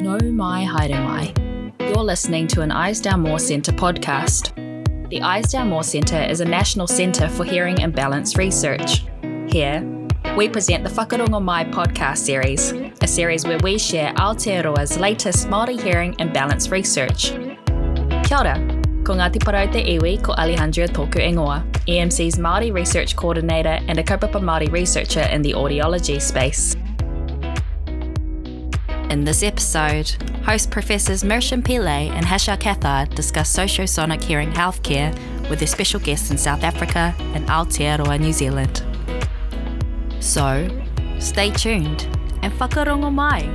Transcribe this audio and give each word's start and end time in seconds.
No 0.00 0.18
mai 0.18 0.62
haere 0.64 1.00
mai. 1.02 1.32
You're 1.80 2.04
listening 2.04 2.46
to 2.48 2.60
an 2.60 2.70
Eisdell 2.70 3.18
Moore 3.18 3.38
Centre 3.38 3.72
podcast. 3.72 4.54
The 5.08 5.20
Eisdell 5.20 5.66
Moore 5.66 5.84
Centre 5.84 6.20
is 6.20 6.40
a 6.40 6.44
national 6.44 6.86
centre 6.86 7.28
for 7.30 7.44
hearing 7.44 7.82
and 7.82 7.94
balance 7.94 8.36
research. 8.36 9.06
Here, 9.48 9.82
we 10.36 10.50
present 10.50 10.84
the 10.84 10.90
Whakarongo 10.90 11.42
Mai 11.42 11.64
podcast 11.64 12.18
series, 12.18 12.72
a 13.00 13.06
series 13.06 13.46
where 13.46 13.58
we 13.62 13.78
share 13.78 14.12
Aotearoa's 14.14 14.98
latest 14.98 15.48
Māori 15.48 15.80
hearing 15.80 16.14
and 16.18 16.30
balance 16.30 16.68
research. 16.68 17.30
Kia 18.28 18.38
ora, 18.38 18.56
ko 19.02 19.14
Ngāti 19.14 19.38
Porou 19.38 19.72
Te 19.72 19.96
Iwi 19.96 20.22
ko 20.22 20.34
Alejandra 20.34 20.88
Toku 20.88 21.20
EMC's 21.88 22.36
Māori 22.36 22.70
Research 22.70 23.16
Coordinator 23.16 23.80
and 23.88 23.98
a 23.98 24.02
kaupapa 24.02 24.42
Māori 24.42 24.70
researcher 24.70 25.22
in 25.32 25.40
the 25.40 25.52
audiology 25.52 26.20
space. 26.20 26.75
In 29.08 29.24
this 29.24 29.44
episode, 29.44 30.10
host 30.44 30.70
Professors 30.70 31.22
Mershen 31.22 31.62
Pillay 31.62 32.10
and 32.10 32.24
Harsha 32.24 32.56
Kathard 32.56 33.14
discuss 33.14 33.56
sociosonic 33.56 34.22
hearing 34.22 34.50
healthcare 34.50 35.12
with 35.48 35.60
their 35.60 35.68
special 35.68 36.00
guests 36.00 36.32
in 36.32 36.36
South 36.36 36.64
Africa 36.64 37.14
and 37.34 37.46
Aotearoa, 37.46 38.18
New 38.18 38.32
Zealand. 38.32 38.82
So, 40.18 40.68
stay 41.20 41.50
tuned 41.50 42.08
and 42.42 42.52
whakarongo 42.54 43.12
mai. 43.12 43.48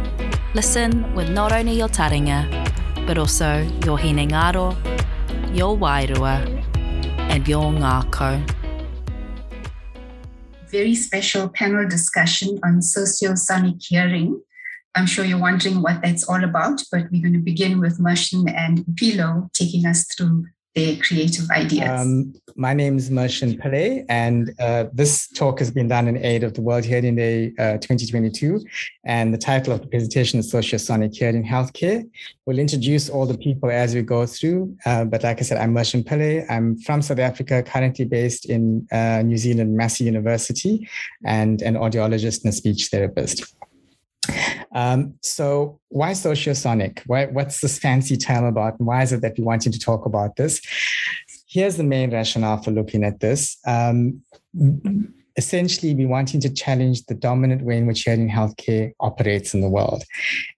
Listen 0.54 1.14
with 1.16 1.30
not 1.30 1.52
only 1.52 1.74
your 1.74 1.90
taringa, 1.90 2.48
but 3.06 3.18
also 3.18 3.62
your 3.86 3.98
hinengaro, 3.98 4.74
your 5.54 5.78
wairua, 5.78 6.64
and 7.30 7.46
your 7.46 7.72
ngākau. 7.72 8.62
very 10.72 10.96
special 10.96 11.50
panel 11.50 11.86
discussion 11.86 12.58
on 12.64 12.80
sociosonic 12.80 13.84
hearing. 13.84 14.42
I'm 14.96 15.06
sure 15.06 15.24
you're 15.24 15.40
wondering 15.40 15.82
what 15.82 16.02
that's 16.02 16.28
all 16.28 16.44
about, 16.44 16.84
but 16.92 17.04
we're 17.12 17.22
going 17.22 17.34
to 17.34 17.40
begin 17.40 17.80
with 17.80 18.00
Mershen 18.00 18.52
and 18.54 18.80
Pilo 18.96 19.52
taking 19.54 19.86
us 19.86 20.06
through 20.06 20.46
their 20.76 20.96
creative 20.98 21.50
ideas. 21.52 21.90
Um, 21.90 22.34
my 22.56 22.74
name 22.74 22.98
is 22.98 23.10
Mershen 23.10 23.60
Pillay, 23.62 24.06
and 24.08 24.54
uh, 24.60 24.86
this 24.94 25.28
talk 25.30 25.60
has 25.60 25.70
been 25.70 25.90
done 25.90 26.08
in 26.08 26.18
aid 26.18 26.44
of 26.44 26.54
the 26.54 26.62
World 26.62 26.86
Hearing 26.86 27.16
Day 27.16 27.54
uh, 27.60 27.78
2022. 27.78 28.64
And 29.06 29.34
the 29.34 29.38
title 29.38 29.74
of 29.74 29.82
the 29.82 29.88
presentation 29.88 30.40
is 30.40 30.52
Sociosonic 30.52 31.16
Hearing 31.16 31.46
Healthcare. 31.46 32.10
We'll 32.46 32.60
introduce 32.60 33.10
all 33.10 33.26
the 33.26 33.38
people 33.38 33.70
as 33.70 33.94
we 33.94 34.02
go 34.02 34.26
through. 34.26 34.76
Uh, 34.86 35.06
but 35.06 35.24
like 35.24 35.40
I 35.40 35.44
said, 35.44 35.58
I'm 35.58 35.74
Mershen 35.74 36.04
Pillay. 36.04 36.46
I'm 36.50 36.78
from 36.80 37.02
South 37.02 37.20
Africa, 37.20 37.64
currently 37.64 38.06
based 38.06 38.50
in 38.50 38.88
uh, 38.92 39.24
New 39.24 39.38
Zealand, 39.38 39.76
Massey 39.76 40.06
University, 40.06 40.88
and 41.26 41.62
an 41.62 41.76
audiologist 41.76 42.44
and 42.44 42.54
a 42.54 42.56
speech 42.56 42.88
therapist. 42.88 43.56
Um, 44.74 45.16
so 45.22 45.80
why 45.90 46.12
sociosonic? 46.12 47.02
Why, 47.06 47.26
what's 47.26 47.60
this 47.62 47.78
fancy 47.78 48.18
term 48.18 48.46
about? 48.46 48.80
And 48.80 48.88
why 48.88 49.04
is 49.04 49.12
it 49.12 49.22
that 49.22 49.38
we 49.38 49.44
want 49.44 49.66
you 49.66 49.72
to 49.72 49.80
talk 49.80 50.06
about 50.06 50.36
this? 50.36 50.62
Here's 51.48 51.76
the 51.76 51.84
main 51.84 52.12
rationale 52.12 52.62
for 52.62 52.72
looking 52.72 53.04
at 53.04 53.20
this. 53.20 53.58
Um, 53.68 54.24
essentially, 55.38 55.94
we 55.96 56.06
wanting 56.06 56.40
to 56.42 56.54
challenge 56.54 57.06
the 57.06 57.16
dominant 57.16 57.64
way 57.64 57.78
in 57.78 57.88
which 57.88 58.04
hearing 58.04 58.30
healthcare 58.30 58.92
operates 59.00 59.54
in 59.54 59.62
the 59.62 59.70
world. 59.70 60.04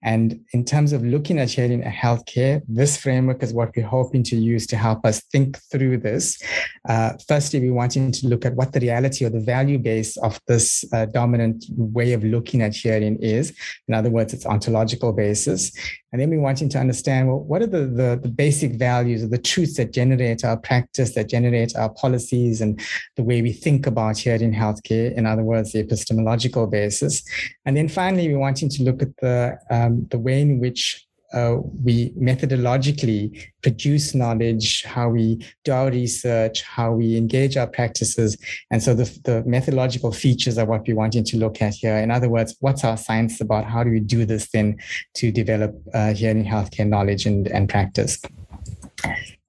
And 0.02 0.40
in 0.52 0.64
terms 0.64 0.92
of 0.92 1.04
looking 1.04 1.38
at 1.38 1.50
hearing 1.50 1.82
healthcare, 1.82 2.62
this 2.68 2.96
framework 2.96 3.42
is 3.42 3.52
what 3.52 3.72
we're 3.76 3.86
hoping 3.86 4.22
to 4.24 4.36
use 4.36 4.66
to 4.68 4.76
help 4.76 5.04
us 5.04 5.22
think 5.32 5.58
through 5.70 5.98
this. 5.98 6.42
Uh, 6.88 7.12
firstly, 7.26 7.60
we're 7.60 7.74
wanting 7.74 8.12
to 8.12 8.28
look 8.28 8.44
at 8.44 8.54
what 8.54 8.72
the 8.72 8.80
reality 8.80 9.24
or 9.24 9.30
the 9.30 9.40
value 9.40 9.78
base 9.78 10.16
of 10.18 10.40
this 10.46 10.84
uh, 10.92 11.06
dominant 11.06 11.64
way 11.76 12.12
of 12.12 12.24
looking 12.24 12.62
at 12.62 12.74
hearing 12.74 13.16
is. 13.20 13.56
In 13.88 13.94
other 13.94 14.10
words, 14.10 14.32
its 14.32 14.46
ontological 14.46 15.12
basis. 15.12 15.72
And 16.14 16.20
then 16.20 16.30
we 16.30 16.38
wanting 16.38 16.68
to 16.68 16.78
understand 16.78 17.26
well, 17.26 17.40
what 17.40 17.60
are 17.60 17.66
the, 17.66 17.86
the, 17.86 18.20
the 18.22 18.28
basic 18.28 18.76
values 18.76 19.24
or 19.24 19.26
the 19.26 19.36
truths 19.36 19.76
that 19.78 19.92
generate 19.92 20.44
our 20.44 20.56
practice, 20.56 21.12
that 21.16 21.28
generate 21.28 21.74
our 21.74 21.88
policies 21.88 22.60
and 22.60 22.80
the 23.16 23.24
way 23.24 23.42
we 23.42 23.52
think 23.52 23.88
about 23.88 24.16
hearing 24.16 24.54
healthcare. 24.54 25.12
In 25.16 25.26
other 25.26 25.42
words, 25.42 25.72
the 25.72 25.80
epistemological 25.80 26.68
basis. 26.68 27.24
And 27.64 27.76
then 27.76 27.88
finally, 27.88 28.28
we 28.28 28.36
wanting 28.36 28.68
to 28.68 28.84
look 28.84 29.02
at 29.02 29.16
the, 29.16 29.58
um, 29.70 30.06
the 30.12 30.20
way 30.20 30.40
in 30.40 30.60
which 30.60 31.04
uh, 31.34 31.56
we 31.82 32.10
methodologically 32.10 33.44
produce 33.62 34.14
knowledge, 34.14 34.84
how 34.84 35.08
we 35.08 35.44
do 35.64 35.72
our 35.72 35.90
research, 35.90 36.62
how 36.62 36.92
we 36.92 37.16
engage 37.16 37.56
our 37.56 37.66
practices. 37.66 38.36
And 38.70 38.82
so 38.82 38.94
the, 38.94 39.04
the 39.24 39.42
methodological 39.44 40.12
features 40.12 40.58
are 40.58 40.66
what 40.66 40.86
we're 40.86 40.96
wanting 40.96 41.24
to 41.24 41.36
look 41.36 41.60
at 41.60 41.74
here. 41.74 41.96
In 41.96 42.10
other 42.10 42.28
words, 42.28 42.56
what's 42.60 42.84
our 42.84 42.96
science 42.96 43.40
about? 43.40 43.64
How 43.64 43.82
do 43.82 43.90
we 43.90 44.00
do 44.00 44.24
this 44.24 44.50
then 44.50 44.78
to 45.14 45.32
develop 45.32 45.74
uh, 45.92 46.14
hearing 46.14 46.44
healthcare 46.44 46.88
knowledge 46.88 47.26
and, 47.26 47.48
and 47.48 47.68
practice? 47.68 48.20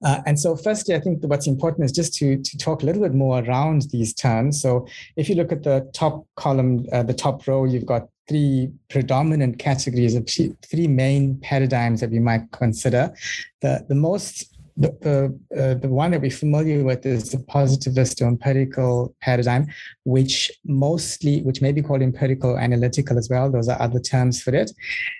Uh, 0.04 0.20
and 0.26 0.38
so, 0.38 0.54
firstly, 0.56 0.94
I 0.94 1.00
think 1.00 1.24
what's 1.24 1.46
important 1.46 1.84
is 1.84 1.92
just 1.92 2.14
to, 2.16 2.36
to 2.36 2.58
talk 2.58 2.82
a 2.82 2.86
little 2.86 3.02
bit 3.02 3.14
more 3.14 3.42
around 3.42 3.86
these 3.90 4.12
terms. 4.12 4.60
So, 4.60 4.86
if 5.16 5.28
you 5.28 5.34
look 5.34 5.52
at 5.52 5.62
the 5.62 5.90
top 5.94 6.26
column, 6.36 6.84
uh, 6.92 7.02
the 7.02 7.14
top 7.14 7.46
row, 7.46 7.64
you've 7.64 7.86
got 7.86 8.08
three 8.28 8.70
predominant 8.88 9.58
categories 9.58 10.14
of 10.14 10.28
three 10.28 10.86
main 10.86 11.38
paradigms 11.40 12.00
that 12.00 12.10
we 12.10 12.18
might 12.18 12.50
consider. 12.52 13.14
The, 13.60 13.84
the 13.88 13.94
most 13.94 14.55
the 14.76 15.38
uh, 15.56 15.74
the 15.74 15.88
one 15.88 16.10
that 16.10 16.20
we're 16.20 16.30
familiar 16.30 16.84
with 16.84 17.06
is 17.06 17.30
the 17.32 17.38
positivist 17.38 18.20
or 18.20 18.26
empirical 18.26 19.14
paradigm, 19.22 19.66
which 20.04 20.50
mostly, 20.64 21.42
which 21.42 21.62
may 21.62 21.72
be 21.72 21.82
called 21.82 22.02
empirical 22.02 22.58
analytical 22.58 23.16
as 23.16 23.30
well. 23.30 23.50
Those 23.50 23.68
are 23.68 23.80
other 23.80 24.00
terms 24.00 24.42
for 24.42 24.54
it. 24.54 24.70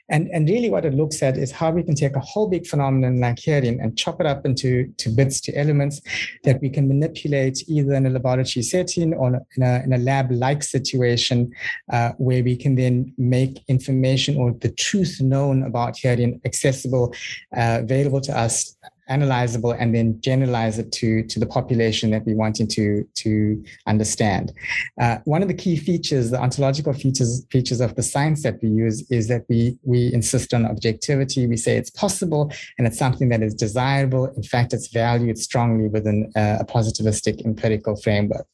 And, 0.09 0.29
and 0.29 0.49
really 0.49 0.71
what 0.71 0.85
it 0.85 0.95
looks 0.95 1.23
at 1.23 1.37
is 1.37 1.51
how 1.51 1.71
we 1.71 1.83
can 1.83 1.95
take 1.95 2.15
a 2.15 2.21
whole 2.21 2.49
big 2.49 2.67
phenomenon 2.67 3.19
like 3.19 3.39
hearing 3.39 3.81
and 3.81 3.97
chop 3.97 4.21
it 4.21 4.27
up 4.27 4.45
into 4.47 4.93
to 4.99 5.09
bits, 5.09 5.41
to 5.43 5.55
elements 5.55 6.01
that 6.45 6.61
we 6.61 6.69
can 6.71 6.87
manipulate 6.87 7.69
either 7.69 7.95
in 7.95 8.07
a 8.07 8.11
laboratory 8.11 8.63
setting 8.63 9.15
or 9.15 9.41
in 9.57 9.63
a, 9.63 9.83
in 9.85 9.93
a 9.95 9.99
lab-like 9.99 10.63
situation 10.63 11.51
uh, 11.93 12.13
where 12.19 12.45
we 12.45 12.57
can 12.57 12.77
then 12.77 13.13
make 13.19 13.65
information 13.69 14.37
or 14.37 14.53
the 14.61 14.71
truth 14.71 15.21
known 15.21 15.65
about 15.65 15.97
hearing 15.97 16.41
accessible, 16.45 17.13
uh, 17.57 17.79
available 17.81 18.21
to 18.21 18.37
us 18.39 18.77
analyzable 19.11 19.77
and 19.79 19.95
then 19.95 20.21
generalize 20.21 20.79
it 20.79 20.93
to, 20.93 21.23
to 21.25 21.39
the 21.39 21.47
population 21.47 22.11
that 22.11 22.25
we 22.27 22.35
wanting 22.35 22.67
to, 22.69 23.07
to 23.15 23.63
understand. 23.87 24.53
Uh, 25.01 25.19
one 25.25 25.43
of 25.43 25.49
the 25.49 25.55
key 25.55 25.77
features, 25.77 26.31
the 26.31 26.41
ontological 26.41 26.93
features, 26.93 27.47
features 27.51 27.81
of 27.81 27.95
the 27.95 28.03
science 28.03 28.43
that 28.43 28.59
we 28.63 28.69
use 28.69 29.09
is 29.11 29.29
that 29.29 29.45
we, 29.49 29.79
we 29.83 30.13
insist 30.13 30.53
on 30.53 30.67
objectivity. 30.67 31.47
We 31.47 31.57
say 31.57 31.77
it's 31.77 31.91
possible 31.91 32.53
and 32.79 32.87
it's 32.87 32.99
something 32.99 33.29
that 33.31 33.43
is 33.43 33.55
desirable. 33.55 34.27
In 34.27 34.43
fact, 34.43 34.73
it's 34.73 34.89
valued 34.89 35.39
strongly 35.39 35.89
within 35.89 36.33
a 36.37 36.65
positivistic 36.65 37.45
empirical 37.45 37.97
framework 37.97 38.47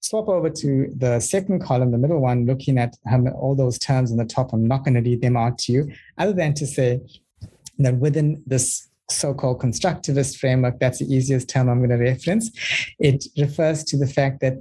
swap 0.00 0.28
over 0.28 0.48
to 0.48 0.92
the 0.96 1.18
second 1.18 1.60
column, 1.60 1.90
the 1.90 1.98
middle 1.98 2.20
one, 2.20 2.46
looking 2.46 2.78
at 2.78 2.96
all 3.34 3.56
those 3.56 3.78
terms 3.78 4.10
on 4.12 4.16
the 4.16 4.24
top. 4.24 4.52
I'm 4.52 4.66
not 4.66 4.84
going 4.84 4.94
to 4.94 5.00
read 5.00 5.20
them 5.20 5.36
out 5.36 5.58
to 5.60 5.72
you, 5.72 5.92
other 6.16 6.32
than 6.32 6.54
to 6.54 6.66
say 6.66 7.00
that 7.78 7.96
within 7.96 8.42
this 8.46 8.88
so-called 9.10 9.60
constructivist 9.60 10.38
framework, 10.38 10.78
that's 10.80 10.98
the 10.98 11.12
easiest 11.12 11.48
term 11.48 11.68
I'm 11.68 11.78
going 11.78 11.90
to 11.90 11.96
reference. 11.96 12.50
It 12.98 13.26
refers 13.36 13.84
to 13.84 13.96
the 13.96 14.06
fact 14.06 14.40
that 14.40 14.54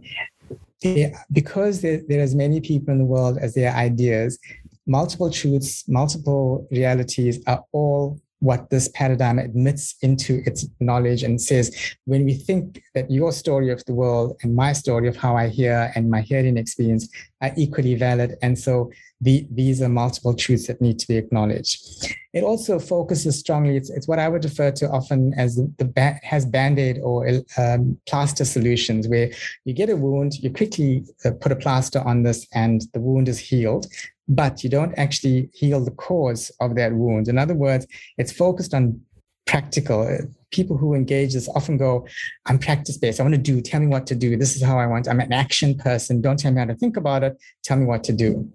because 1.32 1.82
there, 1.82 2.02
there 2.08 2.20
are 2.20 2.24
as 2.24 2.36
many 2.36 2.62
people 2.62 2.92
in 2.92 3.00
the 3.00 3.06
world 3.06 3.38
as 3.40 3.54
there 3.56 3.72
are 3.72 3.78
ideas, 3.78 4.38
multiple 4.86 5.32
truths, 5.32 5.88
multiple 5.88 6.68
realities 6.72 7.40
are 7.48 7.64
all 7.72 8.20
what 8.46 8.70
this 8.70 8.88
paradigm 8.90 9.40
admits 9.40 9.96
into 10.02 10.44
its 10.46 10.68
knowledge 10.80 11.24
and 11.24 11.42
says 11.42 11.76
when 12.06 12.24
we 12.24 12.36
think 12.36 12.84
that 12.94 13.10
your 13.10 13.32
story 13.32 13.72
of 13.72 13.84
the 13.86 13.94
world 13.94 14.38
and 14.44 14.56
my 14.56 14.72
story 14.72 15.08
of 15.08 15.16
how 15.16 15.36
I 15.36 15.48
hear 15.48 15.92
and 15.96 16.12
my 16.12 16.22
hearing 16.22 16.56
experience 16.56 17.10
are 17.42 17.52
equally 17.58 17.96
valid. 17.96 18.36
And 18.44 18.58
so 18.58 18.92
the, 19.20 19.48
these 19.52 19.82
are 19.82 19.90
multiple 19.90 20.36
truths 20.36 20.68
that 20.68 20.80
need 20.80 21.00
to 21.00 21.08
be 21.08 21.18
acknowledged. 21.18 22.16
It 22.34 22.44
also 22.44 22.78
focuses 22.80 23.40
strongly, 23.40 23.78
it's, 23.78 23.90
it's 23.90 24.08
what 24.08 24.20
I 24.20 24.30
would 24.30 24.44
refer 24.44 24.72
to 24.72 24.90
often 24.90 25.34
as 25.38 25.56
the, 25.56 25.72
the 25.78 25.86
ba- 25.86 26.20
has 26.22 26.46
band-aid 26.46 27.00
or 27.02 27.28
um, 27.58 27.98
plaster 28.08 28.46
solutions 28.46 29.08
where 29.08 29.32
you 29.64 29.74
get 29.74 29.90
a 29.90 29.96
wound, 29.96 30.36
you 30.36 30.52
quickly 30.52 31.04
uh, 31.24 31.32
put 31.42 31.52
a 31.52 31.56
plaster 31.56 32.00
on 32.02 32.24
this 32.24 32.46
and 32.54 32.84
the 32.94 33.00
wound 33.00 33.28
is 33.28 33.40
healed 33.40 33.88
but 34.28 34.64
you 34.64 34.70
don't 34.70 34.94
actually 34.98 35.50
heal 35.54 35.84
the 35.84 35.92
cause 35.92 36.52
of 36.60 36.76
that 36.76 36.94
wound. 36.94 37.28
In 37.28 37.38
other 37.38 37.54
words, 37.56 37.86
it's 38.18 38.32
focused 38.32 38.74
on 38.74 39.02
practical. 39.46 40.18
People 40.52 40.78
who 40.78 40.94
engage 40.94 41.34
this 41.34 41.50
often 41.50 41.78
go, 41.78 42.08
I'm 42.46 42.58
practice 42.58 42.98
based. 42.98 43.20
I 43.20 43.24
want 43.24 43.36
to 43.36 43.42
do, 43.42 43.62
tell 43.62 43.80
me 43.80 43.88
what 43.88 44.08
to 44.08 44.16
do. 44.16 44.38
This 44.38 44.56
is 44.56 44.64
how 44.64 44.80
I 44.80 44.88
want. 44.88 45.08
I'm 45.08 45.20
an 45.20 45.34
action 45.34 45.76
person. 45.78 46.22
Don't 46.22 46.40
tell 46.40 46.52
me 46.52 46.60
how 46.60 46.66
to 46.66 46.76
think 46.76 46.98
about 46.98 47.24
it. 47.24 47.38
Tell 47.64 47.78
me 47.78 47.86
what 47.86 48.04
to 48.06 48.14
do. 48.14 48.52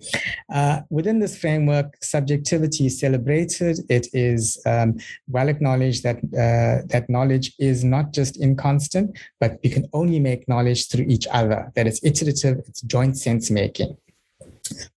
Uh, 0.53 0.81
within 0.89 1.21
this 1.21 1.37
framework, 1.39 1.97
subjectivity 2.03 2.87
is 2.87 2.99
celebrated. 2.99 3.81
It 3.89 4.09
is 4.13 4.61
um, 4.67 4.99
well 5.29 5.49
acknowledged 5.49 6.03
that 6.03 6.17
uh, 6.17 6.87
that 6.87 7.05
knowledge 7.09 7.53
is 7.59 7.85
not 7.85 8.13
just 8.13 8.41
inconstant, 8.41 9.17
but 9.39 9.59
we 9.63 9.71
can 9.71 9.87
only 9.93 10.19
make 10.19 10.49
knowledge 10.49 10.89
through 10.89 11.07
each 11.09 11.27
other, 11.31 11.71
that 11.77 11.87
it's 11.87 12.03
iterative, 12.03 12.59
it's 12.67 12.81
joint 12.81 13.17
sense 13.17 13.51
making. 13.51 13.97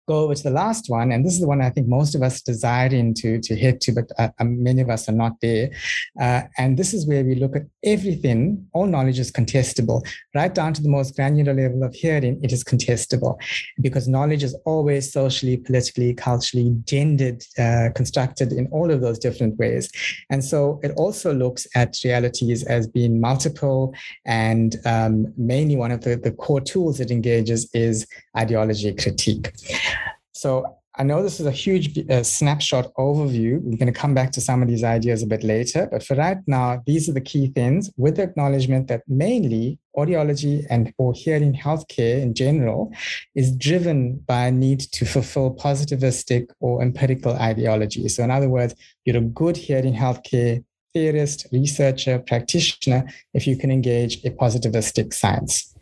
Go 0.07 0.19
over 0.19 0.35
to 0.35 0.43
the 0.43 0.49
last 0.49 0.89
one, 0.89 1.11
and 1.11 1.25
this 1.25 1.33
is 1.33 1.39
the 1.39 1.47
one 1.47 1.61
I 1.61 1.69
think 1.69 1.87
most 1.87 2.15
of 2.15 2.21
us 2.21 2.41
desiring 2.41 3.13
to, 3.15 3.39
to 3.39 3.55
head 3.55 3.81
to, 3.81 3.91
but 3.93 4.11
uh, 4.17 4.29
um, 4.39 4.61
many 4.61 4.81
of 4.81 4.89
us 4.89 5.07
are 5.07 5.13
not 5.13 5.39
there. 5.41 5.71
Uh, 6.19 6.41
and 6.57 6.77
this 6.77 6.93
is 6.93 7.07
where 7.07 7.23
we 7.23 7.35
look 7.35 7.55
at 7.55 7.63
everything. 7.83 8.67
All 8.73 8.85
knowledge 8.85 9.19
is 9.19 9.31
contestable, 9.31 10.05
right 10.35 10.53
down 10.53 10.73
to 10.73 10.81
the 10.81 10.89
most 10.89 11.15
granular 11.15 11.53
level 11.53 11.83
of 11.83 11.93
hearing. 11.93 12.39
It 12.43 12.51
is 12.51 12.63
contestable 12.63 13.37
because 13.81 14.07
knowledge 14.07 14.43
is 14.43 14.55
always 14.65 15.11
socially, 15.11 15.57
politically, 15.57 16.13
culturally, 16.13 16.75
gendered, 16.85 17.43
uh, 17.57 17.89
constructed 17.95 18.51
in 18.51 18.67
all 18.67 18.91
of 18.91 19.01
those 19.01 19.19
different 19.19 19.57
ways. 19.57 19.89
And 20.29 20.43
so 20.43 20.79
it 20.83 20.91
also 20.97 21.33
looks 21.33 21.67
at 21.75 21.97
realities 22.03 22.63
as 22.63 22.87
being 22.87 23.19
multiple, 23.21 23.93
and 24.25 24.75
um, 24.85 25.33
mainly 25.37 25.75
one 25.75 25.91
of 25.91 26.01
the, 26.01 26.15
the 26.15 26.31
core 26.31 26.61
tools 26.61 26.99
it 26.99 27.11
engages 27.11 27.69
is 27.73 28.05
ideology 28.37 28.93
critique. 28.93 29.51
So 30.43 30.75
I 30.95 31.03
know 31.03 31.23
this 31.23 31.39
is 31.39 31.45
a 31.45 31.51
huge 31.51 31.97
uh, 32.09 32.21
snapshot 32.21 32.93
overview. 32.95 33.61
We're 33.61 33.77
going 33.77 33.93
to 33.93 33.99
come 34.03 34.13
back 34.13 34.33
to 34.33 34.41
some 34.41 34.61
of 34.61 34.67
these 34.67 34.83
ideas 34.83 35.23
a 35.23 35.25
bit 35.25 35.41
later. 35.41 35.87
But 35.89 36.03
for 36.03 36.15
right 36.15 36.39
now, 36.47 36.83
these 36.85 37.07
are 37.07 37.13
the 37.13 37.21
key 37.21 37.47
things 37.47 37.89
with 37.95 38.17
the 38.17 38.23
acknowledgement 38.23 38.89
that 38.89 39.03
mainly 39.07 39.79
audiology 39.95 40.65
and 40.69 40.93
or 40.97 41.13
hearing 41.13 41.53
healthcare 41.53 42.21
in 42.21 42.33
general 42.33 42.91
is 43.35 43.55
driven 43.55 44.17
by 44.27 44.47
a 44.47 44.51
need 44.51 44.81
to 44.97 45.05
fulfill 45.05 45.55
positivistic 45.55 46.47
or 46.59 46.81
empirical 46.81 47.31
ideology. 47.37 48.09
So 48.09 48.21
in 48.21 48.29
other 48.29 48.49
words, 48.49 48.75
you're 49.05 49.15
a 49.15 49.21
good 49.21 49.55
hearing 49.55 49.93
healthcare 49.93 50.61
theorist, 50.93 51.47
researcher, 51.53 52.19
practitioner 52.19 53.05
if 53.33 53.47
you 53.47 53.55
can 53.55 53.71
engage 53.71 54.17
a 54.25 54.31
positivistic 54.31 55.13
science. 55.13 55.73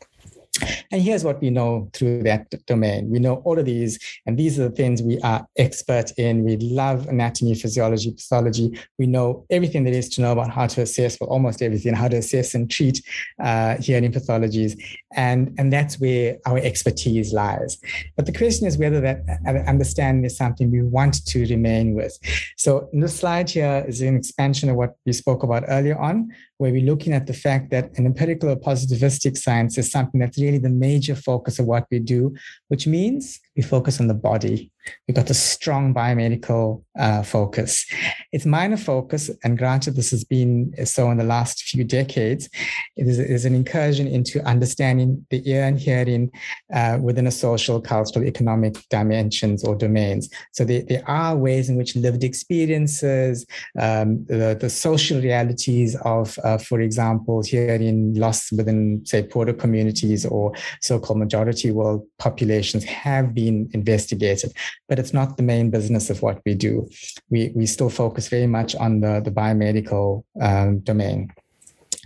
And 0.91 1.01
here's 1.01 1.23
what 1.23 1.41
we 1.41 1.49
know 1.49 1.89
through 1.93 2.23
that 2.23 2.49
domain. 2.65 3.09
We 3.09 3.19
know 3.19 3.35
all 3.45 3.57
of 3.57 3.65
these, 3.65 3.99
and 4.25 4.37
these 4.37 4.59
are 4.59 4.69
the 4.69 4.75
things 4.75 5.01
we 5.01 5.19
are 5.21 5.47
expert 5.57 6.11
in. 6.17 6.43
We 6.43 6.57
love 6.57 7.07
anatomy, 7.07 7.55
physiology, 7.55 8.11
pathology. 8.11 8.79
We 8.97 9.07
know 9.07 9.45
everything 9.49 9.83
there 9.83 9.93
is 9.93 10.09
to 10.09 10.21
know 10.21 10.31
about 10.31 10.49
how 10.49 10.67
to 10.67 10.81
assess, 10.81 11.17
well, 11.19 11.29
almost 11.29 11.61
everything, 11.61 11.93
how 11.93 12.07
to 12.07 12.17
assess 12.17 12.53
and 12.55 12.69
treat 12.69 13.01
uh, 13.41 13.77
hearing 13.77 14.11
pathologies. 14.11 14.81
And, 15.15 15.53
and 15.57 15.71
that's 15.71 15.99
where 15.99 16.37
our 16.45 16.57
expertise 16.57 17.33
lies. 17.33 17.77
But 18.15 18.25
the 18.25 18.33
question 18.33 18.67
is 18.67 18.77
whether 18.77 19.01
that 19.01 19.23
understanding 19.67 20.25
is 20.25 20.37
something 20.37 20.71
we 20.71 20.81
want 20.81 21.25
to 21.25 21.45
remain 21.45 21.93
with. 21.95 22.17
So 22.57 22.89
this 22.93 23.19
slide 23.19 23.49
here 23.49 23.83
is 23.87 24.01
an 24.01 24.15
expansion 24.15 24.69
of 24.69 24.75
what 24.75 24.95
we 25.05 25.13
spoke 25.13 25.43
about 25.43 25.63
earlier 25.67 25.97
on, 25.97 26.31
where 26.61 26.71
we're 26.71 26.85
looking 26.85 27.11
at 27.11 27.25
the 27.25 27.33
fact 27.33 27.71
that 27.71 27.89
an 27.97 28.05
empirical 28.05 28.47
or 28.47 28.55
positivistic 28.55 29.35
science 29.35 29.79
is 29.79 29.91
something 29.91 30.19
that's 30.19 30.39
really 30.39 30.59
the 30.59 30.69
major 30.69 31.15
focus 31.15 31.57
of 31.57 31.65
what 31.65 31.87
we 31.89 31.97
do, 31.97 32.35
which 32.67 32.85
means 32.85 33.39
we 33.57 33.63
focus 33.63 33.99
on 33.99 34.05
the 34.05 34.13
body. 34.13 34.70
We've 35.07 35.15
got 35.15 35.29
a 35.29 35.33
strong 35.33 35.93
biomedical 35.93 36.83
uh, 36.97 37.23
focus. 37.23 37.85
It's 38.31 38.45
minor 38.45 38.77
focus, 38.77 39.29
and 39.43 39.57
granted, 39.57 39.95
this 39.95 40.11
has 40.11 40.23
been 40.23 40.73
so 40.85 41.11
in 41.11 41.17
the 41.17 41.23
last 41.23 41.63
few 41.63 41.83
decades. 41.83 42.49
It 42.95 43.07
is, 43.07 43.45
an 43.45 43.55
incursion 43.55 44.07
into 44.07 44.41
understanding 44.45 45.25
the 45.29 45.41
ear 45.49 45.63
and 45.63 45.79
hearing 45.79 46.31
uh, 46.73 46.99
within 47.01 47.27
a 47.27 47.31
social, 47.31 47.81
cultural, 47.81 48.25
economic 48.25 48.75
dimensions 48.89 49.63
or 49.63 49.75
domains. 49.75 50.29
So 50.51 50.63
there, 50.63 50.83
there 50.87 51.03
are 51.09 51.35
ways 51.35 51.69
in 51.69 51.75
which 51.77 51.95
lived 51.95 52.23
experiences, 52.23 53.45
um, 53.79 54.25
the, 54.25 54.57
the 54.59 54.69
social 54.69 55.19
realities 55.19 55.95
of, 56.05 56.37
uh, 56.43 56.57
for 56.57 56.81
example, 56.81 57.43
hearing 57.43 58.13
loss 58.15 58.51
within, 58.51 59.05
say, 59.05 59.23
poorer 59.23 59.53
communities 59.53 60.25
or 60.25 60.53
so-called 60.81 61.19
majority 61.19 61.71
world 61.71 62.05
populations 62.19 62.83
have 62.83 63.33
been 63.33 63.69
investigated, 63.73 64.53
but 64.87 64.99
it's 64.99 65.13
not 65.13 65.37
the 65.37 65.43
main 65.43 65.69
business 65.69 66.09
of 66.09 66.21
what 66.21 66.41
we 66.45 66.53
do. 66.53 66.89
We, 67.29 67.51
we 67.55 67.65
still 67.65 67.89
focus 67.89 68.27
very 68.27 68.47
much 68.47 68.75
on 68.75 69.01
the, 69.01 69.21
the 69.23 69.31
biomedical 69.31 70.23
um, 70.41 70.79
domain 70.79 71.31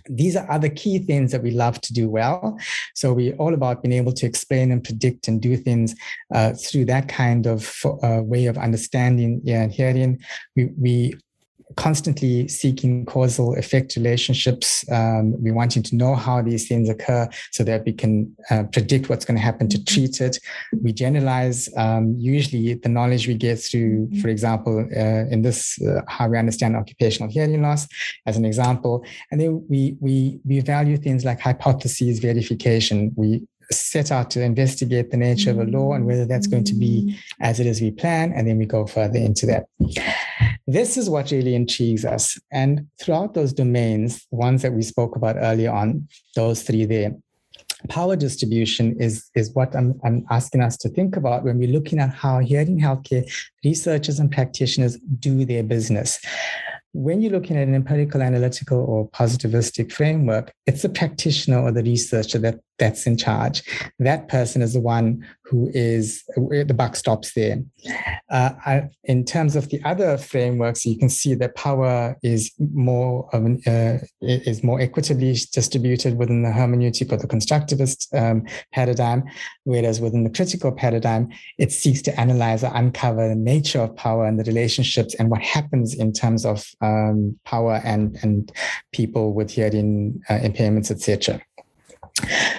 these 0.09 0.35
are 0.35 0.49
other 0.51 0.69
key 0.69 0.99
things 0.99 1.31
that 1.31 1.41
we 1.41 1.51
love 1.51 1.81
to 1.81 1.93
do 1.93 2.09
well. 2.09 2.57
So 2.93 3.13
we're 3.13 3.35
all 3.35 3.53
about 3.53 3.81
being 3.81 3.93
able 3.93 4.13
to 4.13 4.25
explain 4.25 4.71
and 4.71 4.83
predict 4.83 5.27
and 5.27 5.41
do 5.41 5.57
things 5.57 5.95
uh, 6.33 6.53
through 6.53 6.85
that 6.85 7.07
kind 7.07 7.47
of 7.47 7.75
uh, 8.03 8.21
way 8.23 8.45
of 8.45 8.57
understanding 8.57 9.41
and 9.47 9.71
hearing. 9.71 10.19
We, 10.55 10.65
we 10.77 11.15
constantly 11.77 12.47
seeking 12.47 13.05
causal 13.05 13.55
effect 13.55 13.95
relationships. 13.95 14.85
Um, 14.91 15.33
we're 15.41 15.53
wanting 15.53 15.83
to 15.83 15.95
know 15.95 16.15
how 16.15 16.41
these 16.41 16.67
things 16.67 16.89
occur 16.89 17.27
so 17.51 17.63
that 17.63 17.83
we 17.85 17.93
can 17.93 18.35
uh, 18.49 18.63
predict 18.71 19.09
what's 19.09 19.25
going 19.25 19.37
to 19.37 19.43
happen 19.43 19.67
to 19.69 19.83
treat 19.83 20.21
it. 20.21 20.37
We 20.81 20.93
generalize 20.93 21.69
um, 21.75 22.15
usually 22.17 22.75
the 22.75 22.89
knowledge 22.89 23.27
we 23.27 23.35
get 23.35 23.57
through, 23.57 24.09
for 24.21 24.29
example, 24.29 24.87
uh, 24.95 25.25
in 25.33 25.41
this, 25.41 25.81
uh, 25.81 26.01
how 26.07 26.27
we 26.29 26.37
understand 26.37 26.75
occupational 26.75 27.31
hearing 27.31 27.61
loss 27.61 27.87
as 28.25 28.37
an 28.37 28.45
example. 28.45 29.05
And 29.31 29.41
then 29.41 29.65
we, 29.69 29.97
we, 29.99 30.39
we 30.45 30.59
value 30.59 30.97
things 30.97 31.25
like 31.25 31.39
hypotheses 31.39 32.19
verification. 32.19 33.11
We 33.15 33.41
set 33.71 34.11
out 34.11 34.29
to 34.31 34.43
investigate 34.43 35.11
the 35.11 35.17
nature 35.17 35.51
of 35.51 35.59
a 35.59 35.63
law 35.63 35.93
and 35.93 36.05
whether 36.05 36.25
that's 36.25 36.47
going 36.47 36.63
to 36.63 36.75
be 36.75 37.17
as 37.41 37.59
it 37.59 37.65
is 37.65 37.81
we 37.81 37.91
plan, 37.91 38.31
and 38.33 38.47
then 38.47 38.57
we 38.57 38.65
go 38.65 38.85
further 38.85 39.17
into 39.17 39.45
that. 39.47 39.65
This 40.67 40.97
is 40.97 41.09
what 41.09 41.31
really 41.31 41.55
intrigues 41.55 42.05
us. 42.05 42.39
And 42.51 42.87
throughout 42.99 43.33
those 43.33 43.53
domains, 43.53 44.25
ones 44.31 44.63
that 44.63 44.73
we 44.73 44.81
spoke 44.81 45.15
about 45.15 45.35
earlier 45.37 45.71
on, 45.71 46.07
those 46.35 46.63
three 46.63 46.85
there, 46.85 47.15
power 47.89 48.15
distribution 48.15 48.95
is, 48.99 49.29
is 49.35 49.53
what 49.53 49.75
I'm, 49.75 49.99
I'm 50.03 50.25
asking 50.31 50.61
us 50.61 50.75
to 50.77 50.89
think 50.89 51.17
about 51.17 51.43
when 51.43 51.59
we're 51.59 51.71
looking 51.71 51.99
at 51.99 52.09
how 52.09 52.39
hearing 52.39 52.79
healthcare 52.79 53.31
researchers 53.63 54.19
and 54.19 54.31
practitioners 54.31 54.97
do 55.19 55.45
their 55.45 55.63
business 55.63 56.19
when 56.95 57.21
you're 57.21 57.31
looking 57.31 57.57
at 57.57 57.67
an 57.67 57.75
empirical, 57.75 58.21
analytical, 58.21 58.79
or 58.79 59.09
positivistic 59.09 59.91
framework, 59.91 60.53
it's 60.65 60.81
the 60.81 60.89
practitioner 60.89 61.59
or 61.59 61.71
the 61.71 61.83
researcher 61.83 62.39
that 62.39 62.59
that's 62.77 63.07
in 63.07 63.17
charge. 63.17 63.63
That 63.99 64.27
person 64.27 64.61
is 64.61 64.73
the 64.73 64.81
one 64.81 65.25
who 65.45 65.69
is 65.73 66.23
the 66.35 66.73
buck 66.75 66.95
stops 66.95 67.33
there. 67.33 67.63
Uh, 68.29 68.51
I, 68.65 68.89
in 69.03 69.23
terms 69.23 69.55
of 69.55 69.69
the 69.69 69.81
other 69.85 70.17
frameworks, 70.17 70.85
you 70.85 70.97
can 70.97 71.09
see 71.09 71.35
that 71.35 71.55
power 71.55 72.17
is 72.23 72.51
more 72.59 73.29
of 73.33 73.45
an, 73.45 73.61
uh, 73.67 73.99
is 74.21 74.63
more 74.63 74.81
equitably 74.81 75.37
distributed 75.53 76.17
within 76.17 76.43
the 76.43 76.49
hermeneutic 76.49 77.11
or 77.11 77.17
the 77.17 77.27
constructivist 77.27 78.07
um, 78.19 78.45
paradigm, 78.73 79.23
whereas 79.63 80.01
within 80.01 80.23
the 80.23 80.29
critical 80.29 80.71
paradigm, 80.71 81.29
it 81.57 81.71
seeks 81.71 82.01
to 82.03 82.19
analyze 82.19 82.63
or 82.63 82.71
uncover 82.73 83.29
the 83.29 83.35
nature 83.35 83.79
of 83.79 83.95
power 83.95 84.25
and 84.25 84.39
the 84.39 84.43
relationships 84.43 85.15
and 85.15 85.29
what 85.29 85.41
happens 85.41 85.93
in 85.93 86.11
terms 86.11 86.45
of 86.45 86.65
um, 86.85 87.39
power 87.45 87.81
and 87.83 88.17
and 88.23 88.51
people 88.91 89.33
with 89.33 89.51
hearing 89.51 90.21
uh, 90.29 90.39
impairments, 90.39 90.91
etc. 90.91 91.41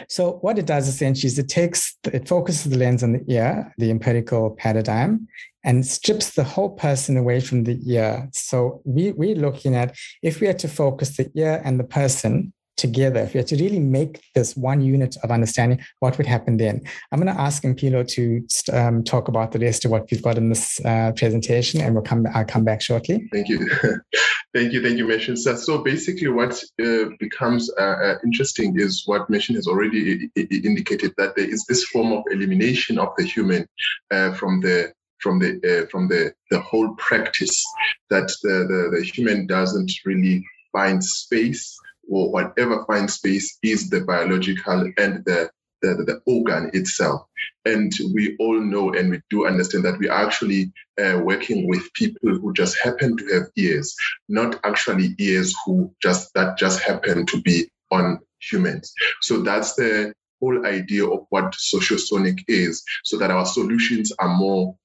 So 0.09 0.33
what 0.43 0.59
it 0.59 0.67
does 0.67 0.87
essentially 0.87 1.29
is 1.29 1.39
it 1.39 1.49
takes, 1.49 1.97
it 2.05 2.29
focuses 2.29 2.71
the 2.71 2.79
lens 2.79 3.03
on 3.03 3.13
the 3.13 3.25
ear, 3.29 3.73
the 3.79 3.91
empirical 3.91 4.51
paradigm, 4.51 5.27
and 5.65 5.87
strips 5.87 6.35
the 6.35 6.45
whole 6.45 6.71
person 6.71 7.17
away 7.17 7.41
from 7.41 7.65
the 7.65 7.79
ear. 7.91 8.29
So 8.33 8.83
we, 8.85 9.13
we're 9.13 9.35
looking 9.35 9.75
at 9.75 9.97
if 10.23 10.41
we 10.41 10.47
had 10.47 10.59
to 10.61 10.69
focus 10.69 11.17
the 11.17 11.31
ear 11.35 11.61
and 11.65 11.81
the 11.81 11.85
person, 11.85 12.53
together, 12.77 13.21
if 13.21 13.35
we 13.35 13.39
had 13.39 13.47
to 13.49 13.57
really 13.57 13.79
make 13.79 14.23
this 14.35 14.57
one 14.57 14.81
unit 14.81 15.17
of 15.23 15.31
understanding, 15.31 15.81
what 16.01 16.17
would 16.19 16.27
happen 16.27 16.57
then? 16.57 16.83
I'm 17.11 17.21
going 17.21 17.35
to 17.35 17.41
ask 17.41 17.63
Impilo 17.63 18.07
to 18.09 18.77
um, 18.77 19.03
talk 19.03 19.29
about 19.29 19.53
the 19.53 19.59
rest 19.59 19.85
of 19.85 19.91
what 19.91 20.11
we've 20.11 20.23
got 20.23 20.39
in 20.39 20.51
this 20.51 20.85
uh, 20.85 21.13
presentation, 21.17 21.81
and 21.81 21.95
we'll 21.95 22.05
come. 22.05 22.27
I'll 22.35 22.45
come 22.45 22.65
back 22.65 22.83
shortly. 22.83 23.29
Thank 23.33 23.49
you, 23.49 23.69
thank 24.55 24.73
you, 24.73 24.83
thank 24.83 24.99
you, 24.99 25.07
Mershen. 25.07 25.37
So, 25.37 25.57
so 25.57 25.79
basically, 25.79 26.29
what 26.29 26.63
uh, 26.83 27.07
becomes 27.19 27.71
uh, 27.79 27.83
uh 27.83 28.15
interesting 28.25 28.79
is 28.79 29.03
what 29.07 29.31
Mershen 29.31 29.55
has 29.55 29.67
already 29.67 30.31
indicated 30.37 31.15
that 31.17 31.37
there 31.37 31.49
is 31.49 31.65
this 31.65 31.85
form 31.85 32.13
of 32.13 32.25
elimination 32.31 32.99
of 32.99 33.09
the 33.17 33.25
human 33.25 33.67
uh, 34.11 34.33
from 34.35 34.61
the 34.61 34.93
from 35.19 35.39
the 35.39 35.51
uh, 35.65 35.87
from 35.91 36.09
the 36.09 36.33
the 36.51 36.61
whole 36.61 36.95
practice 36.97 37.65
that 38.11 38.29
the, 38.43 38.67
the 38.69 38.99
the 38.99 39.05
human 39.05 39.47
doesn't 39.47 39.91
really 40.05 40.45
find 40.73 41.03
space 41.03 41.79
or 42.09 42.31
whatever 42.31 42.85
finds 42.87 43.15
space 43.15 43.59
is 43.63 43.91
the 43.91 44.01
biological 44.03 44.91
and 44.99 45.25
the, 45.25 45.51
the, 45.83 45.95
the 46.07 46.21
organ 46.27 46.71
itself. 46.73 47.23
And 47.65 47.93
we 48.15 48.37
all 48.39 48.61
know 48.61 48.93
and 48.95 49.11
we 49.11 49.21
do 49.31 49.47
understand 49.47 49.85
that 49.85 49.99
we 49.99 50.09
are 50.09 50.27
actually 50.27 50.73
uh, 51.03 51.21
working 51.23 51.69
with 51.69 51.93
people 51.95 52.31
who 52.31 52.53
just 52.53 52.79
happen 52.83 53.17
to 53.17 53.27
have 53.35 53.45
ears, 53.57 53.95
not 54.29 54.59
actually 54.65 55.15
ears 55.19 55.55
who 55.65 55.93
just 56.03 56.33
that 56.35 56.59
just 56.59 56.81
happen 56.83 57.27
to 57.27 57.41
be 57.43 57.69
on 57.91 58.21
humans. 58.41 58.93
So 59.21 59.43
that's 59.43 59.75
the 59.75 60.13
whole 60.41 60.67
idea 60.67 61.07
of 61.07 61.27
what 61.31 61.55
sociosonic 61.55 62.41
is, 62.47 62.85
so 63.05 63.17
that 63.19 63.31
our 63.31 63.47
solutions 63.47 64.13
are 64.19 64.37
more 64.37 64.77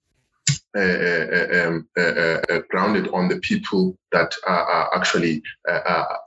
Uh, 0.73 0.79
uh, 0.79 1.27
uh, 1.37 1.67
um, 1.67 1.87
grounded 2.69 3.09
on 3.09 3.27
the 3.27 3.37
people 3.41 3.97
that 4.13 4.33
are, 4.47 4.63
are 4.63 4.95
actually 4.95 5.43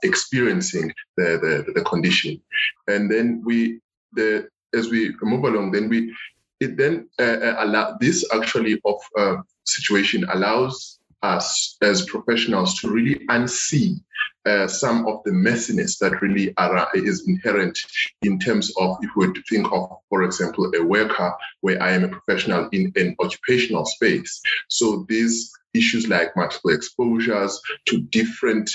experiencing 0.03 0.91
the, 1.17 1.39
the, 1.41 1.73
the 1.73 1.81
condition. 1.81 2.39
And 2.87 3.09
then 3.09 3.41
we, 3.43 3.79
the 4.13 4.47
as 4.75 4.89
we 4.89 5.15
move 5.23 5.45
along, 5.45 5.71
then 5.71 5.89
we 5.89 6.13
it 6.59 6.77
then 6.77 7.09
uh, 7.19 7.55
allow 7.57 7.97
this 7.99 8.25
actually 8.33 8.79
of 8.85 8.95
uh, 9.17 9.37
situation 9.65 10.25
allows 10.31 10.99
us 11.25 11.77
as 11.81 12.05
professionals 12.05 12.79
to 12.79 12.89
really 12.89 13.25
unsee 13.27 13.99
uh, 14.45 14.67
some 14.67 15.07
of 15.07 15.23
the 15.25 15.31
messiness 15.31 15.97
that 15.97 16.21
really 16.21 16.53
are, 16.57 16.87
is 16.93 17.27
inherent 17.27 17.77
in 18.21 18.37
terms 18.37 18.71
of 18.79 18.97
if 19.01 19.09
we 19.15 19.27
think 19.49 19.71
of, 19.71 19.89
for 20.09 20.23
example, 20.23 20.71
a 20.75 20.83
worker 20.83 21.33
where 21.61 21.81
I 21.81 21.91
am 21.91 22.03
a 22.03 22.09
professional 22.09 22.69
in 22.71 22.91
an 22.95 23.15
occupational 23.19 23.85
space. 23.85 24.41
So 24.69 25.05
these 25.09 25.51
issues 25.73 26.07
like 26.07 26.35
multiple 26.35 26.71
exposures 26.71 27.59
to 27.87 28.01
different 28.01 28.69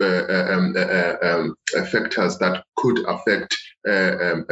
uh, 0.00 0.06
uh 0.06 0.46
um, 0.54 0.74
uh, 0.74 0.80
uh, 0.80 1.16
um, 1.22 1.54
factors 1.92 2.38
that 2.38 2.64
could 2.76 2.98
affect 3.06 3.54
uh, 3.86 4.16
um, 4.26 4.46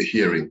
hearing 0.00 0.50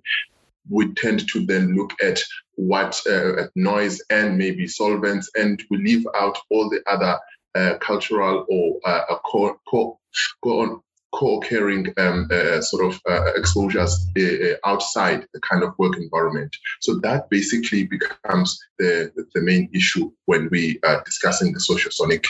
we 0.70 0.94
tend 0.94 1.28
to 1.30 1.46
then 1.46 1.76
look 1.76 1.92
at 2.02 2.22
what 2.56 3.02
uh, 3.10 3.48
noise 3.56 4.02
and 4.10 4.38
maybe 4.38 4.68
solvents, 4.68 5.30
and 5.36 5.64
we 5.70 5.78
leave 5.78 6.06
out 6.16 6.38
all 6.50 6.70
the 6.70 6.82
other 6.88 7.20
uh, 7.56 7.78
cultural 7.80 8.46
or 8.50 8.80
uh, 8.86 9.16
co- 9.26 9.60
co- 9.68 10.00
co- 10.44 10.84
co-occurring 11.14 11.94
um, 11.98 12.28
uh, 12.32 12.60
sort 12.60 12.86
of 12.86 13.00
uh, 13.08 13.34
exposures 13.36 14.08
uh, 14.18 14.56
outside 14.66 15.28
the 15.34 15.40
kind 15.42 15.64
of 15.64 15.74
work 15.78 15.96
environment. 15.98 16.56
So 16.82 17.00
that 17.02 17.30
basically 17.30 17.84
becomes 17.86 18.60
the, 18.80 19.12
the 19.36 19.42
main 19.42 19.70
issue 19.74 20.12
when 20.26 20.50
we 20.52 20.80
are 20.84 21.04
discussing 21.04 21.54
the 21.54 21.60
sociosonic 21.60 22.26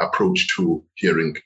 approach 0.00 0.56
to 0.56 0.82
hearing 0.94 1.36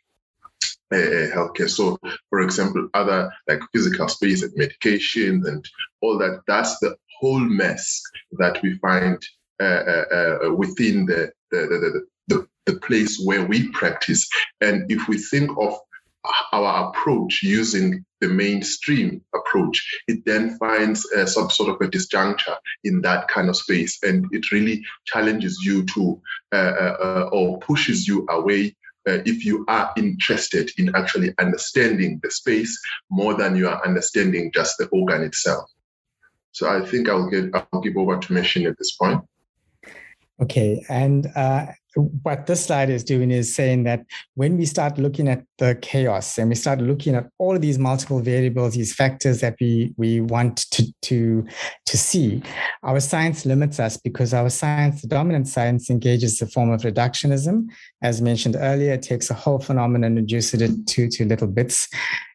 uh, 0.93 0.97
healthcare. 1.35 1.71
So, 1.71 1.99
for 2.29 2.41
example, 2.41 2.89
other 2.95 3.33
like 3.49 3.61
physical 3.73 4.09
space 4.09 4.43
and 4.43 4.53
medication 4.57 5.43
and 5.47 5.65
all 6.01 6.19
that, 6.19 6.43
that's 6.47 6.79
the 6.81 6.97
whole 7.21 7.41
mess 7.41 8.03
that 8.39 8.61
we 8.63 8.79
find 8.79 9.19
uh, 9.61 9.65
uh, 9.65 10.05
uh 10.15 10.55
within 10.55 11.07
the 11.07 11.31
the, 11.51 12.07
the, 12.29 12.47
the, 12.67 12.79
place 12.87 13.21
where 13.25 13.45
we 13.45 13.69
practice. 13.71 14.29
And 14.61 14.91
if 14.91 15.09
we 15.09 15.19
think 15.19 15.51
of 15.59 15.75
our 16.53 16.89
approach 16.89 17.41
using 17.43 18.05
the 18.21 18.29
mainstream 18.29 19.23
approach, 19.35 19.85
it 20.07 20.25
then 20.25 20.57
finds 20.59 21.05
uh, 21.13 21.27
some 21.27 21.51
sort 21.51 21.71
of 21.71 21.81
a 21.81 21.91
disjuncture 21.91 22.57
in 22.85 23.01
that 23.03 23.27
kind 23.29 23.49
of 23.49 23.57
space. 23.57 23.99
And 24.05 24.27
it 24.31 24.53
really 24.53 24.85
challenges 25.07 25.59
you 25.65 25.85
to 25.87 26.23
uh, 26.53 26.57
uh, 26.57 27.29
or 27.33 27.59
pushes 27.59 28.07
you 28.07 28.27
away 28.31 28.77
if 29.07 29.45
you 29.45 29.65
are 29.67 29.93
interested 29.97 30.71
in 30.79 30.95
actually 30.95 31.35
understanding 31.39 32.21
the 32.23 32.31
space 32.31 32.81
more 33.11 33.35
than 33.35 33.57
you 33.57 33.67
are 33.69 33.85
understanding 33.85 34.53
just 34.55 34.79
the 34.79 34.87
organ 34.89 35.23
itself. 35.23 35.69
So 36.53 36.69
I 36.69 36.85
think 36.85 37.09
I'll 37.09 37.29
get 37.29 37.51
I'll 37.55 37.81
give 37.81 37.97
over 37.97 38.19
to 38.19 38.35
Mershen 38.35 38.69
at 38.69 38.79
this 38.79 38.93
point. 38.93 39.23
Okay, 40.43 40.85
and 40.89 41.27
uh, 41.37 41.67
what 41.97 42.47
this 42.47 42.65
slide 42.65 42.91
is 42.91 43.03
doing 43.03 43.31
is 43.31 43.55
saying 43.55 43.85
that 43.85 44.05
when 44.35 44.57
we 44.57 44.65
start 44.65 44.99
looking 44.99 45.29
at 45.29 45.45
the 45.59 45.77
chaos 45.83 46.39
and 46.39 46.49
we 46.49 46.55
start 46.55 46.81
looking 46.81 47.15
at 47.15 47.29
all 47.39 47.57
of 47.57 47.61
these 47.61 47.79
multiple 47.79 48.21
variables, 48.21 48.75
these 48.75 48.95
factors 48.95 49.41
that 49.41 49.57
we 49.61 49.93
we 49.97 50.21
want 50.21 50.71
to 50.71 50.87
to 51.03 51.45
to 51.87 51.99
see, 51.99 52.43
our 52.83 53.01
science 53.01 53.45
limits 53.45 53.81
us 53.81 53.97
because 53.97 54.33
our 54.33 54.51
science, 54.51 55.03
the 55.03 55.09
dominant 55.09 55.49
science, 55.49 55.91
engages 55.91 56.39
the 56.39 56.47
form 56.47 56.71
of 56.71 56.83
reductionism. 56.83 57.67
As 58.03 58.23
mentioned 58.23 58.57
earlier, 58.59 58.93
it 58.93 59.03
takes 59.03 59.31
a 59.31 59.35
whole 59.35 59.59
phenomenon 59.59 60.05
and 60.05 60.17
reduces 60.17 60.63
it 60.63 60.87
to 60.89 61.09
to 61.09 61.25
little 61.25 61.49
bits. 61.49 61.89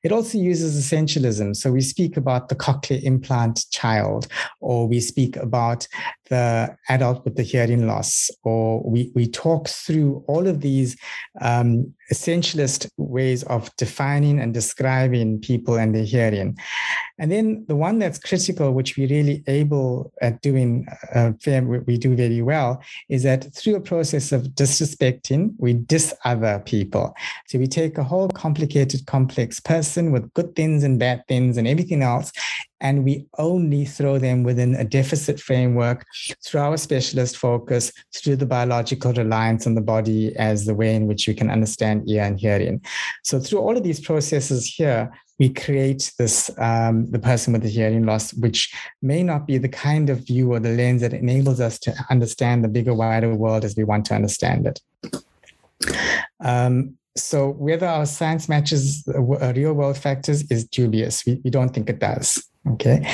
It 0.03 0.11
also 0.11 0.37
uses 0.37 0.79
essentialism. 0.79 1.55
So 1.55 1.71
we 1.71 1.81
speak 1.81 2.17
about 2.17 2.49
the 2.49 2.55
cochlear 2.55 3.01
implant 3.03 3.65
child, 3.71 4.27
or 4.59 4.87
we 4.87 4.99
speak 4.99 5.35
about 5.37 5.87
the 6.29 6.75
adult 6.89 7.23
with 7.25 7.35
the 7.35 7.43
hearing 7.43 7.87
loss, 7.87 8.29
or 8.43 8.83
we 8.83 9.11
we 9.15 9.27
talk 9.27 9.67
through 9.67 10.23
all 10.27 10.47
of 10.47 10.61
these 10.61 10.97
um, 11.41 11.93
essentialist 12.11 12.89
ways 12.97 13.43
of 13.43 13.75
defining 13.77 14.39
and 14.39 14.53
describing 14.53 15.39
people 15.39 15.75
and 15.75 15.95
their 15.95 16.03
hearing. 16.03 16.57
And 17.17 17.31
then 17.31 17.65
the 17.67 17.75
one 17.75 17.99
that's 17.99 18.19
critical, 18.19 18.73
which 18.73 18.97
we're 18.97 19.07
really 19.07 19.43
able 19.47 20.11
at 20.21 20.41
doing, 20.41 20.85
uh, 21.13 21.31
we 21.85 21.97
do 21.97 22.15
very 22.15 22.41
well, 22.41 22.81
is 23.09 23.23
that 23.23 23.53
through 23.55 23.75
a 23.75 23.81
process 23.81 24.31
of 24.31 24.43
disrespecting, 24.49 25.53
we 25.57 25.73
dis 25.73 26.13
other 26.25 26.61
people. 26.65 27.15
So 27.47 27.57
we 27.57 27.67
take 27.67 27.97
a 27.97 28.03
whole 28.03 28.27
complicated, 28.29 29.05
complex 29.05 29.59
person 29.59 30.11
with 30.11 30.33
good 30.33 30.55
things 30.55 30.83
and 30.83 30.99
bad 30.99 31.25
things 31.27 31.57
and 31.57 31.67
everything 31.67 32.01
else, 32.03 32.31
and 32.85 33.03
we 33.03 33.25
only 33.39 33.83
throw 33.83 34.19
them 34.19 34.43
within 34.43 34.75
a 34.75 34.83
deficit 34.83 35.39
framework 35.39 36.05
through 36.45 36.61
our 36.61 36.77
specialist 36.77 37.35
focus, 37.35 37.91
through 38.15 38.35
the 38.35 38.45
biological 38.45 39.11
reliance 39.13 39.65
on 39.65 39.73
the 39.73 39.81
body 39.81 40.35
as 40.37 40.65
the 40.65 40.75
way 40.75 40.93
in 40.93 41.07
which 41.07 41.27
we 41.27 41.33
can 41.33 41.49
understand 41.49 42.07
ear 42.07 42.21
and 42.21 42.39
hearing. 42.39 42.79
So 43.23 43.39
through 43.39 43.61
all 43.61 43.75
of 43.75 43.81
these 43.81 43.99
processes 43.99 44.67
here, 44.67 45.11
we 45.39 45.49
create 45.49 46.13
this 46.19 46.51
um, 46.59 47.09
the 47.09 47.17
person 47.17 47.53
with 47.53 47.63
the 47.63 47.69
hearing 47.69 48.05
loss, 48.05 48.33
which 48.35 48.71
may 49.01 49.23
not 49.23 49.47
be 49.47 49.57
the 49.57 49.75
kind 49.89 50.11
of 50.11 50.27
view 50.27 50.53
or 50.53 50.59
the 50.59 50.77
lens 50.77 51.01
that 51.01 51.13
enables 51.13 51.59
us 51.59 51.79
to 51.79 51.91
understand 52.11 52.63
the 52.63 52.69
bigger, 52.69 52.93
wider 52.93 53.33
world 53.33 53.65
as 53.65 53.75
we 53.75 53.83
want 53.83 54.05
to 54.05 54.13
understand 54.13 54.67
it. 54.67 54.79
Um, 56.39 56.97
so 57.17 57.49
whether 57.49 57.87
our 57.87 58.05
science 58.05 58.47
matches 58.47 59.03
real 59.07 59.73
world 59.73 59.97
factors 59.97 60.43
is 60.51 60.65
dubious. 60.65 61.25
We, 61.25 61.41
we 61.43 61.49
don't 61.49 61.73
think 61.73 61.89
it 61.89 61.99
does. 61.99 62.47
Okay. 62.71 63.07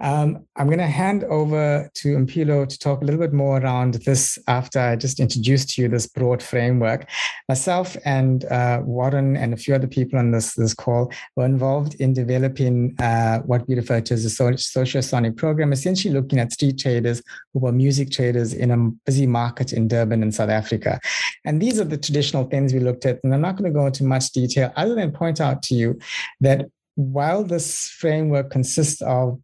Um, 0.00 0.44
I'm 0.56 0.66
going 0.66 0.78
to 0.78 0.86
hand 0.86 1.24
over 1.24 1.90
to 1.94 2.16
Mpilo 2.16 2.68
to 2.68 2.78
talk 2.78 3.00
a 3.00 3.04
little 3.04 3.20
bit 3.20 3.32
more 3.32 3.58
around 3.58 3.94
this 3.94 4.38
after 4.46 4.78
I 4.78 4.96
just 4.96 5.18
introduced 5.18 5.70
to 5.70 5.82
you 5.82 5.88
this 5.88 6.06
broad 6.06 6.42
framework. 6.42 7.08
Myself 7.48 7.96
and 8.04 8.44
uh, 8.44 8.82
Warren 8.84 9.36
and 9.36 9.54
a 9.54 9.56
few 9.56 9.74
other 9.74 9.86
people 9.86 10.18
on 10.18 10.30
this, 10.30 10.54
this 10.54 10.74
call 10.74 11.10
were 11.36 11.46
involved 11.46 11.94
in 11.94 12.12
developing 12.12 12.94
uh, 13.00 13.38
what 13.40 13.66
we 13.66 13.74
refer 13.74 14.00
to 14.02 14.14
as 14.14 14.24
a 14.24 14.30
social 14.30 14.58
sociosonic 14.58 15.36
program, 15.36 15.72
essentially 15.72 16.12
looking 16.12 16.38
at 16.38 16.52
street 16.52 16.78
traders 16.78 17.22
who 17.54 17.60
were 17.60 17.72
music 17.72 18.10
traders 18.10 18.52
in 18.52 18.70
a 18.70 18.90
busy 19.06 19.26
market 19.26 19.72
in 19.72 19.88
Durban 19.88 20.22
in 20.22 20.32
South 20.32 20.50
Africa. 20.50 21.00
And 21.46 21.62
these 21.62 21.80
are 21.80 21.84
the 21.84 21.96
traditional 21.96 22.44
things 22.44 22.74
we 22.74 22.80
looked 22.80 23.06
at. 23.06 23.20
And 23.24 23.34
I'm 23.34 23.40
not 23.40 23.56
going 23.56 23.72
to 23.72 23.76
go 23.76 23.86
into 23.86 24.04
much 24.04 24.30
detail 24.32 24.70
other 24.76 24.94
than 24.94 25.12
point 25.12 25.40
out 25.40 25.62
to 25.64 25.74
you 25.74 25.98
that 26.40 26.66
while 26.98 27.44
this 27.44 27.90
framework 27.90 28.50
consists 28.50 29.00
of 29.02 29.40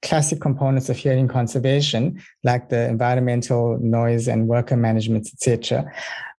classic 0.00 0.40
components 0.40 0.88
of 0.88 0.96
hearing 0.96 1.28
conservation, 1.28 2.22
like 2.42 2.70
the 2.70 2.88
environmental 2.88 3.78
noise 3.80 4.28
and 4.28 4.48
worker 4.48 4.78
management, 4.78 5.28
etc., 5.30 5.92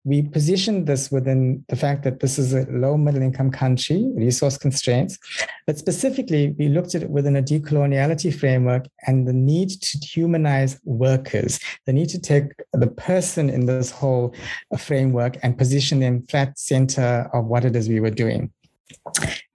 we 0.03 0.21
positioned 0.21 0.87
this 0.87 1.11
within 1.11 1.63
the 1.67 1.75
fact 1.75 2.03
that 2.03 2.21
this 2.21 2.39
is 2.39 2.53
a 2.53 2.65
low 2.71 2.97
middle 2.97 3.21
income 3.21 3.51
country, 3.51 4.09
resource 4.15 4.57
constraints, 4.57 5.19
but 5.67 5.77
specifically 5.77 6.55
we 6.57 6.69
looked 6.69 6.95
at 6.95 7.03
it 7.03 7.09
within 7.09 7.35
a 7.35 7.43
decoloniality 7.43 8.33
framework 8.33 8.87
and 9.05 9.27
the 9.27 9.33
need 9.33 9.69
to 9.69 9.97
humanize 9.99 10.79
workers, 10.85 11.59
the 11.85 11.93
need 11.93 12.09
to 12.09 12.19
take 12.19 12.45
the 12.71 12.87
person 12.87 13.49
in 13.49 13.65
this 13.65 13.91
whole 13.91 14.33
framework 14.79 15.37
and 15.43 15.57
position 15.57 15.99
them 15.99 16.25
flat 16.29 16.57
center 16.57 17.29
of 17.33 17.45
what 17.45 17.65
it 17.65 17.75
is 17.75 17.89
we 17.89 17.99
were 17.99 18.09
doing. 18.09 18.49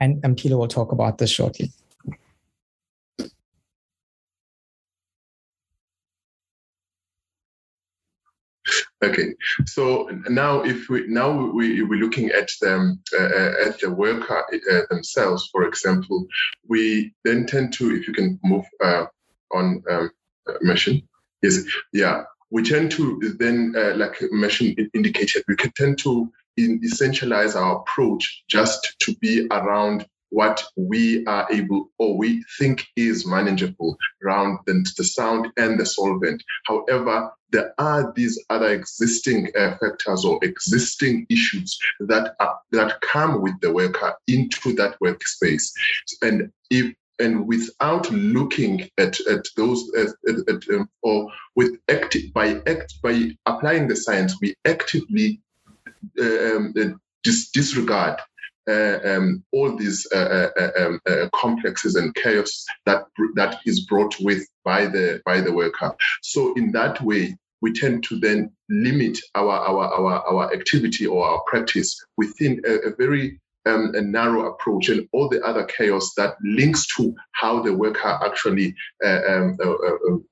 And, 0.00 0.36
Peter 0.36 0.56
will 0.56 0.68
talk 0.68 0.92
about 0.92 1.18
this 1.18 1.30
shortly. 1.30 1.72
Okay, 9.02 9.34
so 9.66 10.08
now 10.28 10.62
if 10.62 10.88
we 10.88 11.08
now 11.08 11.32
we 11.32 11.82
we're 11.82 11.98
looking 11.98 12.30
at 12.30 12.48
them 12.60 13.00
uh, 13.18 13.66
at 13.66 13.80
the 13.80 13.90
worker 13.90 14.44
uh, 14.70 14.80
themselves, 14.90 15.48
for 15.50 15.64
example, 15.64 16.24
we 16.68 17.12
then 17.24 17.44
tend 17.44 17.72
to 17.74 17.96
if 17.96 18.06
you 18.06 18.14
can 18.14 18.38
move 18.44 18.64
uh, 18.82 19.06
on 19.52 19.82
um, 19.90 20.10
Mershen, 20.64 21.02
yes, 21.42 21.64
yeah, 21.92 22.22
we 22.50 22.62
tend 22.62 22.92
to 22.92 23.34
then 23.40 23.74
uh, 23.76 23.94
like 23.96 24.18
Mershen 24.32 24.88
indicated, 24.94 25.42
we 25.48 25.56
can 25.56 25.72
tend 25.72 25.98
to 25.98 26.30
in 26.56 26.80
essentialize 26.80 27.54
our 27.56 27.80
approach 27.80 28.44
just 28.48 28.94
to 29.00 29.14
be 29.16 29.46
around 29.50 30.06
what 30.32 30.64
we 30.76 31.24
are 31.26 31.46
able 31.52 31.90
or 31.98 32.16
we 32.16 32.42
think 32.58 32.86
is 32.96 33.26
manageable 33.26 33.96
around 34.24 34.58
the, 34.66 34.84
the 34.96 35.04
sound 35.04 35.48
and 35.58 35.78
the 35.78 35.84
solvent. 35.84 36.42
However, 36.64 37.30
there 37.50 37.74
are 37.78 38.12
these 38.16 38.42
other 38.48 38.72
existing 38.72 39.50
uh, 39.56 39.76
factors 39.78 40.24
or 40.24 40.38
existing 40.42 41.26
issues 41.28 41.78
that 42.00 42.34
are, 42.40 42.58
that 42.70 42.98
come 43.02 43.42
with 43.42 43.60
the 43.60 43.70
worker 43.70 44.14
into 44.26 44.72
that 44.74 44.98
workspace, 45.00 45.70
and 46.22 46.50
if 46.70 46.94
and 47.18 47.46
without 47.46 48.10
looking 48.10 48.88
at, 48.98 49.20
at 49.28 49.44
those 49.56 49.88
at, 49.94 50.08
at, 50.48 50.68
um, 50.74 50.88
or 51.02 51.30
with 51.54 51.78
active 51.90 52.32
by 52.32 52.60
act 52.66 52.94
by 53.02 53.30
applying 53.44 53.86
the 53.86 53.96
science, 53.96 54.34
we 54.40 54.54
actively 54.64 55.40
dis- 57.22 57.50
disregard 57.50 58.18
uh, 58.68 58.98
um, 59.04 59.44
all 59.52 59.76
these 59.76 60.06
uh, 60.14 60.48
uh, 60.56 60.70
um, 60.78 61.00
uh, 61.08 61.28
complexes 61.34 61.96
and 61.96 62.14
chaos 62.14 62.64
that 62.86 63.04
that 63.34 63.58
is 63.66 63.86
brought 63.86 64.14
with 64.20 64.46
by 64.64 64.86
the 64.86 65.20
by 65.24 65.40
the 65.40 65.52
worker. 65.52 65.92
So 66.22 66.54
in 66.54 66.72
that 66.72 67.00
way, 67.02 67.36
we 67.60 67.72
tend 67.72 68.04
to 68.04 68.18
then 68.18 68.52
limit 68.68 69.18
our 69.34 69.50
our 69.50 69.84
our, 69.92 70.26
our 70.26 70.52
activity 70.52 71.06
or 71.06 71.26
our 71.26 71.42
practice 71.46 72.00
within 72.16 72.60
a, 72.66 72.90
a 72.90 72.96
very 72.96 73.40
um, 73.64 73.92
a 73.94 74.00
narrow 74.00 74.52
approach 74.52 74.88
and 74.88 75.08
all 75.12 75.28
the 75.28 75.40
other 75.42 75.64
chaos 75.64 76.12
that 76.16 76.34
links 76.42 76.86
to 76.96 77.14
how 77.32 77.62
the 77.62 77.72
worker 77.72 78.18
actually 78.24 78.74
uh, 79.04 79.20
um, 79.28 79.56
uh, 79.64 79.70
uh, 79.70 79.98
um, 80.08 80.24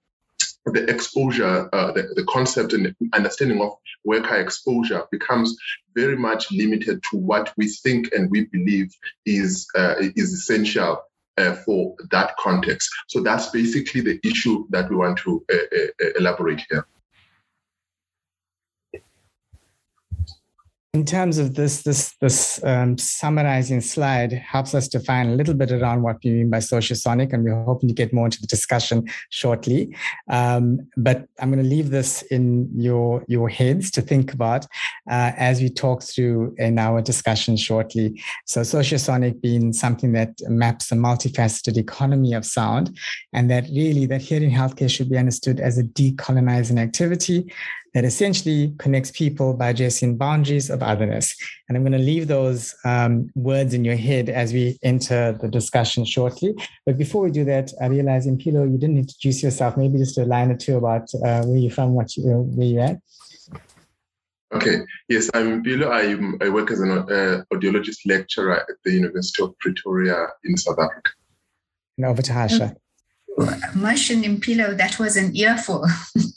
the 0.66 0.88
exposure, 0.88 1.68
uh, 1.72 1.92
the, 1.92 2.12
the 2.14 2.24
concept 2.24 2.72
and 2.72 2.94
understanding 3.12 3.60
of 3.60 3.72
worker 4.04 4.36
exposure 4.36 5.02
becomes 5.10 5.56
very 5.94 6.16
much 6.16 6.50
limited 6.52 7.02
to 7.10 7.16
what 7.16 7.52
we 7.56 7.68
think 7.68 8.12
and 8.12 8.30
we 8.30 8.44
believe 8.46 8.94
is 9.26 9.66
uh, 9.74 9.94
is 9.98 10.32
essential 10.32 11.02
uh, 11.38 11.54
for 11.54 11.94
that 12.10 12.36
context. 12.36 12.90
So 13.08 13.20
that's 13.20 13.48
basically 13.48 14.02
the 14.02 14.20
issue 14.22 14.66
that 14.70 14.90
we 14.90 14.96
want 14.96 15.18
to 15.18 15.44
elaborate 16.16 16.62
here. 16.68 16.86
In 20.92 21.04
terms 21.04 21.38
of 21.38 21.54
this 21.54 21.82
this 21.82 22.14
this 22.20 22.62
um, 22.64 22.98
summarizing 22.98 23.80
slide 23.80 24.32
helps 24.32 24.74
us 24.74 24.88
define 24.88 25.28
a 25.28 25.36
little 25.36 25.54
bit 25.54 25.70
around 25.70 26.02
what 26.02 26.16
we 26.24 26.32
mean 26.32 26.50
by 26.50 26.58
sociosonic 26.58 27.32
and 27.32 27.44
we're 27.44 27.62
hoping 27.62 27.88
to 27.88 27.94
get 27.94 28.12
more 28.12 28.24
into 28.24 28.40
the 28.40 28.46
discussion 28.48 29.08
shortly. 29.28 29.94
Um, 30.28 30.88
but 30.96 31.28
i'm 31.38 31.52
going 31.52 31.62
to 31.62 31.68
leave 31.68 31.90
this 31.90 32.22
in 32.22 32.68
your 32.74 33.24
your 33.28 33.48
heads 33.48 33.92
to 33.92 34.02
think 34.02 34.32
about 34.32 34.64
uh, 35.08 35.30
as 35.36 35.60
we 35.60 35.70
talk 35.70 36.02
through 36.02 36.56
in 36.58 36.76
our 36.76 37.00
discussion 37.00 37.56
shortly. 37.56 38.20
So 38.46 38.62
sociosonic 38.62 39.40
being 39.40 39.72
something 39.72 40.12
that 40.14 40.40
maps 40.48 40.90
a 40.90 40.96
multifaceted 40.96 41.76
economy 41.76 42.34
of 42.34 42.44
sound 42.44 42.98
and 43.32 43.48
that 43.48 43.64
really 43.68 44.06
that 44.06 44.22
hearing 44.22 44.50
healthcare 44.50 44.90
should 44.90 45.08
be 45.08 45.18
understood 45.18 45.60
as 45.60 45.78
a 45.78 45.84
decolonizing 45.84 46.80
activity 46.80 47.52
that 47.94 48.04
essentially 48.04 48.72
connects 48.78 49.10
people 49.10 49.54
by 49.54 49.70
addressing 49.70 50.16
boundaries 50.16 50.70
of 50.70 50.82
otherness. 50.82 51.34
And 51.68 51.76
I'm 51.76 51.82
going 51.82 51.92
to 51.92 51.98
leave 51.98 52.28
those 52.28 52.74
um, 52.84 53.30
words 53.34 53.74
in 53.74 53.84
your 53.84 53.96
head 53.96 54.28
as 54.28 54.52
we 54.52 54.78
enter 54.82 55.32
the 55.32 55.48
discussion 55.48 56.04
shortly. 56.04 56.54
But 56.86 56.98
before 56.98 57.22
we 57.22 57.30
do 57.30 57.44
that, 57.46 57.72
I 57.80 57.86
realize, 57.86 58.26
Impilo, 58.26 58.70
you 58.70 58.78
didn't 58.78 58.98
introduce 58.98 59.42
yourself. 59.42 59.76
Maybe 59.76 59.98
just 59.98 60.18
a 60.18 60.24
line 60.24 60.50
or 60.50 60.56
two 60.56 60.76
about 60.76 61.12
uh, 61.14 61.44
where 61.44 61.58
you're 61.58 61.72
from, 61.72 61.94
what 61.94 62.16
you, 62.16 62.30
uh, 62.30 62.36
where 62.36 62.66
you're 62.66 62.82
at. 62.82 62.98
Okay. 64.52 64.78
Yes, 65.08 65.30
I'm 65.34 65.62
Impilo. 65.62 65.90
I, 65.90 66.44
I 66.44 66.48
work 66.48 66.70
as 66.70 66.80
an 66.80 66.90
uh, 66.90 67.44
audiologist 67.52 68.00
lecturer 68.06 68.60
at 68.60 68.76
the 68.84 68.92
University 68.92 69.42
of 69.42 69.56
Pretoria 69.58 70.26
in 70.44 70.56
South 70.56 70.78
Africa. 70.78 71.10
And 71.96 72.06
over 72.06 72.22
to 72.22 72.32
Harsha. 72.32 72.76
Mush 73.74 74.10
and 74.10 74.24
Impilo, 74.24 74.76
that 74.76 74.98
was 74.98 75.16
an 75.16 75.36
earful. 75.36 75.86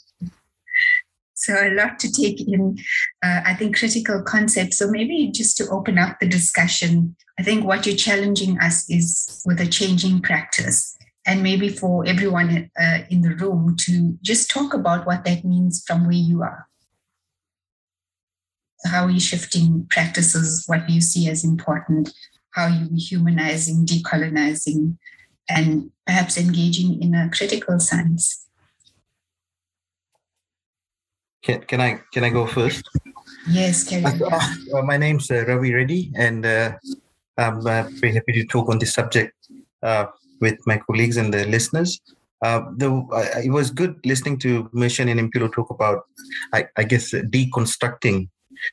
So 1.44 1.54
a 1.54 1.74
lot 1.74 1.98
to 1.98 2.10
take 2.10 2.40
in, 2.40 2.78
uh, 3.22 3.42
I 3.44 3.54
think, 3.54 3.76
critical 3.76 4.22
concepts. 4.22 4.78
So 4.78 4.88
maybe 4.88 5.30
just 5.30 5.58
to 5.58 5.68
open 5.68 5.98
up 5.98 6.18
the 6.18 6.26
discussion, 6.26 7.16
I 7.38 7.42
think 7.42 7.66
what 7.66 7.84
you're 7.84 7.96
challenging 7.96 8.58
us 8.60 8.88
is 8.88 9.42
with 9.44 9.60
a 9.60 9.66
changing 9.66 10.22
practice. 10.22 10.96
And 11.26 11.42
maybe 11.42 11.68
for 11.68 12.06
everyone 12.06 12.70
uh, 12.80 12.98
in 13.10 13.20
the 13.20 13.34
room 13.34 13.76
to 13.80 14.18
just 14.22 14.50
talk 14.50 14.72
about 14.72 15.06
what 15.06 15.24
that 15.24 15.44
means 15.44 15.84
from 15.86 16.04
where 16.06 16.12
you 16.12 16.42
are. 16.42 16.66
How 18.86 19.04
are 19.04 19.10
you 19.10 19.20
shifting 19.20 19.86
practices? 19.90 20.64
What 20.66 20.86
do 20.86 20.94
you 20.94 21.00
see 21.02 21.28
as 21.28 21.44
important? 21.44 22.14
How 22.52 22.64
are 22.64 22.70
you 22.70 22.88
humanizing, 22.96 23.84
decolonizing, 23.84 24.96
and 25.48 25.90
perhaps 26.06 26.38
engaging 26.38 27.02
in 27.02 27.14
a 27.14 27.28
critical 27.30 27.80
science? 27.80 28.43
Can, 31.44 31.60
can 31.62 31.80
I 31.80 32.00
can 32.12 32.24
I 32.24 32.30
go 32.30 32.46
first? 32.46 32.88
Yes, 33.48 33.84
can 33.84 34.04
uh, 34.06 34.82
my 34.82 34.96
name's 34.96 35.30
uh, 35.30 35.44
Ravi 35.46 35.74
Reddy, 35.74 36.10
and 36.16 36.46
uh, 36.46 36.72
I'm 37.36 37.58
uh, 37.66 37.84
very 38.00 38.14
happy 38.14 38.32
to 38.32 38.44
talk 38.46 38.70
on 38.70 38.78
this 38.78 38.94
subject 38.94 39.34
uh, 39.82 40.06
with 40.40 40.58
my 40.66 40.78
colleagues 40.78 41.18
and 41.18 41.32
the 41.32 41.44
listeners. 41.44 42.00
Uh, 42.40 42.62
the, 42.76 42.88
it 43.44 43.50
was 43.50 43.70
good 43.70 43.98
listening 44.04 44.38
to 44.38 44.64
Mershen 44.74 45.10
and 45.10 45.20
Impilo 45.20 45.52
talk 45.52 45.70
about, 45.70 46.04
I, 46.52 46.66
I, 46.76 46.84
guess, 46.84 47.10
deconstructing 47.12 48.28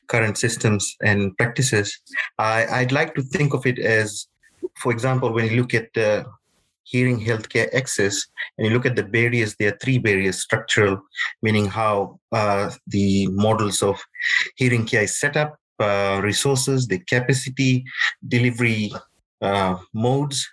current 0.08 0.36
systems 0.36 0.94
and 1.02 1.36
practices. 1.38 1.98
I, 2.38 2.66
I'd 2.66 2.92
like 2.92 3.14
to 3.14 3.22
think 3.22 3.54
of 3.54 3.64
it 3.64 3.78
as, 3.78 4.26
for 4.76 4.92
example, 4.92 5.32
when 5.32 5.46
you 5.46 5.56
look 5.56 5.72
at 5.72 5.88
hearing 6.84 7.20
healthcare 7.20 7.72
access 7.74 8.26
and 8.56 8.66
you 8.66 8.72
look 8.72 8.86
at 8.86 8.96
the 8.96 9.02
barriers 9.02 9.54
there 9.56 9.72
are 9.72 9.78
three 9.82 9.98
barriers 9.98 10.42
structural 10.42 11.00
meaning 11.42 11.66
how 11.66 12.18
uh, 12.32 12.70
the 12.86 13.26
models 13.28 13.82
of 13.82 14.02
hearing 14.56 14.84
care 14.84 15.02
is 15.02 15.18
set 15.18 15.36
up 15.36 15.56
uh, 15.80 16.20
resources 16.22 16.86
the 16.86 16.98
capacity 17.00 17.84
delivery 18.28 18.92
uh, 19.40 19.76
modes 19.92 20.48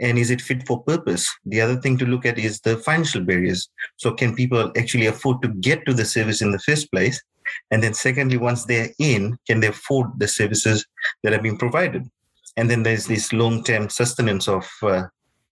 and 0.00 0.18
is 0.18 0.30
it 0.30 0.40
fit 0.40 0.66
for 0.66 0.82
purpose? 0.82 1.32
The 1.44 1.60
other 1.60 1.76
thing 1.76 1.98
to 1.98 2.06
look 2.06 2.26
at 2.26 2.38
is 2.38 2.60
the 2.60 2.76
financial 2.76 3.22
barriers. 3.22 3.68
So 3.96 4.12
can 4.12 4.34
people 4.34 4.72
actually 4.76 5.06
afford 5.06 5.42
to 5.42 5.48
get 5.48 5.84
to 5.86 5.94
the 5.94 6.04
service 6.04 6.42
in 6.42 6.52
the 6.52 6.58
first 6.60 6.90
place? 6.90 7.22
And 7.70 7.82
then 7.82 7.94
secondly 7.94 8.36
once 8.36 8.64
they're 8.64 8.90
in 8.98 9.38
can 9.46 9.60
they 9.60 9.68
afford 9.68 10.08
the 10.18 10.28
services 10.28 10.86
that 11.22 11.32
have 11.32 11.42
been 11.42 11.58
provided? 11.58 12.08
And 12.56 12.70
then 12.70 12.82
there's 12.82 13.06
this 13.06 13.32
long-term 13.32 13.90
sustenance 13.90 14.48
of 14.48 14.68
uh, 14.82 15.04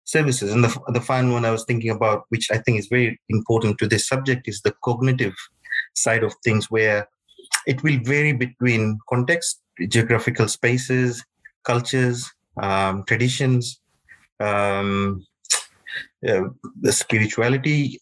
services. 0.05 0.53
And 0.53 0.65
the, 0.65 0.81
the 0.89 1.01
final 1.01 1.33
one 1.33 1.45
I 1.45 1.51
was 1.51 1.65
thinking 1.65 1.91
about, 1.91 2.25
which 2.29 2.51
I 2.51 2.59
think 2.59 2.79
is 2.79 2.87
very 2.87 3.21
important 3.29 3.79
to 3.79 3.87
this 3.87 4.07
subject, 4.07 4.49
is 4.49 4.61
the 4.61 4.75
cognitive 4.83 5.35
side 5.95 6.23
of 6.23 6.35
things, 6.45 6.71
where 6.71 7.09
it 7.67 7.83
will 7.83 7.99
vary 8.03 8.33
between 8.33 8.99
context, 9.09 9.63
geographical 9.89 10.49
spaces, 10.49 11.25
cultures, 11.65 12.31
um, 12.61 13.05
traditions, 13.05 13.81
um, 14.41 15.25
uh, 16.29 16.45
the 16.81 16.93
spirituality. 16.93 18.01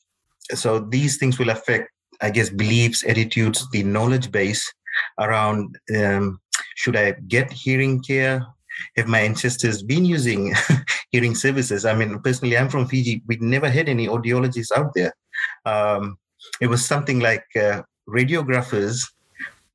So 0.55 0.81
these 0.81 1.19
things 1.19 1.39
will 1.39 1.51
affect, 1.51 1.91
I 2.21 2.31
guess, 2.31 2.51
beliefs, 2.51 3.05
attitudes, 3.05 3.69
the 3.71 3.83
knowledge 3.83 4.31
base 4.31 4.71
around 5.19 5.79
um, 5.97 6.41
should 6.75 6.97
I 6.97 7.13
get 7.29 7.53
hearing 7.53 8.03
care? 8.03 8.47
Have 8.97 9.07
my 9.07 9.21
ancestors 9.21 9.83
been 9.83 10.05
using 10.05 10.55
hearing 11.13 11.35
services. 11.35 11.85
I 11.85 11.95
mean, 11.95 12.19
personally, 12.21 12.57
I'm 12.57 12.69
from 12.69 12.87
Fiji. 12.87 13.23
We 13.27 13.37
never 13.37 13.69
had 13.69 13.89
any 13.89 14.07
audiologists 14.09 14.73
out 14.77 14.93
there. 14.95 15.15
Um, 15.65 16.19
it 16.61 16.67
was 16.67 16.85
something 16.85 17.21
like 17.21 17.45
uh, 17.57 17.83
radiographers 18.09 19.07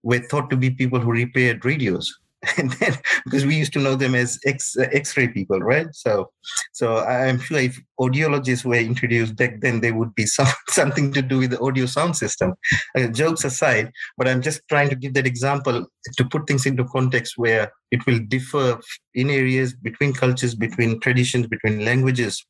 were 0.03 0.19
thought 0.19 0.49
to 0.49 0.57
be 0.57 0.69
people 0.69 0.99
who 0.99 1.11
repaired 1.11 1.63
radios. 1.65 2.19
and 2.57 2.71
then 2.73 2.97
because 3.25 3.45
we 3.45 3.55
used 3.55 3.73
to 3.73 3.79
know 3.79 3.95
them 3.95 4.15
as 4.15 4.39
X 4.45 4.75
uh, 4.77 4.87
X-ray 4.91 5.29
people, 5.29 5.59
right? 5.59 5.87
So, 5.93 6.31
so 6.73 6.97
I'm 6.97 7.39
sure 7.39 7.59
if 7.59 7.79
audiologists 7.99 8.63
were 8.63 8.75
introduced 8.75 9.35
back 9.35 9.59
then, 9.59 9.81
they 9.81 9.91
would 9.91 10.13
be 10.15 10.25
some, 10.37 10.47
something 10.69 11.11
to 11.13 11.21
do 11.21 11.39
with 11.39 11.51
the 11.51 11.59
audio 11.59 11.85
sound 11.85 12.15
system. 12.15 12.53
Uh, 12.97 13.07
jokes 13.07 13.43
aside, 13.43 13.91
but 14.17 14.27
I'm 14.27 14.41
just 14.41 14.61
trying 14.69 14.89
to 14.89 14.95
give 14.95 15.13
that 15.15 15.27
example 15.27 15.85
to 16.15 16.25
put 16.25 16.47
things 16.47 16.65
into 16.65 16.85
context 16.85 17.33
where 17.37 17.71
it 17.91 18.05
will 18.05 18.19
differ 18.19 18.79
in 19.13 19.29
areas 19.29 19.73
between 19.73 20.13
cultures, 20.13 20.55
between 20.55 20.99
traditions, 20.99 21.47
between 21.47 21.83
languages. 21.83 22.45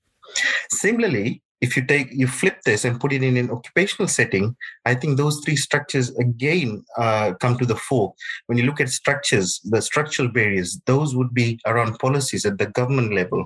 Similarly, 0.71 1.41
if 1.61 1.75
you 1.75 1.83
take 1.85 2.09
you 2.11 2.27
flip 2.27 2.61
this 2.65 2.85
and 2.85 2.99
put 2.99 3.13
it 3.13 3.23
in 3.23 3.35
an 3.37 3.49
occupational 3.49 4.07
setting 4.07 4.55
i 4.85 4.93
think 4.93 5.17
those 5.17 5.39
three 5.43 5.55
structures 5.55 6.15
again 6.17 6.83
uh, 6.97 7.33
come 7.41 7.57
to 7.57 7.65
the 7.65 7.75
fore. 7.75 8.13
When 8.47 8.57
you 8.57 8.65
look 8.65 8.81
at 8.81 8.89
structures 8.89 9.59
the 9.63 9.81
structural 9.81 10.29
barriers 10.29 10.79
those 10.85 11.15
would 11.15 11.33
be 11.33 11.59
around 11.65 11.99
policies 11.99 12.45
at 12.45 12.57
the 12.57 12.67
government 12.67 13.13
level. 13.13 13.45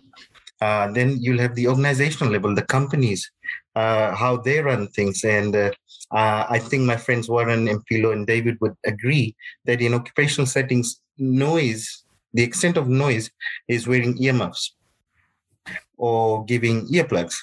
Uh, 0.62 0.92
then 0.92 1.18
you'll 1.20 1.40
have 1.40 1.56
the 1.56 1.68
organizational 1.68 2.32
level 2.32 2.54
the 2.54 2.62
companies 2.62 3.32
uh, 3.76 4.14
how 4.14 4.38
they 4.38 4.60
run 4.62 4.88
things. 4.90 5.24
And 5.24 5.56
uh, 5.56 5.72
uh, 6.12 6.46
i 6.50 6.60
think 6.60 6.84
my 6.84 6.98
friends 6.98 7.30
warren 7.30 7.68
and 7.68 7.86
Pilo 7.86 8.12
and 8.12 8.28
david 8.28 8.58
would 8.62 8.76
agree 8.86 9.36
that 9.66 9.82
in 9.82 9.94
occupational 9.94 10.46
settings 10.46 11.02
noise 11.18 12.04
the 12.34 12.44
extent 12.44 12.78
of 12.78 12.88
noise 12.88 13.30
is 13.68 13.88
wearing 13.88 14.22
earmuffs 14.22 14.76
or 15.98 16.44
giving 16.46 16.88
earplugs 16.88 17.36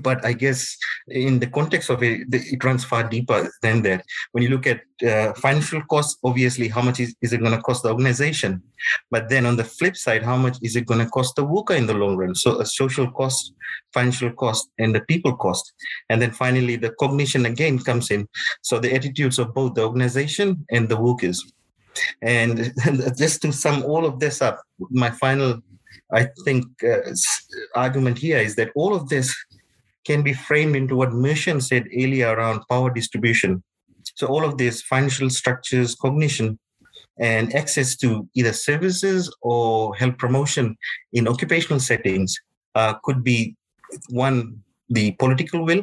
but 0.00 0.24
I 0.24 0.32
guess 0.32 0.76
in 1.08 1.38
the 1.38 1.46
context 1.46 1.90
of 1.90 2.02
it, 2.02 2.26
it 2.32 2.62
runs 2.64 2.84
far 2.84 3.08
deeper 3.08 3.50
than 3.62 3.82
that. 3.82 4.04
When 4.32 4.42
you 4.42 4.50
look 4.50 4.66
at 4.66 4.82
uh, 5.06 5.32
financial 5.34 5.82
costs, 5.90 6.18
obviously, 6.22 6.68
how 6.68 6.82
much 6.82 7.00
is, 7.00 7.14
is 7.22 7.32
it 7.32 7.40
going 7.40 7.56
to 7.56 7.62
cost 7.62 7.82
the 7.82 7.90
organization? 7.90 8.62
But 9.10 9.28
then 9.28 9.46
on 9.46 9.56
the 9.56 9.64
flip 9.64 9.96
side, 9.96 10.22
how 10.22 10.36
much 10.36 10.58
is 10.62 10.76
it 10.76 10.86
going 10.86 11.00
to 11.00 11.10
cost 11.10 11.36
the 11.36 11.44
worker 11.44 11.74
in 11.74 11.86
the 11.86 11.94
long 11.94 12.16
run? 12.16 12.34
So 12.34 12.60
a 12.60 12.66
social 12.66 13.10
cost, 13.10 13.54
financial 13.92 14.32
cost, 14.32 14.70
and 14.78 14.94
the 14.94 15.00
people 15.02 15.36
cost. 15.36 15.72
And 16.08 16.20
then 16.20 16.30
finally, 16.30 16.76
the 16.76 16.90
cognition 16.90 17.46
again 17.46 17.78
comes 17.78 18.10
in. 18.10 18.28
So 18.62 18.78
the 18.78 18.94
attitudes 18.94 19.38
of 19.38 19.54
both 19.54 19.74
the 19.74 19.82
organization 19.82 20.66
and 20.70 20.88
the 20.88 21.00
workers. 21.00 21.52
And 22.22 22.72
just 23.16 23.42
to 23.42 23.52
sum 23.52 23.82
all 23.84 24.06
of 24.06 24.20
this 24.20 24.42
up, 24.42 24.62
my 24.90 25.10
final, 25.10 25.60
I 26.12 26.28
think, 26.44 26.64
uh, 26.84 27.12
argument 27.74 28.18
here 28.18 28.38
is 28.38 28.56
that 28.56 28.70
all 28.74 28.94
of 28.94 29.08
this 29.08 29.34
can 30.04 30.22
be 30.22 30.32
framed 30.32 30.76
into 30.76 30.96
what 30.96 31.10
Mershen 31.10 31.62
said 31.62 31.86
earlier 31.96 32.34
around 32.34 32.62
power 32.68 32.90
distribution. 32.90 33.62
So 34.14 34.26
all 34.26 34.44
of 34.44 34.58
these 34.58 34.82
financial 34.82 35.30
structures, 35.30 35.94
cognition, 35.94 36.58
and 37.18 37.54
access 37.54 37.96
to 37.96 38.28
either 38.34 38.52
services 38.52 39.34
or 39.42 39.94
health 39.94 40.16
promotion 40.18 40.76
in 41.12 41.28
occupational 41.28 41.78
settings 41.78 42.34
uh, 42.74 42.94
could 43.04 43.22
be 43.22 43.56
one 44.08 44.62
the 44.88 45.12
political 45.12 45.64
will 45.64 45.82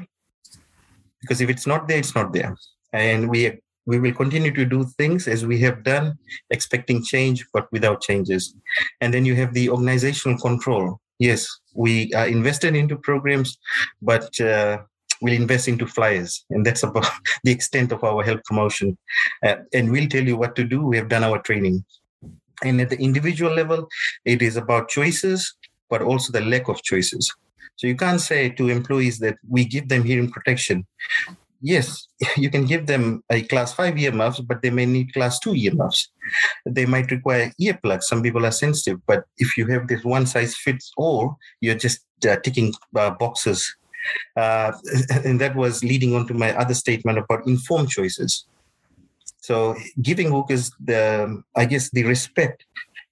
because 1.21 1.39
if 1.41 1.49
it's 1.49 1.67
not 1.67 1.88
there 1.88 1.99
it's 1.99 2.15
not 2.15 2.34
there. 2.34 2.56
And 2.93 3.30
we 3.30 3.60
we 3.86 3.99
will 3.99 4.13
continue 4.13 4.51
to 4.51 4.65
do 4.65 4.84
things 4.97 5.27
as 5.27 5.45
we 5.45 5.60
have 5.60 5.84
done 5.84 6.17
expecting 6.49 7.03
change 7.03 7.45
but 7.53 7.71
without 7.71 8.01
changes. 8.01 8.56
And 8.99 9.13
then 9.13 9.23
you 9.23 9.36
have 9.36 9.53
the 9.53 9.69
organizational 9.69 10.38
control 10.39 10.99
yes 11.19 11.47
we 11.73 12.12
are 12.13 12.27
invested 12.27 12.75
into 12.75 12.95
programs 12.97 13.58
but 14.01 14.39
uh, 14.41 14.77
we'll 15.21 15.34
invest 15.34 15.67
into 15.67 15.86
flyers 15.86 16.45
and 16.49 16.65
that's 16.65 16.84
about 16.84 17.10
the 17.43 17.51
extent 17.51 17.91
of 17.91 18.03
our 18.03 18.23
health 18.23 18.43
promotion. 18.45 18.97
Uh, 19.43 19.56
and 19.73 19.91
we'll 19.91 20.08
tell 20.08 20.23
you 20.23 20.38
what 20.38 20.56
to 20.56 20.63
do. 20.63 20.86
We 20.86 20.97
have 20.97 21.10
done 21.10 21.23
our 21.23 21.41
training. 21.41 21.84
And 22.63 22.82
at 22.82 22.89
the 22.89 22.99
individual 22.99 23.53
level 23.53 23.88
it 24.25 24.41
is 24.41 24.58
about 24.58 24.89
choices 24.89 25.56
but 25.89 26.01
also 26.01 26.32
the 26.32 26.41
lack 26.41 26.67
of 26.67 26.82
choices. 26.84 27.34
So 27.75 27.88
you 27.88 27.95
can't 27.95 28.19
say 28.19 28.49
to 28.49 28.69
employees 28.69 29.19
that 29.19 29.38
we 29.47 29.63
give 29.63 29.88
them 29.88 30.03
hearing 30.03 30.32
protection 30.32 30.86
yes, 31.62 32.08
you 32.38 32.50
can 32.50 32.65
give 32.65 32.88
them 32.88 33.24
a 33.30 33.41
class 33.43 33.74
five 33.74 33.98
earmuffs, 33.98 34.39
but 34.39 34.62
they 34.62 34.70
may 34.70 34.86
need 34.86 35.13
class 35.13 35.39
two 35.39 35.56
earmuffs. 35.56 36.10
They 36.65 36.86
might 36.86 37.12
require 37.12 37.52
earplugs. 37.60 38.04
Some 38.04 38.22
people 38.22 38.46
are 38.46 38.52
sensitive, 38.52 39.00
but 39.06 39.26
if 39.38 39.58
you 39.58 39.67
have 39.67 39.88
this 39.88 40.04
one 40.04 40.26
size 40.26 40.56
fits 40.56 40.91
all, 40.98 41.38
you're 41.62 41.76
just 41.76 42.02
uh, 42.28 42.38
ticking 42.38 42.74
uh, 42.96 43.12
boxes. 43.12 43.76
Uh, 44.36 44.72
and 45.26 45.39
that 45.41 45.56
was 45.56 45.84
leading 45.84 46.15
on 46.15 46.28
to 46.28 46.34
my 46.34 46.56
other 46.58 46.74
statement 46.74 47.17
about 47.17 47.48
informed 47.48 47.89
choices. 47.89 48.46
So 49.41 49.76
giving 50.02 50.34
workers 50.34 50.72
the, 50.84 51.41
I 51.56 51.65
guess, 51.65 51.89
the 51.91 52.04
respect 52.04 52.65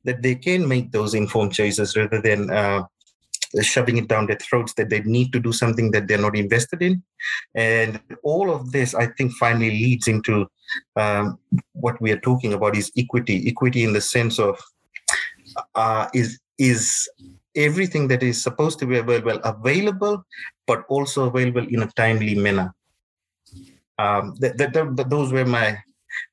that 0.03 0.21
they 0.21 0.35
can 0.35 0.67
make 0.67 0.91
those 0.91 1.13
informed 1.13 1.53
choices 1.53 1.95
rather 1.95 2.21
than 2.21 2.51
uh, 2.51 2.83
shoving 3.63 3.97
it 3.97 4.07
down 4.07 4.27
their 4.27 4.37
throats 4.37 4.73
that 4.73 4.89
they 4.89 5.01
need 5.01 5.31
to 5.33 5.39
do 5.39 5.51
something 5.51 5.91
that 5.91 6.07
they're 6.07 6.17
not 6.17 6.35
invested 6.35 6.81
in. 6.81 7.03
And 7.53 7.99
all 8.23 8.51
of 8.51 8.71
this, 8.71 8.93
I 8.93 9.07
think, 9.07 9.33
finally 9.33 9.69
leads 9.69 10.07
into 10.07 10.47
um, 10.95 11.39
what 11.73 11.99
we 12.01 12.11
are 12.11 12.19
talking 12.19 12.53
about 12.53 12.75
is 12.75 12.91
equity. 12.97 13.47
Equity 13.47 13.83
in 13.83 13.93
the 13.93 14.01
sense 14.01 14.39
of 14.39 14.59
uh, 15.75 16.07
is 16.13 16.39
is 16.57 17.09
everything 17.55 18.07
that 18.09 18.23
is 18.23 18.41
supposed 18.41 18.79
to 18.79 18.85
be 18.85 18.97
available 18.97 19.39
available, 19.43 20.25
but 20.67 20.83
also 20.89 21.25
available 21.25 21.65
in 21.67 21.83
a 21.83 21.91
timely 21.95 22.35
manner. 22.35 22.73
Um, 23.97 24.35
that, 24.39 24.57
that, 24.57 24.73
that, 24.73 25.09
those 25.09 25.31
were 25.31 25.45
my 25.45 25.77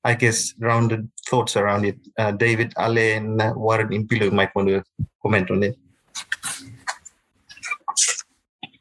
I 0.04 0.14
guess, 0.14 0.54
rounded 0.58 1.10
thoughts 1.28 1.56
around 1.56 1.84
it. 1.84 1.96
Uh, 2.18 2.32
David, 2.32 2.72
Ale, 2.78 3.16
and 3.16 3.40
Warren 3.56 3.88
Impilo 3.88 4.32
might 4.32 4.54
want 4.54 4.68
to 4.68 4.82
comment 5.22 5.50
on 5.50 5.62
it 5.62 5.76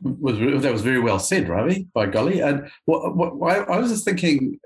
was 0.01 0.63
that 0.63 0.71
was 0.71 0.81
very 0.81 0.99
well 0.99 1.19
said, 1.19 1.47
Ravi, 1.47 1.87
by 1.93 2.07
golly. 2.07 2.41
And 2.41 2.69
what, 2.85 3.15
what 3.15 3.69
I, 3.69 3.77
was 3.77 3.91
just 3.91 4.05
thinking 4.05 4.59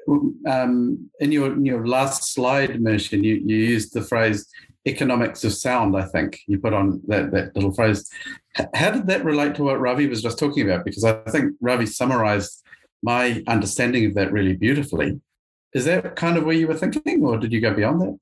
um, 0.47 1.09
in 1.19 1.31
your 1.31 1.53
in 1.53 1.65
your 1.65 1.85
last 1.87 2.33
slide, 2.33 2.71
Mershen, 2.79 3.23
you, 3.23 3.35
you 3.35 3.57
used 3.57 3.93
the 3.93 4.01
phrase 4.01 4.47
economics 4.85 5.43
of 5.43 5.53
sound. 5.53 5.97
I 5.97 6.03
think 6.03 6.39
you 6.47 6.59
put 6.59 6.73
on 6.73 7.01
that 7.07 7.31
that 7.31 7.55
little 7.55 7.73
phrase. 7.73 8.09
How 8.73 8.91
did 8.91 9.07
that 9.07 9.25
relate 9.25 9.55
to 9.55 9.63
what 9.63 9.79
Ravi 9.79 10.07
was 10.07 10.21
just 10.21 10.39
talking 10.39 10.69
about? 10.69 10.85
Because 10.85 11.03
I 11.03 11.13
think 11.29 11.53
Ravi 11.59 11.85
summarized 11.85 12.63
my 13.03 13.43
understanding 13.47 14.05
of 14.05 14.13
that 14.15 14.31
really 14.31 14.55
beautifully. 14.55 15.19
Is 15.73 15.85
that 15.85 16.15
kind 16.15 16.37
of 16.37 16.45
where 16.45 16.55
you 16.55 16.67
were 16.67 16.75
thinking, 16.75 17.23
or 17.25 17.37
did 17.37 17.51
you 17.51 17.59
go 17.59 17.73
beyond 17.73 18.01
that? 18.01 18.17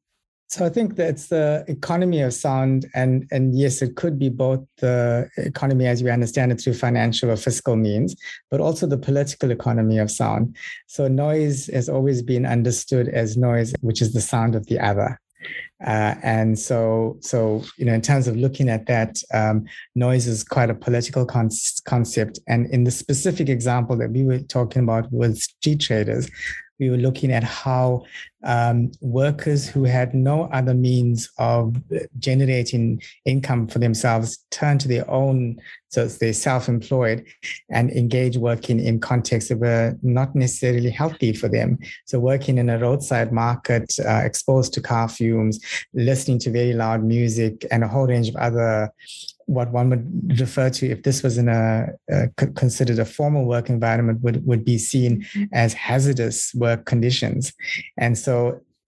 So 0.53 0.63
I 0.63 0.69
think 0.69 0.95
that's 0.95 1.29
the 1.29 1.65
economy 1.67 2.21
of 2.21 2.31
sound, 2.31 2.85
and 2.93 3.27
and 3.31 3.57
yes, 3.57 3.81
it 3.81 3.95
could 3.95 4.19
be 4.19 4.29
both 4.29 4.63
the 4.77 5.27
economy 5.37 5.87
as 5.87 6.03
we 6.03 6.11
understand 6.11 6.51
it 6.51 6.61
through 6.61 6.75
financial 6.75 7.31
or 7.31 7.37
fiscal 7.37 7.75
means, 7.75 8.15
but 8.51 8.61
also 8.61 8.85
the 8.85 8.99
political 8.99 9.49
economy 9.49 9.97
of 9.97 10.11
sound. 10.11 10.55
So 10.85 11.07
noise 11.07 11.65
has 11.73 11.89
always 11.89 12.21
been 12.21 12.45
understood 12.45 13.07
as 13.07 13.35
noise, 13.35 13.73
which 13.81 13.99
is 13.99 14.13
the 14.13 14.21
sound 14.21 14.53
of 14.53 14.67
the 14.67 14.79
other. 14.79 15.19
Uh, 15.83 16.13
and 16.21 16.59
so, 16.59 17.17
so 17.21 17.63
you 17.79 17.85
know, 17.85 17.93
in 17.93 18.03
terms 18.03 18.27
of 18.27 18.37
looking 18.37 18.69
at 18.69 18.85
that, 18.85 19.17
um, 19.33 19.65
noise 19.95 20.27
is 20.27 20.43
quite 20.43 20.69
a 20.69 20.75
political 20.75 21.25
con- 21.25 21.49
concept. 21.85 22.37
And 22.47 22.67
in 22.67 22.83
the 22.83 22.91
specific 22.91 23.49
example 23.49 23.95
that 23.97 24.11
we 24.11 24.23
were 24.23 24.37
talking 24.37 24.83
about 24.83 25.11
with 25.11 25.39
street 25.39 25.81
traders, 25.81 26.29
we 26.79 26.89
were 26.89 26.97
looking 26.97 27.31
at 27.31 27.43
how 27.43 28.03
um, 28.43 28.91
workers 29.01 29.67
who 29.67 29.83
had 29.83 30.13
no 30.13 30.43
other 30.45 30.73
means 30.73 31.29
of 31.37 31.75
generating 32.19 33.01
income 33.25 33.67
for 33.67 33.79
themselves 33.79 34.45
turn 34.51 34.77
to 34.79 34.87
their 34.87 35.09
own, 35.09 35.59
so 35.89 36.07
they're 36.07 36.33
self-employed 36.33 37.25
and 37.69 37.91
engage 37.91 38.37
working 38.37 38.79
in 38.79 38.99
contexts 38.99 39.49
that 39.49 39.59
were 39.59 39.97
not 40.01 40.35
necessarily 40.35 40.89
healthy 40.89 41.33
for 41.33 41.47
them. 41.47 41.77
So 42.05 42.19
working 42.19 42.57
in 42.57 42.69
a 42.69 42.79
roadside 42.79 43.31
market, 43.31 43.93
uh, 44.05 44.21
exposed 44.23 44.73
to 44.73 44.81
car 44.81 45.07
fumes, 45.07 45.59
listening 45.93 46.39
to 46.39 46.51
very 46.51 46.73
loud 46.73 47.03
music, 47.03 47.65
and 47.71 47.83
a 47.83 47.87
whole 47.87 48.07
range 48.07 48.29
of 48.29 48.35
other 48.37 48.91
what 49.45 49.71
one 49.71 49.89
would 49.89 50.39
refer 50.39 50.69
to 50.69 50.89
if 50.89 51.03
this 51.03 51.21
was 51.21 51.37
in 51.37 51.49
a, 51.49 51.87
considered 52.55 52.99
a 52.99 53.05
formal 53.05 53.45
work 53.45 53.69
environment 53.69 54.21
would, 54.21 54.45
would 54.45 54.63
be 54.63 54.77
seen 54.77 55.25
as 55.51 55.73
hazardous 55.73 56.53
work 56.55 56.85
conditions 56.85 57.53
and 57.97 58.17
so 58.17 58.32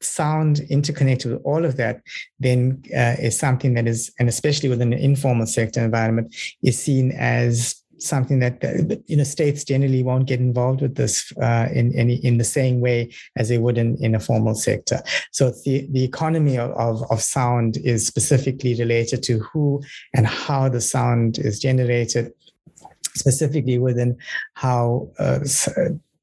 sound 0.01 0.59
interconnected 0.69 1.31
with 1.31 1.41
all 1.43 1.65
of 1.65 1.77
that 1.77 2.01
then 2.39 2.83
uh, 2.93 3.15
is 3.19 3.39
something 3.39 3.73
that 3.73 3.87
is 3.87 4.11
and 4.19 4.29
especially 4.29 4.69
within 4.69 4.93
an 4.93 4.99
informal 4.99 5.47
sector 5.47 5.83
environment 5.83 6.35
is 6.61 6.77
seen 6.77 7.11
as 7.13 7.85
something 7.97 8.39
that 8.39 9.03
you 9.07 9.17
know 9.17 9.23
states 9.23 9.63
generally 9.63 10.03
won't 10.03 10.27
get 10.27 10.39
involved 10.39 10.81
with 10.81 10.95
this 10.95 11.31
uh, 11.41 11.67
in 11.71 11.93
any 11.95 12.15
in 12.15 12.37
the 12.37 12.43
same 12.43 12.79
way 12.79 13.11
as 13.35 13.49
they 13.49 13.57
would 13.57 13.77
in, 13.77 13.97
in 14.03 14.15
a 14.15 14.19
formal 14.19 14.55
sector. 14.55 15.01
So 15.31 15.51
the 15.63 15.87
the 15.91 16.03
economy 16.03 16.57
of, 16.57 16.71
of, 16.71 17.03
of 17.09 17.21
sound 17.21 17.77
is 17.77 18.05
specifically 18.05 18.75
related 18.75 19.23
to 19.23 19.39
who 19.39 19.81
and 20.13 20.27
how 20.27 20.69
the 20.69 20.81
sound 20.81 21.37
is 21.37 21.59
generated, 21.59 22.31
specifically 23.15 23.79
within 23.79 24.17
how. 24.53 25.09
Uh, 25.19 25.39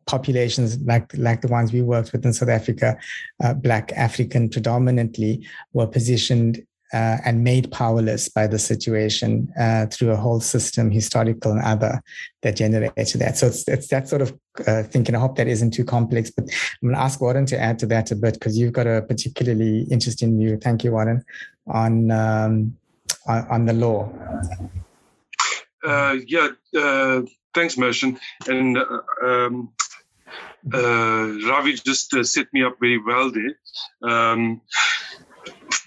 populations 0.06 0.78
like 0.82 1.10
like 1.16 1.40
the 1.40 1.48
ones 1.48 1.72
we 1.72 1.82
worked 1.82 2.12
with 2.12 2.24
in 2.24 2.32
South 2.32 2.48
Africa, 2.48 2.96
uh, 3.42 3.54
Black 3.54 3.92
African 3.92 4.48
predominantly, 4.48 5.46
were 5.72 5.86
positioned 5.86 6.64
uh, 6.92 7.16
and 7.24 7.42
made 7.42 7.70
powerless 7.72 8.28
by 8.28 8.46
the 8.46 8.58
situation 8.58 9.50
uh, 9.58 9.86
through 9.86 10.10
a 10.10 10.16
whole 10.16 10.40
system, 10.40 10.90
historical 10.90 11.52
and 11.52 11.62
other, 11.62 12.02
that 12.42 12.56
generated 12.56 13.20
that. 13.20 13.38
So 13.38 13.46
it's, 13.46 13.66
it's 13.66 13.88
that 13.88 14.08
sort 14.08 14.20
of 14.20 14.38
uh, 14.66 14.82
thinking. 14.82 15.14
I 15.14 15.18
hope 15.18 15.36
that 15.36 15.48
isn't 15.48 15.70
too 15.70 15.84
complex, 15.84 16.30
but 16.30 16.44
I'm 16.44 16.88
going 16.88 16.94
to 16.94 17.00
ask 17.00 17.20
Warren 17.20 17.46
to 17.46 17.58
add 17.58 17.78
to 17.78 17.86
that 17.86 18.10
a 18.10 18.16
bit 18.16 18.34
because 18.34 18.58
you've 18.58 18.74
got 18.74 18.86
a 18.86 19.02
particularly 19.02 19.84
interesting 19.90 20.36
view. 20.38 20.58
Thank 20.58 20.84
you, 20.84 20.92
Warren, 20.92 21.24
on 21.66 22.10
um, 22.10 22.76
on, 23.26 23.46
on, 23.48 23.64
the 23.64 23.72
law. 23.72 24.12
Uh, 25.82 26.16
yeah, 26.26 26.48
uh, 26.76 27.22
thanks, 27.54 27.76
Mershen. 27.76 28.18
And 28.46 28.76
uh, 28.76 29.00
um, 29.24 29.72
Ravi 30.64 31.74
just 31.74 32.14
set 32.24 32.46
me 32.52 32.62
up 32.64 32.76
very 32.80 32.98
well 32.98 33.30
there. 33.30 34.10
Um, 34.10 34.60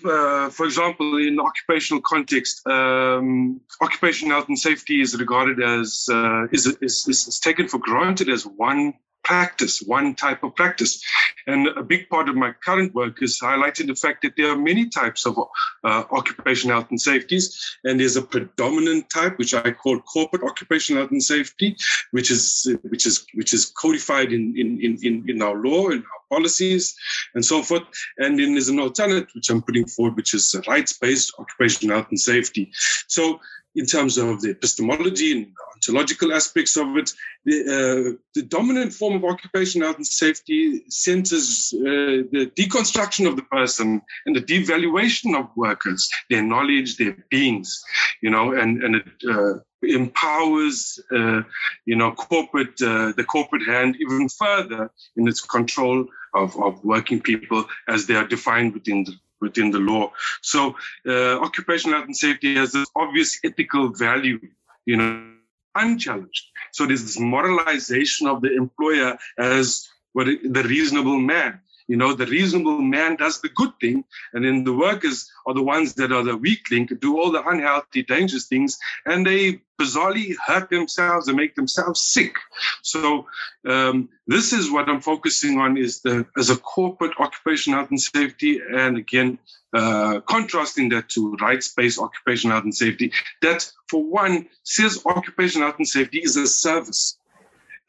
uh, 0.05 0.49
for 0.49 0.65
example, 0.65 1.17
in 1.17 1.39
occupational 1.39 2.01
context, 2.01 2.65
um, 2.67 3.61
occupational 3.81 4.35
health 4.35 4.49
and 4.49 4.59
safety 4.59 5.01
is 5.01 5.17
regarded 5.17 5.61
as 5.61 6.07
uh, 6.11 6.45
is, 6.51 6.67
is, 6.81 7.05
is 7.07 7.39
taken 7.39 7.67
for 7.67 7.79
granted 7.79 8.29
as 8.29 8.45
one 8.45 8.93
practice, 9.25 9.81
one 9.81 10.15
type 10.15 10.43
of 10.43 10.55
practice. 10.55 11.03
And 11.47 11.67
a 11.67 11.83
big 11.83 12.07
part 12.09 12.29
of 12.29 12.35
my 12.35 12.53
current 12.63 12.93
work 12.95 13.21
is 13.21 13.39
highlighting 13.39 13.87
the 13.87 13.95
fact 13.95 14.21
that 14.21 14.33
there 14.37 14.49
are 14.51 14.57
many 14.57 14.87
types 14.89 15.25
of 15.25 15.37
uh, 15.37 16.03
occupational 16.11 16.77
health 16.77 16.89
and 16.91 17.01
safeties. 17.01 17.77
And 17.83 17.99
there's 17.99 18.15
a 18.15 18.21
predominant 18.21 19.09
type, 19.09 19.37
which 19.37 19.53
I 19.53 19.71
call 19.71 19.99
corporate 19.99 20.43
occupational 20.43 21.01
health 21.01 21.11
and 21.11 21.23
safety, 21.23 21.75
which 22.11 22.31
is 22.31 22.67
which 22.83 23.05
is 23.05 23.25
which 23.33 23.53
is 23.53 23.65
codified 23.81 24.31
in 24.31 24.55
in 24.57 24.97
in, 25.03 25.23
in 25.27 25.41
our 25.41 25.55
law 25.55 25.89
and 25.89 26.03
our 26.03 26.37
policies 26.37 26.95
and 27.35 27.43
so 27.45 27.61
forth. 27.61 27.83
And 28.17 28.39
then 28.39 28.53
there's 28.53 28.69
an 28.69 28.79
alternate, 28.79 29.27
which 29.35 29.49
I'm 29.49 29.61
putting 29.61 29.87
forward, 29.87 30.15
which 30.15 30.33
is 30.33 30.55
rights-based 30.67 31.33
occupational 31.39 31.97
health 31.97 32.09
and 32.09 32.19
safety. 32.19 32.71
So 33.07 33.39
in 33.75 33.85
terms 33.85 34.17
of 34.17 34.41
the 34.41 34.51
epistemology 34.51 35.31
and 35.31 35.47
ontological 35.75 36.33
aspects 36.33 36.77
of 36.77 36.95
it. 36.97 37.11
The, 37.45 37.61
uh, 37.61 38.17
the 38.33 38.41
dominant 38.43 38.93
form 38.93 39.15
of 39.15 39.25
occupational 39.25 39.87
health 39.87 39.97
and 39.97 40.07
safety 40.07 40.83
centers 40.89 41.73
uh, 41.75 42.25
the 42.31 42.51
deconstruction 42.55 43.27
of 43.27 43.35
the 43.35 43.43
person 43.43 44.01
and 44.25 44.35
the 44.35 44.41
devaluation 44.41 45.37
of 45.37 45.49
workers, 45.55 46.09
their 46.29 46.41
knowledge, 46.41 46.97
their 46.97 47.17
beings, 47.29 47.83
you 48.21 48.29
know, 48.29 48.53
and, 48.53 48.83
and 48.83 48.95
it 48.95 49.05
uh, 49.29 49.59
empowers, 49.83 50.99
uh, 51.15 51.41
you 51.85 51.95
know, 51.95 52.11
corporate, 52.11 52.81
uh, 52.81 53.13
the 53.15 53.23
corporate 53.23 53.67
hand 53.67 53.97
even 53.99 54.27
further 54.29 54.89
in 55.17 55.27
its 55.27 55.41
control 55.41 56.05
of, 56.33 56.59
of 56.61 56.83
working 56.83 57.21
people 57.21 57.65
as 57.87 58.05
they 58.05 58.15
are 58.15 58.27
defined 58.27 58.73
within 58.73 59.03
the 59.03 59.13
within 59.41 59.71
the 59.71 59.79
law. 59.79 60.11
So 60.41 60.75
uh, 61.07 61.39
occupational 61.39 61.97
health 61.97 62.07
and 62.07 62.15
safety 62.15 62.55
has 62.55 62.71
this 62.71 62.89
obvious 62.95 63.39
ethical 63.43 63.89
value, 63.89 64.39
you 64.85 64.97
know, 64.97 65.33
unchallenged. 65.75 66.45
So 66.71 66.85
there's 66.85 67.03
this 67.03 67.19
moralization 67.19 68.27
of 68.27 68.41
the 68.41 68.55
employer 68.55 69.17
as 69.37 69.89
what 70.13 70.27
the 70.27 70.63
reasonable 70.63 71.19
man. 71.19 71.59
You 71.87 71.97
know, 71.97 72.13
the 72.13 72.25
reasonable 72.25 72.81
man 72.81 73.15
does 73.15 73.41
the 73.41 73.49
good 73.49 73.71
thing, 73.79 74.03
and 74.33 74.43
then 74.43 74.63
the 74.63 74.73
workers 74.73 75.31
are 75.45 75.53
the 75.53 75.61
ones 75.61 75.93
that 75.95 76.11
are 76.11 76.23
the 76.23 76.35
weak 76.35 76.71
link, 76.71 76.91
do 76.99 77.19
all 77.19 77.31
the 77.31 77.47
unhealthy, 77.47 78.01
dangerous 78.01 78.47
things, 78.47 78.77
and 79.05 79.25
they 79.25 79.61
bizarrely 79.79 80.35
hurt 80.47 80.69
themselves 80.69 81.27
and 81.27 81.37
make 81.37 81.53
themselves 81.55 82.01
sick. 82.01 82.35
So 82.81 83.27
um, 83.67 84.09
this 84.25 84.51
is 84.51 84.71
what 84.71 84.89
I'm 84.89 85.01
focusing 85.01 85.59
on: 85.59 85.77
is 85.77 86.01
the 86.01 86.25
as 86.37 86.49
a 86.49 86.57
corporate 86.57 87.13
occupational 87.19 87.79
health 87.79 87.91
and 87.91 88.01
safety, 88.01 88.61
and 88.71 88.97
again, 88.97 89.37
uh, 89.73 90.21
contrasting 90.21 90.89
that 90.89 91.09
to 91.09 91.35
rights-based 91.35 91.99
occupational 91.99 92.55
health 92.55 92.63
and 92.63 92.75
safety. 92.75 93.11
That, 93.41 93.69
for 93.89 94.03
one, 94.03 94.47
says 94.63 95.03
occupational 95.05 95.67
health 95.67 95.77
and 95.77 95.87
safety 95.87 96.19
is 96.19 96.35
a 96.35 96.47
service, 96.47 97.17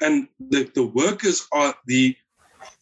and 0.02 0.28
the, 0.50 0.70
the 0.74 0.84
workers 0.84 1.46
are 1.52 1.74
the 1.86 2.16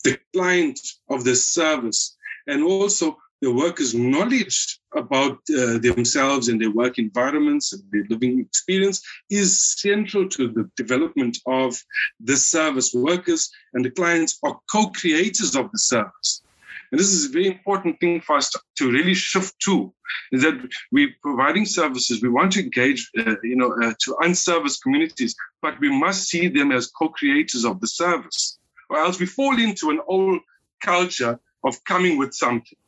the 0.03 0.19
client 0.33 0.79
of 1.09 1.25
the 1.25 1.35
service, 1.35 2.17
and 2.47 2.63
also 2.63 3.17
the 3.45 3.53
workers' 3.53 3.95
knowledge 3.95 4.81
about 4.95 5.39
uh, 5.51 5.79
themselves 5.79 6.49
and 6.49 6.61
their 6.61 6.71
work 6.71 6.99
environments 6.99 7.75
and 7.75 7.83
their 7.93 8.05
living 8.09 8.41
experience 8.41 9.03
is 9.29 9.77
central 9.79 10.27
to 10.31 10.49
the 10.49 10.71
development 10.77 11.37
of 11.47 11.79
the 12.21 12.37
service. 12.37 12.95
Workers 12.95 13.51
and 13.75 13.85
the 13.85 13.91
clients 13.91 14.39
are 14.45 14.59
co-creators 14.73 15.57
of 15.57 15.71
the 15.73 15.79
service. 15.79 16.43
And 16.91 16.99
this 16.99 17.13
is 17.13 17.27
a 17.27 17.33
very 17.33 17.49
important 17.49 17.99
thing 18.01 18.21
for 18.21 18.37
us 18.37 18.51
to, 18.51 18.61
to 18.79 18.91
really 18.91 19.15
shift 19.15 19.55
to, 19.65 19.93
is 20.33 20.43
that 20.43 20.57
we're 20.93 21.15
providing 21.21 21.67
services. 21.67 22.23
We 22.23 22.29
want 22.29 22.53
to 22.53 22.63
engage, 22.63 23.11
uh, 23.19 23.35
you 23.43 23.57
know, 23.57 23.75
uh, 23.83 23.93
to 24.05 24.17
unserviced 24.23 24.83
communities, 24.83 25.35
but 25.61 25.79
we 25.81 25.91
must 25.91 26.29
see 26.29 26.49
them 26.49 26.73
as 26.73 26.87
co-creators 26.87 27.65
of 27.65 27.81
the 27.81 27.89
service 27.89 28.59
or 28.91 28.99
else 28.99 29.19
we 29.19 29.27
fall 29.27 29.59
into 29.59 29.91
an 29.91 30.01
old 30.07 30.41
culture 30.83 31.39
of 31.65 31.83
coming 31.85 32.19
with 32.19 32.35
something. 32.35 32.79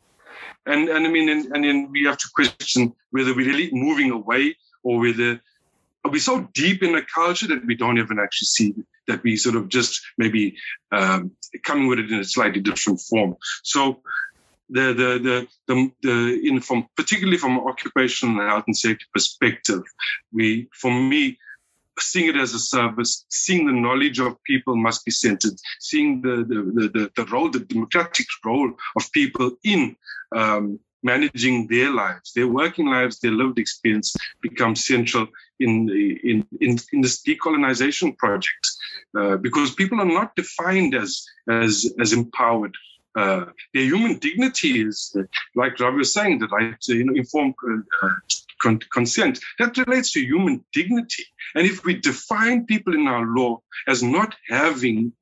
And, 0.67 0.89
and 0.89 1.07
I 1.07 1.11
mean, 1.11 1.29
and, 1.29 1.47
and 1.55 1.65
then 1.65 1.89
we 1.91 2.05
have 2.05 2.19
to 2.19 2.29
question 2.35 2.93
whether 3.11 3.35
we're 3.35 3.47
really 3.47 3.71
moving 3.73 4.11
away 4.11 4.57
or 4.83 4.99
whether 5.01 5.41
we're 6.05 6.13
we 6.13 6.19
so 6.19 6.49
deep 6.55 6.83
in 6.83 6.95
a 6.95 7.03
culture 7.03 7.49
that 7.49 7.67
we 7.67 7.75
don't 7.75 7.99
even 7.99 8.19
actually 8.19 8.47
see 8.47 8.75
that 9.09 9.23
we 9.23 9.37
sort 9.37 9.57
of 9.57 9.69
just 9.69 10.01
maybe 10.19 10.57
um, 10.93 11.31
coming 11.65 11.87
with 11.89 11.99
it 11.99 12.11
in 12.11 12.21
a 12.21 12.25
slightly 12.25 12.61
different 12.61 13.01
form. 13.01 13.37
So 13.63 14.01
the 14.69 14.93
the 14.93 15.19
the 15.19 15.49
the, 15.67 15.93
the 16.03 16.41
in 16.49 16.61
from 16.61 16.89
particularly 16.97 17.39
from 17.39 17.59
occupational 17.59 18.47
health 18.47 18.65
and 18.67 18.77
safety 18.77 19.05
perspective, 19.13 19.83
we 20.33 20.69
for 20.73 20.91
me 20.91 21.39
seeing 21.99 22.29
it 22.29 22.37
as 22.37 22.55
a 22.55 22.59
service, 22.59 23.25
seeing 23.29 23.67
the 23.67 23.73
knowledge 23.73 24.19
of 24.19 24.43
people 24.45 24.77
must 24.77 25.05
be 25.05 25.11
centered, 25.11 25.55
seeing 25.81 26.21
the, 26.23 26.37
the, 26.49 26.89
the, 26.95 27.11
the 27.17 27.25
role, 27.31 27.51
the 27.51 27.61
democratic 27.61 28.27
role 28.45 28.73
of 28.97 29.13
people 29.13 29.53
in 29.65 29.97
um, 30.35 30.79
managing 31.03 31.67
their 31.69 31.91
lives, 31.91 32.33
their 32.33 32.49
working 32.49 32.87
lives, 32.87 33.19
their 33.19 33.31
lived 33.31 33.59
experience 33.59 34.15
becomes 34.43 34.87
central 34.87 35.27
in, 35.61 35.89
in, 36.25 36.47
in, 36.61 36.79
in 36.93 37.01
this 37.01 37.23
decolonization 37.23 38.17
project 38.19 38.65
uh, 39.19 39.37
because 39.37 39.75
people 39.75 40.01
are 40.01 40.05
not 40.21 40.35
defined 40.37 40.95
as, 40.95 41.25
as, 41.49 41.93
as 42.01 42.13
empowered. 42.13 42.75
Uh, 43.17 43.47
their 43.73 43.85
human 43.85 44.19
dignity 44.19 44.83
is, 44.83 45.17
uh, 45.19 45.23
like 45.55 45.81
Ravi 45.81 45.99
was 45.99 46.13
saying, 46.13 46.39
the 46.39 46.49
right 46.49 46.79
to 46.83 46.97
you 46.97 47.05
know, 47.05 47.15
informed 47.15 47.55
uh, 48.03 48.09
con- 48.67 48.81
consent. 48.93 49.39
That 49.59 49.77
relates 49.77 50.13
to 50.13 50.21
human 50.21 50.65
dignity. 50.73 51.25
And 51.55 51.67
if 51.67 51.85
we 51.85 51.95
define 51.95 52.67
people 52.67 52.95
in 52.95 53.07
our 53.07 53.27
law 53.27 53.61
as 53.87 54.03
not 54.03 54.35
having 54.49 55.13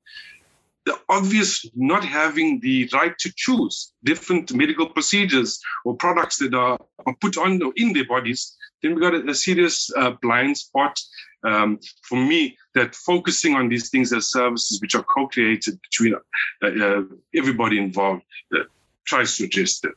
the 0.86 0.98
obvious 1.08 1.64
not 1.74 2.04
having 2.04 2.60
the 2.60 2.88
right 2.92 3.16
to 3.18 3.32
choose 3.34 3.94
different 4.10 4.52
medical 4.52 4.86
procedures 4.86 5.58
or 5.84 5.96
products 5.96 6.36
that 6.38 6.54
are, 6.54 6.78
put 7.20 7.38
on 7.38 7.60
in 7.76 7.92
their 7.94 8.06
bodies, 8.06 8.56
then 8.82 8.94
we 8.94 9.00
got 9.00 9.14
a, 9.14 9.30
a 9.30 9.34
serious 9.34 9.90
uh, 9.96 10.12
blind 10.22 10.56
spot. 10.58 10.94
Um, 11.42 11.78
for 12.02 12.16
me, 12.16 12.56
that 12.74 12.94
focusing 12.94 13.54
on 13.54 13.68
these 13.68 13.90
things 13.90 14.12
as 14.12 14.30
services 14.30 14.80
which 14.80 14.94
are 14.94 15.04
co-created 15.14 15.78
between 15.86 16.14
uh, 16.62 16.66
uh, 16.66 17.02
everybody 17.34 17.78
involved 17.78 18.22
uh, 18.54 18.64
tries 19.06 19.36
to 19.36 19.44
address 19.44 19.80
that. 19.80 19.94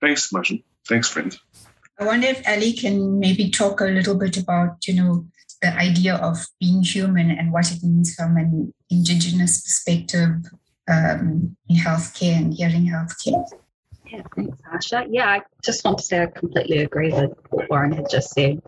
Thanks, 0.00 0.32
Martin. 0.32 0.62
Thanks, 0.88 1.08
friends. 1.08 1.38
I 2.00 2.04
wonder 2.04 2.28
if 2.28 2.42
Ali 2.48 2.72
can 2.72 3.18
maybe 3.20 3.50
talk 3.50 3.82
a 3.82 3.84
little 3.84 4.14
bit 4.14 4.38
about, 4.38 4.88
you 4.88 4.94
know, 4.94 5.26
the 5.60 5.68
idea 5.76 6.16
of 6.16 6.46
being 6.58 6.82
human 6.82 7.30
and 7.30 7.52
what 7.52 7.70
it 7.70 7.82
means 7.82 8.14
from 8.14 8.38
an 8.38 8.72
indigenous 8.88 9.60
perspective 9.60 10.30
um, 10.88 11.56
in 11.68 11.76
healthcare 11.76 12.38
and 12.38 12.54
hearing 12.54 12.86
healthcare. 12.86 13.44
Yeah, 14.10 14.22
thanks, 14.34 14.58
Harsha. 14.64 15.06
Yeah, 15.08 15.28
I 15.28 15.42
just 15.62 15.84
want 15.84 15.98
to 15.98 16.04
say 16.04 16.22
I 16.22 16.26
completely 16.26 16.78
agree 16.78 17.12
with 17.12 17.32
what 17.50 17.70
Warren 17.70 17.92
had 17.92 18.10
just 18.10 18.30
said. 18.30 18.60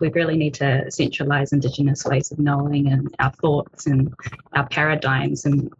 We 0.00 0.10
really 0.10 0.36
need 0.36 0.54
to 0.54 0.90
centralize 0.90 1.52
Indigenous 1.52 2.04
ways 2.04 2.30
of 2.30 2.38
knowing 2.38 2.88
and 2.88 3.14
our 3.18 3.32
thoughts 3.32 3.86
and 3.86 4.12
our 4.54 4.68
paradigms. 4.68 5.46
And 5.46 5.72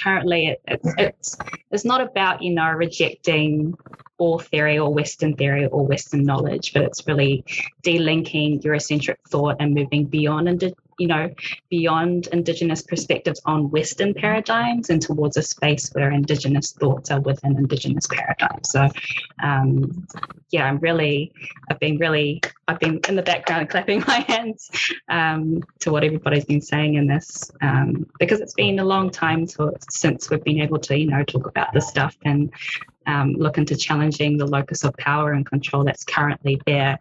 currently, 0.00 0.46
it, 0.48 0.62
it's, 0.66 0.94
it's, 0.96 1.38
it's 1.70 1.84
not 1.84 2.00
about, 2.00 2.42
you 2.42 2.54
know, 2.54 2.70
rejecting 2.70 3.74
all 4.16 4.38
theory 4.38 4.78
or 4.78 4.92
Western 4.92 5.36
theory 5.36 5.66
or 5.66 5.86
Western 5.86 6.24
knowledge, 6.24 6.72
but 6.72 6.82
it's 6.82 7.06
really 7.06 7.44
delinking 7.82 8.62
Eurocentric 8.62 9.16
thought 9.28 9.56
and 9.60 9.74
moving 9.74 10.06
beyond 10.06 10.48
indi- 10.48 10.74
you 11.00 11.06
know, 11.06 11.30
beyond 11.70 12.26
Indigenous 12.26 12.82
perspectives 12.82 13.40
on 13.46 13.70
Western 13.70 14.12
paradigms 14.12 14.90
and 14.90 15.00
towards 15.00 15.38
a 15.38 15.42
space 15.42 15.88
where 15.94 16.12
Indigenous 16.12 16.72
thoughts 16.72 17.10
are 17.10 17.20
within 17.20 17.56
Indigenous 17.56 18.06
paradigms. 18.06 18.70
So, 18.70 18.90
um, 19.42 20.06
yeah, 20.50 20.66
I'm 20.66 20.76
really, 20.78 21.32
I've 21.70 21.80
been 21.80 21.96
really, 21.96 22.42
I've 22.68 22.78
been 22.78 23.00
in 23.08 23.16
the 23.16 23.22
background 23.22 23.70
clapping 23.70 24.04
my 24.06 24.20
hands 24.28 24.70
um, 25.08 25.62
to 25.78 25.90
what 25.90 26.04
everybody's 26.04 26.44
been 26.44 26.60
saying 26.60 26.96
in 26.96 27.06
this 27.06 27.50
um, 27.62 28.06
because 28.18 28.40
it's 28.40 28.54
been 28.54 28.78
a 28.78 28.84
long 28.84 29.08
time 29.08 29.46
to, 29.46 29.72
since 29.88 30.28
we've 30.28 30.44
been 30.44 30.60
able 30.60 30.80
to, 30.80 30.98
you 30.98 31.06
know, 31.06 31.24
talk 31.24 31.46
about 31.46 31.72
this 31.72 31.88
stuff 31.88 32.14
and 32.26 32.52
um, 33.06 33.32
look 33.32 33.58
into 33.58 33.76
challenging 33.76 34.36
the 34.36 34.46
locus 34.46 34.84
of 34.84 34.96
power 34.96 35.32
and 35.32 35.46
control 35.46 35.84
that's 35.84 36.04
currently 36.04 36.60
there 36.66 36.98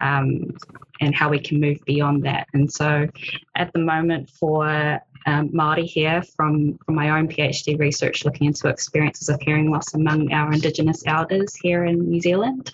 um, 0.00 0.56
and 1.00 1.14
how 1.14 1.28
we 1.28 1.38
can 1.38 1.60
move 1.60 1.78
beyond 1.84 2.24
that. 2.24 2.46
And 2.54 2.72
so 2.72 3.08
at 3.56 3.72
the 3.72 3.80
moment 3.80 4.30
for 4.30 5.00
um, 5.26 5.50
Māori 5.50 5.84
here 5.84 6.22
from, 6.22 6.78
from 6.84 6.94
my 6.94 7.10
own 7.10 7.28
PhD 7.28 7.78
research 7.78 8.24
looking 8.24 8.48
into 8.48 8.68
experiences 8.68 9.28
of 9.28 9.40
hearing 9.40 9.70
loss 9.70 9.94
among 9.94 10.32
our 10.32 10.52
Indigenous 10.52 11.04
elders 11.06 11.54
here 11.54 11.84
in 11.84 12.08
New 12.08 12.20
Zealand. 12.20 12.70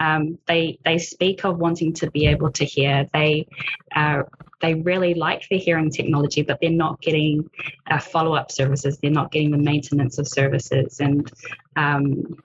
Um, 0.00 0.38
they, 0.46 0.78
they 0.84 0.98
speak 0.98 1.44
of 1.44 1.58
wanting 1.58 1.94
to 1.94 2.10
be 2.10 2.26
able 2.26 2.50
to 2.52 2.64
hear. 2.64 3.08
They 3.12 3.46
uh, 3.94 4.24
they 4.60 4.74
really 4.74 5.14
like 5.14 5.46
the 5.48 5.58
hearing 5.58 5.90
technology, 5.90 6.42
but 6.42 6.58
they're 6.60 6.70
not 6.70 7.00
getting 7.00 7.48
uh, 7.90 7.98
follow 7.98 8.34
up 8.34 8.50
services. 8.50 8.98
They're 8.98 9.10
not 9.10 9.30
getting 9.32 9.50
the 9.50 9.58
maintenance 9.58 10.18
of 10.18 10.26
services, 10.26 11.00
and 11.00 11.30
um, 11.76 12.38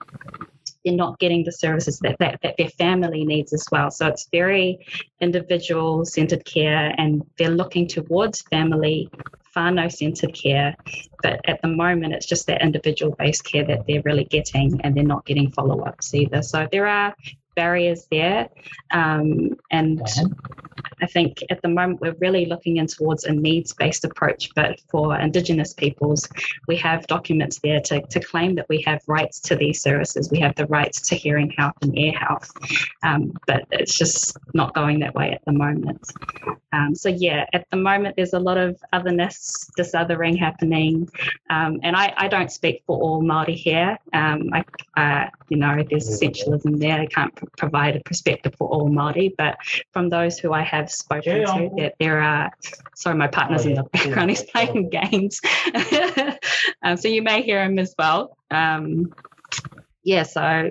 they're 0.84 0.94
not 0.94 1.18
getting 1.18 1.44
the 1.44 1.52
services 1.52 1.98
that, 2.00 2.16
that, 2.18 2.40
that 2.42 2.56
their 2.58 2.68
family 2.68 3.24
needs 3.24 3.52
as 3.52 3.64
well. 3.70 3.90
So 3.90 4.08
it's 4.08 4.28
very 4.32 4.84
individual 5.20 6.04
centered 6.04 6.44
care, 6.44 6.94
and 6.98 7.24
they're 7.38 7.50
looking 7.50 7.86
towards 7.88 8.42
family 8.42 9.08
whānau 9.56 9.90
centered 9.92 10.34
care. 10.34 10.76
But 11.22 11.40
at 11.46 11.62
the 11.62 11.68
moment, 11.68 12.14
it's 12.14 12.26
just 12.26 12.46
that 12.46 12.62
individual 12.62 13.14
based 13.18 13.44
care 13.44 13.64
that 13.64 13.86
they're 13.86 14.02
really 14.04 14.24
getting, 14.24 14.80
and 14.82 14.94
they're 14.94 15.04
not 15.04 15.24
getting 15.24 15.50
follow 15.50 15.80
ups 15.80 16.14
either. 16.14 16.42
So 16.42 16.68
there 16.70 16.86
are 16.86 17.14
barriers 17.54 18.06
there. 18.10 18.48
Um, 18.90 19.56
and 19.70 20.02
I 21.02 21.06
think 21.06 21.42
at 21.50 21.60
the 21.62 21.68
moment 21.68 22.00
we're 22.00 22.16
really 22.20 22.46
looking 22.46 22.76
in 22.76 22.86
towards 22.86 23.24
a 23.24 23.32
needs 23.32 23.72
based 23.72 24.04
approach, 24.04 24.50
but 24.54 24.80
for 24.90 25.18
Indigenous 25.18 25.72
peoples, 25.72 26.28
we 26.68 26.76
have 26.76 27.06
documents 27.08 27.58
there 27.58 27.80
to, 27.80 28.02
to 28.02 28.20
claim 28.20 28.54
that 28.54 28.68
we 28.68 28.82
have 28.86 29.00
rights 29.06 29.40
to 29.40 29.56
these 29.56 29.82
services. 29.82 30.30
We 30.30 30.40
have 30.40 30.54
the 30.54 30.66
rights 30.66 31.00
to 31.08 31.16
hearing 31.16 31.50
health 31.50 31.74
and 31.82 31.96
ear 31.98 32.12
health, 32.12 32.50
um, 33.02 33.36
but 33.46 33.64
it's 33.72 33.98
just 33.98 34.36
not 34.54 34.74
going 34.74 35.00
that 35.00 35.14
way 35.14 35.32
at 35.32 35.44
the 35.44 35.52
moment. 35.52 36.12
Um, 36.72 36.94
so, 36.94 37.08
yeah, 37.08 37.46
at 37.52 37.68
the 37.70 37.76
moment, 37.76 38.16
there's 38.16 38.32
a 38.32 38.38
lot 38.38 38.56
of 38.56 38.80
otherness, 38.92 39.70
disothering 39.78 40.38
happening. 40.38 41.08
Um, 41.50 41.80
and 41.82 41.94
I, 41.96 42.14
I 42.16 42.28
don't 42.28 42.50
speak 42.50 42.82
for 42.86 42.98
all 42.98 43.22
Māori 43.22 43.54
here. 43.54 43.98
Um, 44.12 44.50
I, 44.52 44.64
uh, 44.96 45.30
you 45.48 45.58
know, 45.58 45.82
there's 45.88 46.08
essentialism 46.08 46.78
there. 46.78 46.98
I 47.00 47.06
can't 47.06 47.34
provide 47.56 47.96
a 47.96 48.00
perspective 48.00 48.54
for 48.56 48.68
all 48.68 48.88
Māori, 48.88 49.34
but 49.36 49.58
from 49.92 50.08
those 50.08 50.38
who 50.38 50.52
I 50.52 50.62
have 50.62 50.90
spoken 50.90 51.46
to, 51.46 51.70
that 51.78 51.94
there 51.98 52.20
are, 52.20 52.50
sorry, 52.94 53.16
my 53.16 53.28
partner's 53.28 53.66
in 53.66 53.74
the 53.74 53.84
background, 53.84 54.30
he's 54.30 54.42
playing 54.42 54.90
games. 54.90 55.40
um, 56.82 56.96
so 56.96 57.08
you 57.08 57.22
may 57.22 57.42
hear 57.42 57.62
him 57.62 57.78
as 57.78 57.94
well. 57.98 58.36
Um, 58.50 59.14
yeah, 60.04 60.24
so 60.24 60.70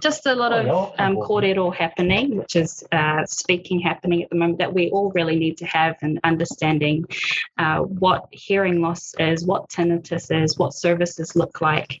just 0.00 0.26
a 0.26 0.34
lot 0.34 0.52
of 0.52 0.94
um, 0.98 1.16
kōrero 1.16 1.74
happening, 1.74 2.36
which 2.36 2.54
is 2.56 2.84
uh, 2.92 3.24
speaking 3.24 3.80
happening 3.80 4.22
at 4.22 4.30
the 4.30 4.36
moment 4.36 4.58
that 4.58 4.72
we 4.72 4.90
all 4.90 5.10
really 5.12 5.36
need 5.36 5.56
to 5.58 5.66
have 5.66 5.96
and 6.02 6.20
understanding 6.22 7.06
uh, 7.58 7.78
what 7.78 8.28
hearing 8.30 8.82
loss 8.82 9.14
is, 9.18 9.44
what 9.44 9.68
tinnitus 9.70 10.30
is, 10.30 10.58
what 10.58 10.74
services 10.74 11.34
look 11.34 11.60
like 11.60 12.00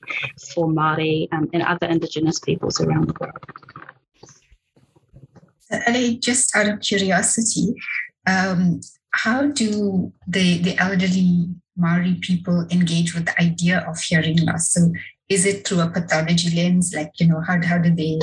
for 0.54 0.66
Māori 0.66 1.28
um, 1.32 1.48
and 1.52 1.62
other 1.62 1.86
Indigenous 1.86 2.38
peoples 2.38 2.80
around 2.80 3.08
the 3.08 3.14
world. 3.18 3.38
Ali, 5.70 6.18
just 6.18 6.54
out 6.56 6.68
of 6.68 6.80
curiosity, 6.80 7.74
um, 8.26 8.80
how 9.10 9.46
do 9.46 10.12
the, 10.26 10.58
the 10.58 10.76
elderly 10.78 11.48
Maori 11.76 12.18
people 12.20 12.66
engage 12.70 13.14
with 13.14 13.26
the 13.26 13.40
idea 13.40 13.84
of 13.88 13.98
hearing 13.98 14.38
loss? 14.44 14.70
So 14.70 14.92
is 15.28 15.46
it 15.46 15.66
through 15.66 15.80
a 15.80 15.90
pathology 15.90 16.54
lens? 16.54 16.94
Like, 16.94 17.12
you 17.18 17.28
know, 17.28 17.40
how, 17.46 17.60
how 17.62 17.78
do 17.78 17.94
they, 17.94 18.18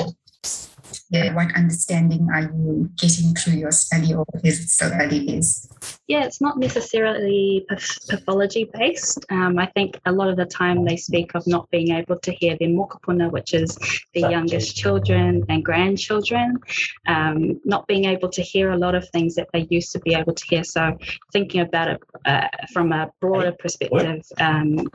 yeah, 1.10 1.34
what 1.34 1.54
understanding 1.56 2.28
are 2.32 2.42
you 2.42 2.90
getting 2.96 3.34
through 3.34 3.54
your 3.54 3.70
study 3.70 4.14
or 4.14 4.24
is 4.42 4.60
it 4.60 4.68
still 4.68 4.92
early 4.92 5.26
days? 5.26 5.68
Yeah, 6.06 6.24
it's 6.24 6.40
not 6.40 6.58
necessarily 6.58 7.66
pathology 7.68 8.70
based. 8.72 9.24
Um, 9.30 9.58
I 9.58 9.66
think 9.66 9.98
a 10.06 10.12
lot 10.12 10.28
of 10.28 10.36
the 10.36 10.44
time 10.44 10.84
they 10.84 10.96
speak 10.96 11.34
of 11.34 11.46
not 11.46 11.70
being 11.70 11.92
able 11.92 12.18
to 12.20 12.32
hear 12.32 12.56
their 12.58 12.68
mokopuna, 12.68 13.30
which 13.30 13.54
is 13.54 13.76
the 14.12 14.20
youngest 14.20 14.76
children 14.76 15.44
and 15.48 15.64
grandchildren, 15.64 16.58
um, 17.06 17.60
not 17.64 17.86
being 17.86 18.04
able 18.04 18.28
to 18.30 18.42
hear 18.42 18.70
a 18.70 18.78
lot 18.78 18.94
of 18.94 19.08
things 19.10 19.34
that 19.36 19.48
they 19.52 19.66
used 19.70 19.92
to 19.92 20.00
be 20.00 20.14
able 20.14 20.34
to 20.34 20.44
hear. 20.46 20.64
So 20.64 20.98
thinking 21.32 21.60
about 21.60 21.88
it 21.88 22.02
uh, 22.24 22.48
from 22.72 22.92
a 22.92 23.10
broader 23.20 23.52
perspective, 23.52 24.24
um, 24.38 24.86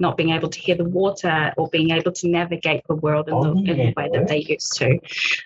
not 0.00 0.16
being 0.16 0.30
able 0.30 0.48
to 0.48 0.58
hear 0.58 0.74
the 0.74 0.84
water 0.84 1.52
or 1.56 1.68
being 1.68 1.90
able 1.90 2.12
to 2.12 2.28
navigate 2.28 2.82
the 2.88 2.94
world 2.96 3.28
in 3.28 3.38
the, 3.40 3.70
in 3.70 3.76
the 3.76 3.94
way 3.96 4.08
that 4.12 4.26
they 4.26 4.38
used 4.38 4.76
to, 4.76 4.96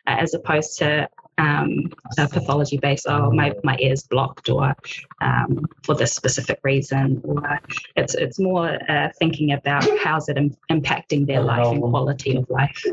uh, 0.07 0.17
as 0.23 0.33
opposed 0.33 0.79
to 0.79 1.09
um, 1.39 1.93
a 2.17 2.29
pathology 2.29 2.77
based, 2.77 3.07
oh, 3.09 3.31
my, 3.33 3.53
my 3.65 3.77
ear's 3.81 4.05
blocked 4.05 4.49
or 4.49 4.75
um, 5.21 5.67
for 5.83 5.95
this 5.95 6.15
specific 6.15 6.61
reason. 6.63 7.21
Or 7.25 7.61
it's, 7.97 8.15
it's 8.15 8.39
more 8.39 8.79
uh, 8.89 9.09
thinking 9.19 9.53
about 9.53 9.85
how's 9.99 10.29
it 10.29 10.37
Im- 10.37 10.57
impacting 10.71 11.27
their 11.27 11.43
life 11.43 11.67
and 11.67 11.83
quality 11.83 12.37
of 12.37 12.49
life. 12.49 12.85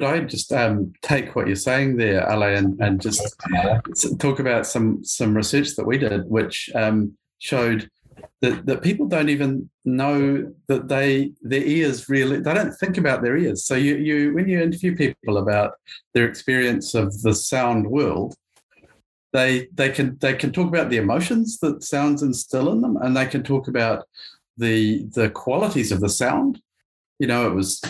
Could 0.00 0.08
I 0.08 0.20
just 0.20 0.50
um, 0.50 0.94
take 1.02 1.36
what 1.36 1.46
you're 1.46 1.56
saying 1.56 1.98
there, 1.98 2.26
Ale, 2.30 2.42
and, 2.56 2.80
and 2.80 3.02
just 3.02 3.36
talk 4.18 4.38
about 4.38 4.66
some 4.66 5.04
some 5.04 5.36
research 5.36 5.76
that 5.76 5.86
we 5.86 5.98
did, 5.98 6.26
which 6.26 6.70
um, 6.74 7.18
showed 7.40 7.90
that, 8.42 8.64
that 8.66 8.82
people 8.82 9.06
don't 9.06 9.28
even 9.28 9.68
know 9.84 10.52
that 10.68 10.88
they 10.88 11.32
their 11.42 11.62
ears 11.62 12.08
really 12.08 12.38
they 12.40 12.54
don't 12.54 12.72
think 12.74 12.96
about 12.96 13.22
their 13.22 13.36
ears. 13.36 13.64
So 13.64 13.74
you 13.74 13.96
you 13.96 14.32
when 14.34 14.48
you 14.48 14.60
interview 14.60 14.96
people 14.96 15.38
about 15.38 15.72
their 16.14 16.26
experience 16.26 16.94
of 16.94 17.22
the 17.22 17.34
sound 17.34 17.90
world, 17.90 18.34
they 19.32 19.68
they 19.74 19.90
can 19.90 20.16
they 20.20 20.34
can 20.34 20.52
talk 20.52 20.68
about 20.68 20.90
the 20.90 20.98
emotions 20.98 21.58
that 21.58 21.82
sounds 21.82 22.22
instill 22.22 22.70
in 22.72 22.80
them, 22.80 22.96
and 22.96 23.16
they 23.16 23.26
can 23.26 23.42
talk 23.42 23.68
about 23.68 24.06
the 24.56 25.04
the 25.14 25.30
qualities 25.30 25.92
of 25.92 26.00
the 26.00 26.08
sound. 26.08 26.60
You 27.18 27.26
know, 27.26 27.46
it 27.46 27.54
was 27.54 27.82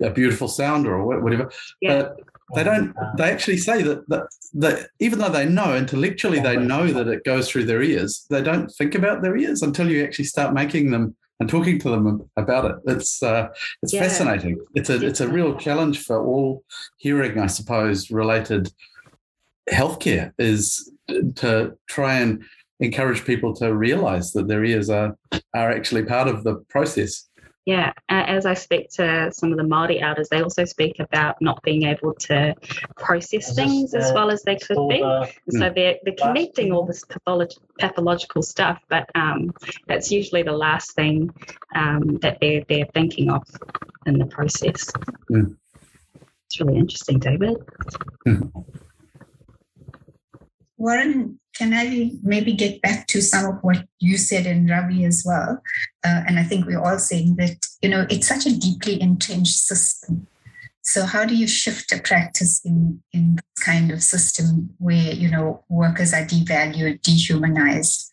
a 0.00 0.10
beautiful 0.10 0.48
sound 0.48 0.86
or 0.86 1.20
whatever. 1.20 1.50
Yeah. 1.80 2.02
But 2.02 2.16
they 2.54 2.64
don't 2.64 2.94
they 3.16 3.30
actually 3.30 3.56
say 3.56 3.82
that, 3.82 4.08
that 4.08 4.26
that 4.54 4.88
even 4.98 5.18
though 5.18 5.30
they 5.30 5.46
know 5.46 5.76
intellectually 5.76 6.40
they 6.40 6.56
know 6.56 6.86
that 6.88 7.08
it 7.08 7.24
goes 7.24 7.48
through 7.48 7.64
their 7.64 7.82
ears 7.82 8.26
they 8.30 8.42
don't 8.42 8.68
think 8.72 8.94
about 8.94 9.22
their 9.22 9.36
ears 9.36 9.62
until 9.62 9.88
you 9.90 10.04
actually 10.04 10.24
start 10.24 10.52
making 10.52 10.90
them 10.90 11.16
and 11.42 11.50
talking 11.50 11.78
to 11.80 11.90
them 11.90 12.30
about 12.36 12.70
it. 12.70 12.76
It's 12.86 13.20
uh, 13.20 13.48
it's 13.82 13.92
yeah. 13.92 14.02
fascinating. 14.02 14.64
It's 14.74 14.90
a 14.90 15.04
it's 15.04 15.20
a 15.20 15.28
real 15.28 15.56
challenge 15.56 16.04
for 16.04 16.24
all 16.24 16.62
hearing 16.98 17.38
i 17.38 17.46
suppose 17.46 18.10
related 18.10 18.72
healthcare 19.70 20.32
is 20.38 20.90
to 21.36 21.76
try 21.88 22.14
and 22.14 22.42
encourage 22.80 23.24
people 23.24 23.54
to 23.54 23.74
realize 23.74 24.32
that 24.32 24.48
their 24.48 24.64
ears 24.64 24.88
are 24.88 25.16
are 25.54 25.70
actually 25.70 26.04
part 26.04 26.28
of 26.28 26.44
the 26.44 26.56
process 26.68 27.28
yeah, 27.64 27.92
as 28.08 28.44
I 28.44 28.54
speak 28.54 28.90
to 28.90 29.30
some 29.32 29.52
of 29.52 29.58
the 29.58 29.62
Māori 29.64 30.02
elders, 30.02 30.28
they 30.28 30.42
also 30.42 30.64
speak 30.64 30.98
about 30.98 31.40
not 31.40 31.62
being 31.62 31.84
able 31.84 32.14
to 32.14 32.54
process 32.96 33.54
things 33.54 33.94
as 33.94 34.12
well 34.12 34.32
as 34.32 34.42
they 34.42 34.56
could 34.56 34.88
be. 34.88 34.98
so 35.50 35.70
they're, 35.74 35.96
they're 36.02 36.14
connecting 36.18 36.72
all 36.72 36.84
this 36.84 37.04
patholog- 37.04 37.58
pathological 37.78 38.42
stuff, 38.42 38.80
but 38.88 39.08
um, 39.14 39.52
that's 39.86 40.10
usually 40.10 40.42
the 40.42 40.52
last 40.52 40.92
thing 40.94 41.32
um, 41.76 42.18
that 42.18 42.38
they're, 42.40 42.64
they're 42.68 42.88
thinking 42.94 43.30
of 43.30 43.44
in 44.06 44.18
the 44.18 44.26
process. 44.26 44.90
Mm. 45.30 45.56
It's 46.46 46.60
really 46.60 46.78
interesting, 46.78 47.20
David. 47.20 47.56
Mm. 48.26 48.50
Warren, 50.82 51.38
can 51.54 51.72
I 51.72 52.10
maybe 52.24 52.54
get 52.54 52.82
back 52.82 53.06
to 53.06 53.22
some 53.22 53.46
of 53.46 53.62
what 53.62 53.86
you 54.00 54.18
said 54.18 54.46
and 54.46 54.68
Ravi 54.68 55.04
as 55.04 55.22
well? 55.24 55.62
Uh, 56.04 56.24
and 56.26 56.40
I 56.40 56.42
think 56.42 56.66
we're 56.66 56.82
all 56.82 56.98
saying 56.98 57.36
that, 57.36 57.64
you 57.82 57.88
know, 57.88 58.04
it's 58.10 58.26
such 58.26 58.46
a 58.46 58.58
deeply 58.58 59.00
entrenched 59.00 59.54
system. 59.54 60.26
So 60.80 61.04
how 61.04 61.24
do 61.24 61.36
you 61.36 61.46
shift 61.46 61.92
a 61.92 62.00
practice 62.00 62.60
in, 62.64 63.00
in 63.12 63.36
this 63.36 63.64
kind 63.64 63.92
of 63.92 64.02
system 64.02 64.74
where, 64.78 65.12
you 65.12 65.30
know, 65.30 65.62
workers 65.68 66.12
are 66.12 66.26
devalued, 66.26 67.00
dehumanized, 67.02 68.10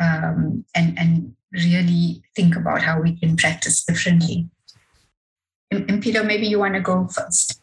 um, 0.00 0.64
and, 0.74 0.98
and 0.98 1.36
really 1.52 2.24
think 2.34 2.56
about 2.56 2.82
how 2.82 3.00
we 3.00 3.16
can 3.16 3.36
practice 3.36 3.84
differently? 3.84 4.50
And, 5.70 6.02
Peter, 6.02 6.24
maybe 6.24 6.48
you 6.48 6.58
want 6.58 6.74
to 6.74 6.80
go 6.80 7.06
first. 7.06 7.60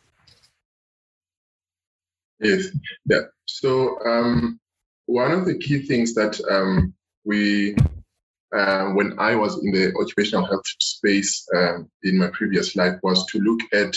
Yes, 2.40 2.68
yeah. 3.06 3.20
So 3.46 4.00
um, 4.06 4.60
one 5.06 5.32
of 5.32 5.46
the 5.46 5.58
key 5.58 5.86
things 5.86 6.14
that 6.16 6.40
um, 6.50 6.94
we, 7.24 7.76
uh, 8.56 8.90
when 8.92 9.18
I 9.20 9.36
was 9.36 9.64
in 9.64 9.72
the 9.72 9.94
occupational 10.00 10.46
health 10.46 10.66
space 10.80 11.48
uh, 11.56 11.80
in 12.04 12.18
my 12.18 12.28
previous 12.28 12.76
life, 12.76 13.00
was 13.04 13.26
to 13.28 13.40
look 13.40 13.62
at 13.74 13.96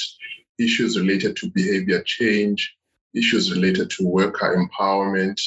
issues 0.59 0.99
related 0.99 1.37
to 1.37 1.51
behavior 1.51 2.03
change, 2.05 2.77
issues 3.15 3.53
related 3.53 3.91
to 3.91 4.07
worker 4.07 4.57
empowerment, 4.57 5.41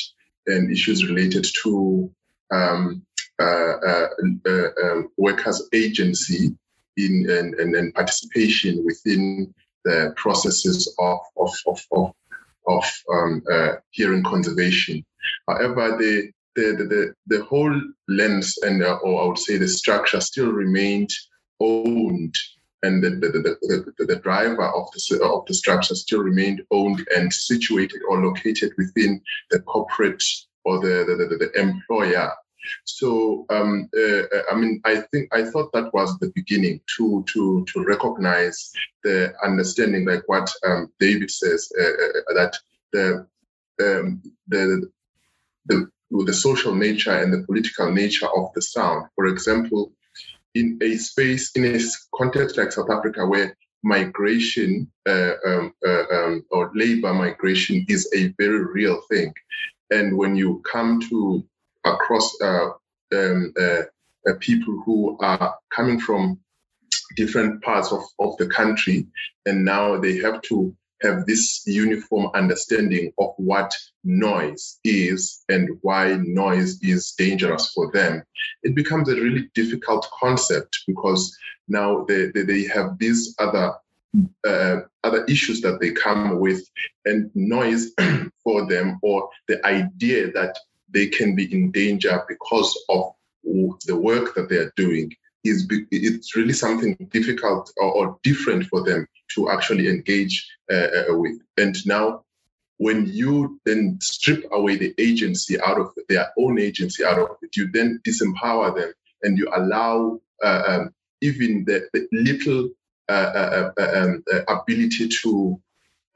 and 0.48 0.72
issues 0.72 1.08
related 1.08 1.46
to 1.64 2.12
um, 2.52 3.06
uh, 3.40 3.44
uh, 3.44 4.08
uh 4.48 4.68
um, 4.84 5.10
workers' 5.18 5.68
agency 5.74 6.56
in 6.98 7.28
and, 7.30 7.54
and, 7.56 7.76
and, 7.76 7.94
participation 7.94 8.84
within 8.86 9.54
the 9.86 10.14
processes 10.18 10.94
of, 11.00 11.20
of, 11.38 11.52
of, 11.68 11.82
of 11.92 12.12
of 12.68 12.84
um, 13.14 13.42
uh, 13.52 13.74
hearing 13.92 14.24
conservation. 14.24 15.04
However, 15.48 15.98
the 15.98 16.32
the, 16.56 16.74
the, 16.74 17.14
the 17.28 17.46
whole 17.46 17.82
lens 18.10 18.58
and 18.64 18.84
uh, 18.84 18.98
or 19.04 19.24
I 19.24 19.28
would 19.28 19.38
say 19.38 19.58
the 19.58 19.70
structure 19.70 20.20
still 20.20 20.52
remained 20.52 21.10
owned 21.62 22.36
and 22.84 23.04
the, 23.04 23.12
the, 23.12 23.30
the, 23.30 23.94
the, 23.98 24.06
the, 24.06 24.16
driver 24.18 24.66
of 24.66 24.88
the, 24.92 25.24
of 25.24 25.46
the 25.46 25.54
structure 25.54 25.94
still 25.96 26.22
remained 26.22 26.64
owned 26.72 27.08
and 27.16 27.32
situated 27.32 28.02
or 28.10 28.26
located 28.26 28.74
within 28.78 29.22
the 29.52 29.60
corporate 29.60 30.24
or 30.66 30.80
the, 30.80 31.06
the, 31.08 31.28
the, 31.28 31.38
the 31.38 31.60
employer. 31.60 32.32
So, 32.86 33.46
um, 33.50 33.90
uh, 33.98 34.22
I 34.52 34.56
mean, 34.56 34.82
I 34.86 34.98
think 35.12 35.34
I 35.34 35.44
thought 35.44 35.72
that 35.74 35.94
was 35.94 36.18
the 36.20 36.32
beginning 36.36 36.82
to 36.98 37.24
to 37.34 37.66
to 37.74 37.84
recognize 37.84 38.72
the 39.04 39.34
understanding, 39.44 40.06
like 40.06 40.24
what 40.28 40.52
um, 40.66 40.92
David 41.00 41.32
says, 41.32 41.72
uh, 41.80 41.84
uh, 41.84 42.34
that 42.36 42.58
the, 42.94 43.28
um, 43.82 44.22
the 44.48 44.90
the 45.66 45.90
the 46.10 46.34
social 46.34 46.76
nature 46.76 47.12
and 47.12 47.34
the 47.34 47.44
political 47.46 47.92
nature 47.92 48.28
of 48.28 48.52
the 48.54 48.62
sound. 48.62 49.08
For 49.16 49.28
example, 49.28 49.94
in 50.54 50.78
a 50.82 50.96
space 50.96 51.52
in 51.56 51.66
a 51.76 51.80
context 52.16 52.58
like 52.58 52.72
South 52.72 52.90
Africa, 52.90 53.26
where 53.26 53.56
migration 53.84 54.92
uh, 55.08 55.34
um, 55.46 55.74
uh, 55.86 56.04
um, 56.14 56.46
or 56.52 56.72
labor 56.76 57.14
migration 57.14 57.86
is 57.88 58.10
a 58.16 58.28
very 58.38 58.64
real 58.66 59.02
thing. 59.10 59.34
And 59.90 60.18
when 60.18 60.36
you 60.36 60.62
come 60.72 61.02
to 61.10 61.44
across 61.86 62.36
uh, 62.42 62.70
um, 63.14 63.54
uh, 63.60 63.82
uh, 64.28 64.34
people 64.40 64.82
who 64.86 65.18
are 65.20 65.56
coming 65.70 66.00
from 66.00 66.40
different 67.16 67.62
parts 67.64 67.92
of, 67.92 68.02
of 68.20 68.38
the 68.38 68.48
country, 68.48 69.08
and 69.46 69.66
now 69.66 69.98
they 69.98 70.18
have 70.18 70.42
to 70.44 70.76
have 71.02 71.26
this 71.26 71.64
uniform 71.66 72.30
understanding 72.36 73.12
of 73.18 73.34
what 73.38 73.76
noise 74.04 74.80
is 74.84 75.44
and 75.50 75.70
why 75.82 76.18
noise 76.22 76.82
is 76.84 77.14
dangerous 77.14 77.72
for 77.74 77.92
them, 77.92 78.24
it 78.64 78.76
becomes 78.76 79.10
a 79.10 79.16
really 79.16 79.50
difficult 79.56 80.08
concept 80.20 80.84
because 80.88 81.36
now 81.68 82.06
they, 82.08 82.28
they, 82.28 82.44
they 82.44 82.64
have 82.64 82.98
these 83.00 83.36
other 83.40 83.74
uh, 84.46 84.82
other 85.06 85.24
issues 85.26 85.62
that 85.62 85.80
they 85.80 85.92
come 85.92 86.38
with. 86.40 86.62
And 87.06 87.32
noise 87.34 87.94
for 88.44 88.68
them 88.68 89.00
or 89.02 89.30
the 89.48 89.66
idea 89.66 90.32
that 90.34 90.58
they 90.94 91.08
can 91.08 91.36
be 91.36 91.52
in 91.52 91.72
danger 91.72 92.24
because 92.28 92.78
of 92.90 93.14
the 93.44 93.96
work 93.96 94.36
that 94.36 94.50
they 94.50 94.58
are 94.58 94.74
doing 94.76 95.12
is 95.44 95.68
it's 95.92 96.36
really 96.36 96.54
something 96.54 96.96
difficult 97.12 97.72
or, 97.78 97.92
or 97.92 98.20
different 98.24 98.66
for 98.66 98.84
them 98.84 99.08
to 99.36 99.50
actually 99.50 99.88
engage 99.88 100.48
uh, 100.72 100.76
uh, 100.76 101.18
with. 101.18 101.40
And 101.58 101.76
now, 101.86 102.24
when 102.78 103.08
you 103.08 103.60
then 103.66 103.98
strip 104.02 104.44
away 104.52 104.76
the 104.78 104.94
agency 104.98 105.60
out 105.62 105.80
of 105.80 105.92
their 106.10 106.30
own 106.38 106.60
agency 106.60 107.04
out 107.04 107.20
of 107.20 107.30
it, 107.42 107.56
you 107.56 107.72
then 107.72 108.02
disempower 108.08 108.76
them 108.76 108.92
and 109.24 109.38
you 109.38 109.52
allow 109.56 110.20
uh, 110.44 110.64
um, 110.68 110.94
even 111.22 111.64
the, 111.66 111.88
the 111.94 112.08
little 112.12 112.70
uh, 113.10 113.12
uh, 113.12 113.72
uh 113.78 113.92
um, 113.96 114.24
ability 114.48 115.08
to 115.08 115.60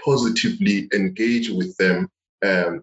positively 0.04 0.88
engage 0.94 1.50
with 1.50 1.76
them 1.78 2.10
um, 2.44 2.82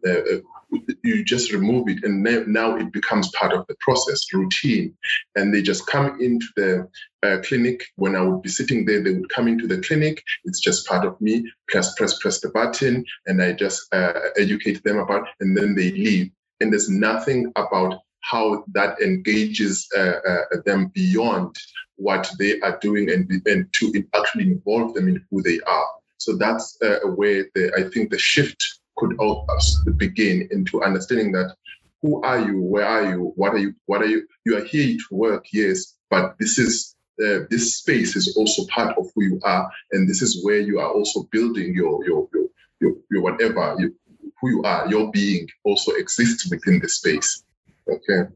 you 1.03 1.25
just 1.25 1.53
remove 1.53 1.89
it 1.89 2.05
and 2.05 2.23
now 2.23 2.77
it 2.77 2.93
becomes 2.93 3.31
part 3.31 3.53
of 3.53 3.66
the 3.66 3.77
process 3.81 4.20
routine. 4.33 4.95
And 5.37 5.53
they 5.53 5.62
just 5.62 5.87
come 5.87 6.20
into 6.20 6.47
the 6.57 6.89
uh, 7.23 7.39
clinic. 7.43 7.85
When 7.97 8.16
i 8.16 8.23
would 8.23 8.43
be 8.43 8.49
sitting 8.49 8.85
there 8.85 9.03
they 9.03 9.12
would 9.12 9.29
come 9.29 9.49
into 9.49 9.66
the 9.66 9.81
clinic. 9.81 10.23
It's 10.45 10.61
just 10.61 10.87
part 10.87 11.05
of 11.05 11.20
me. 11.20 11.51
Press 11.68 11.95
press 11.95 12.18
press 12.18 12.41
the 12.41 12.51
button 12.51 13.05
and 13.27 13.43
i 13.43 13.53
just 13.53 13.93
uh, 13.95 14.12
educate 14.37 14.83
them 14.85 14.99
about 14.99 15.27
and 15.41 15.57
then 15.57 15.75
they 15.75 15.91
leave. 15.91 16.31
And 16.61 16.73
there's 16.73 16.89
nothing 16.89 17.53
about 17.57 18.01
how 18.20 18.64
that 18.73 19.01
engages 19.01 19.89
uh, 19.97 20.14
uh 20.29 20.61
them 20.64 20.93
beyond 20.95 21.57
what 21.97 22.31
they 22.39 22.61
are 22.61 22.79
doing 22.81 23.11
and, 23.11 23.31
and 23.47 23.73
to 23.73 24.05
actually 24.14 24.45
involve 24.45 24.95
them 24.95 25.09
in 25.09 25.25
who 25.31 25.43
they 25.43 25.61
are. 25.66 25.89
So 26.18 26.37
that's 26.37 26.79
uh, 26.83 27.01
where 27.16 27.47
the, 27.55 27.73
i 27.77 27.83
think 27.91 28.11
the 28.11 28.18
shift 28.18 28.81
could 28.97 29.16
help 29.18 29.49
us 29.51 29.82
begin 29.97 30.49
into 30.51 30.82
understanding 30.82 31.32
that 31.32 31.55
who 32.01 32.22
are 32.22 32.40
you, 32.40 32.61
where 32.61 32.86
are 32.86 33.11
you, 33.11 33.32
what 33.36 33.53
are 33.53 33.59
you, 33.59 33.74
what 33.86 34.03
are 34.03 34.07
you? 34.07 34.26
You 34.45 34.57
are 34.59 34.64
here 34.64 34.97
to 34.97 35.14
work, 35.14 35.47
yes, 35.53 35.95
but 36.11 36.34
this 36.38 36.59
is 36.59 36.97
uh, 37.22 37.40
this 37.51 37.76
space 37.76 38.16
is 38.16 38.36
also 38.36 38.66
part 38.66 38.97
of 38.99 39.07
who 39.14 39.22
you 39.22 39.40
are, 39.45 39.70
and 39.93 40.09
this 40.09 40.22
is 40.22 40.45
where 40.45 40.59
you 40.59 40.80
are 40.80 40.90
also 40.90 41.28
building 41.30 41.74
your 41.74 42.05
your 42.05 42.28
your 42.34 42.47
your, 42.80 42.93
your 43.11 43.22
whatever 43.22 43.76
you, 43.78 43.95
who 44.40 44.51
you 44.51 44.62
are, 44.64 44.88
your 44.88 45.11
being 45.12 45.47
also 45.64 45.93
exists 45.93 46.51
within 46.51 46.80
the 46.80 46.88
space. 46.88 47.45
Okay. 47.88 48.28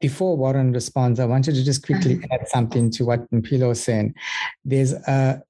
before 0.00 0.36
Warren 0.36 0.72
responds, 0.72 1.20
I 1.20 1.24
wanted 1.24 1.54
to 1.54 1.64
just 1.64 1.84
quickly 1.84 2.20
add 2.32 2.48
something 2.48 2.90
to 2.92 3.04
what 3.04 3.30
Mpilo 3.30 3.68
was 3.68 3.82
saying. 3.82 4.14
There's 4.64 4.92
a, 4.92 5.42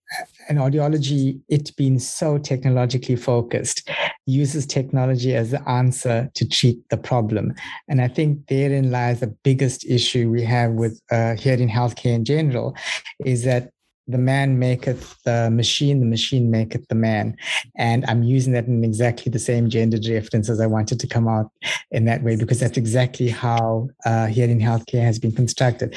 an 0.48 0.56
audiology, 0.56 1.40
it 1.48 1.74
being 1.76 1.98
so 1.98 2.38
technologically 2.38 3.16
focused, 3.16 3.88
uses 4.26 4.66
technology 4.66 5.34
as 5.34 5.50
the 5.50 5.68
answer 5.68 6.30
to 6.34 6.48
treat 6.48 6.78
the 6.90 6.96
problem. 6.96 7.54
And 7.88 8.00
I 8.00 8.08
think 8.08 8.46
therein 8.48 8.90
lies 8.90 9.20
the 9.20 9.34
biggest 9.44 9.84
issue 9.84 10.30
we 10.30 10.42
have 10.44 10.72
with 10.72 11.00
uh, 11.10 11.34
hearing 11.36 11.68
healthcare 11.68 12.14
in 12.14 12.24
general, 12.24 12.76
is 13.24 13.44
that 13.44 13.70
the 14.08 14.18
man 14.18 14.56
maketh 14.56 15.20
the 15.24 15.50
machine, 15.50 15.98
the 15.98 16.06
machine 16.06 16.48
maketh 16.48 16.86
the 16.86 16.94
man. 16.94 17.36
And 17.76 18.04
I'm 18.06 18.22
using 18.22 18.52
that 18.52 18.68
in 18.68 18.84
exactly 18.84 19.30
the 19.30 19.40
same 19.40 19.68
gendered 19.68 20.06
reference 20.06 20.48
as 20.48 20.60
I 20.60 20.66
wanted 20.66 21.00
to 21.00 21.08
come 21.08 21.26
out 21.26 21.50
in 21.90 22.04
that 22.04 22.22
way, 22.22 22.36
because 22.36 22.60
that's 22.60 22.78
exactly 22.78 23.28
how 23.28 23.88
uh, 24.04 24.26
hearing 24.26 24.60
healthcare 24.60 25.02
has 25.02 25.18
been 25.18 25.32
constructed. 25.32 25.96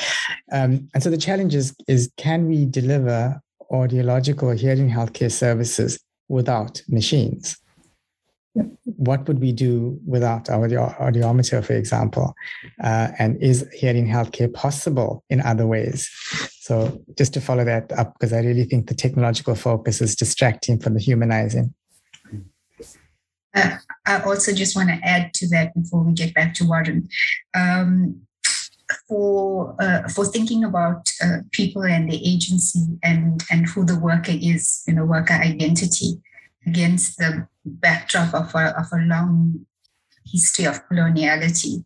Um, 0.52 0.90
and 0.96 1.04
so 1.04 1.12
the 1.12 1.18
challenge 1.18 1.54
is, 1.54 1.76
is 1.88 2.12
can 2.18 2.48
we 2.48 2.66
deliver 2.66 3.40
audiological 3.72 4.58
hearing 4.58 4.90
healthcare 4.90 5.32
services 5.32 6.00
without 6.28 6.82
machines? 6.88 7.58
what 8.96 9.28
would 9.28 9.40
we 9.40 9.52
do 9.52 10.00
without 10.06 10.50
our 10.50 10.68
audiometer, 10.68 11.64
for 11.64 11.74
example? 11.74 12.34
Uh, 12.84 13.10
and 13.20 13.42
is 13.42 13.68
hearing 13.74 14.08
healthcare 14.08 14.52
possible 14.54 15.24
in 15.30 15.42
other 15.42 15.68
ways? 15.68 16.10
So, 16.60 17.02
just 17.18 17.34
to 17.34 17.42
follow 17.42 17.64
that 17.66 17.92
up, 17.94 18.14
because 18.14 18.34
I 18.34 18.40
really 18.40 18.66
think 18.66 18.88
the 18.88 18.96
technological 18.96 19.56
focus 19.56 20.02
is 20.02 20.16
distracting 20.16 20.80
from 20.80 20.96
the 20.96 21.00
humanizing. 21.00 21.74
Uh, 23.56 23.78
I 24.06 24.22
also 24.22 24.54
just 24.54 24.76
want 24.76 24.90
to 24.90 25.00
add 25.04 25.34
to 25.36 25.50
that 25.50 25.74
before 25.74 26.04
we 26.04 26.14
get 26.14 26.34
back 26.34 26.54
to 26.56 26.66
Warren. 26.66 27.08
Um, 27.56 28.22
for 29.08 29.76
uh, 29.80 30.08
for 30.10 30.26
thinking 30.26 30.64
about 30.64 31.10
uh, 31.24 31.38
people 31.52 31.84
and 31.84 32.12
the 32.12 32.22
agency 32.28 32.86
and 33.04 33.44
and 33.52 33.68
who 33.68 33.86
the 33.86 34.00
worker 34.00 34.34
is, 34.34 34.84
you 34.88 34.94
know, 34.94 35.06
worker 35.06 35.34
identity 35.34 36.22
against 36.66 37.18
the 37.18 37.48
backdrop 37.66 38.34
of 38.34 38.54
a, 38.56 38.78
of 38.80 38.86
a 38.94 39.06
long 39.06 39.66
history 40.26 40.66
of 40.66 40.88
coloniality. 40.88 41.84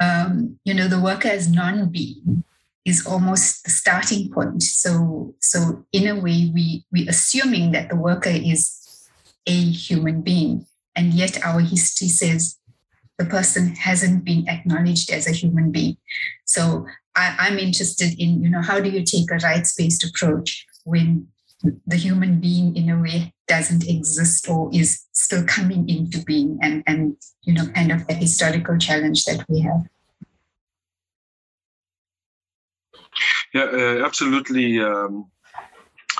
Um, 0.00 0.58
you 0.64 0.74
know, 0.74 0.88
the 0.88 1.00
worker 1.00 1.28
as 1.28 1.50
non-being 1.50 2.44
is 2.84 3.06
almost 3.06 3.64
the 3.64 3.70
starting 3.70 4.30
point. 4.30 4.62
So, 4.62 5.34
so 5.40 5.84
in 5.92 6.08
a 6.08 6.14
way, 6.14 6.50
we 6.52 6.84
we 6.90 7.08
assuming 7.08 7.72
that 7.72 7.90
the 7.90 7.96
worker 7.96 8.30
is 8.30 9.08
a 9.46 9.52
human 9.52 10.22
being, 10.22 10.66
and 10.96 11.12
yet 11.12 11.44
our 11.44 11.60
history 11.60 12.08
says 12.08 12.56
the 13.20 13.26
person 13.26 13.76
hasn't 13.76 14.24
been 14.24 14.48
acknowledged 14.48 15.10
as 15.10 15.26
a 15.26 15.32
human 15.32 15.70
being. 15.70 15.98
So, 16.46 16.86
I, 17.14 17.36
I'm 17.38 17.58
interested 17.58 18.18
in 18.18 18.42
you 18.42 18.50
know 18.50 18.62
how 18.62 18.80
do 18.80 18.88
you 18.88 19.04
take 19.04 19.30
a 19.30 19.36
rights-based 19.36 20.04
approach 20.08 20.66
when 20.84 21.28
the 21.86 21.96
human 21.96 22.40
being 22.40 22.74
in 22.76 22.88
a 22.88 22.98
way 22.98 23.34
doesn't 23.46 23.86
exist 23.86 24.48
or 24.48 24.70
is 24.72 25.06
still 25.12 25.44
coming 25.44 25.88
into 25.88 26.22
being 26.24 26.58
and 26.62 26.82
and 26.86 27.16
you 27.42 27.52
know 27.52 27.66
kind 27.74 27.92
of 27.92 28.04
a 28.08 28.14
historical 28.14 28.78
challenge 28.78 29.24
that 29.24 29.44
we 29.48 29.60
have 29.60 29.82
yeah 33.52 33.64
uh, 33.64 34.06
absolutely 34.06 34.80
um, 34.80 35.30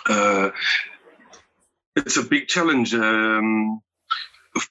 uh, 0.07 0.51
it's 1.97 2.19
a 2.19 2.23
big 2.23 2.47
challenge 2.49 2.93
um, 2.95 3.81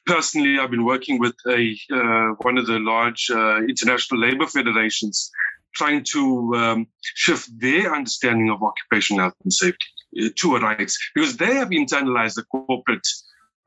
personally 0.06 0.60
i've 0.60 0.72
been 0.72 0.86
working 0.86 1.20
with 1.20 1.36
a 1.48 1.78
uh, 1.94 2.34
one 2.42 2.58
of 2.58 2.66
the 2.68 2.80
large 2.80 3.30
uh, 3.32 3.58
international 3.64 4.20
labor 4.20 4.46
federations 4.46 5.32
trying 5.76 6.04
to 6.04 6.54
um, 6.56 6.88
shift 7.02 7.50
their 7.60 7.96
understanding 7.96 8.50
of 8.50 8.62
occupational 8.64 9.22
health 9.22 9.36
and 9.44 9.54
safety 9.54 9.86
uh, 10.22 10.30
to 10.36 10.56
a 10.56 10.60
rights 10.60 10.98
because 11.14 11.38
they 11.38 11.56
have 11.56 11.70
internalized 11.70 12.36
the 12.36 12.44
corporate 12.44 13.08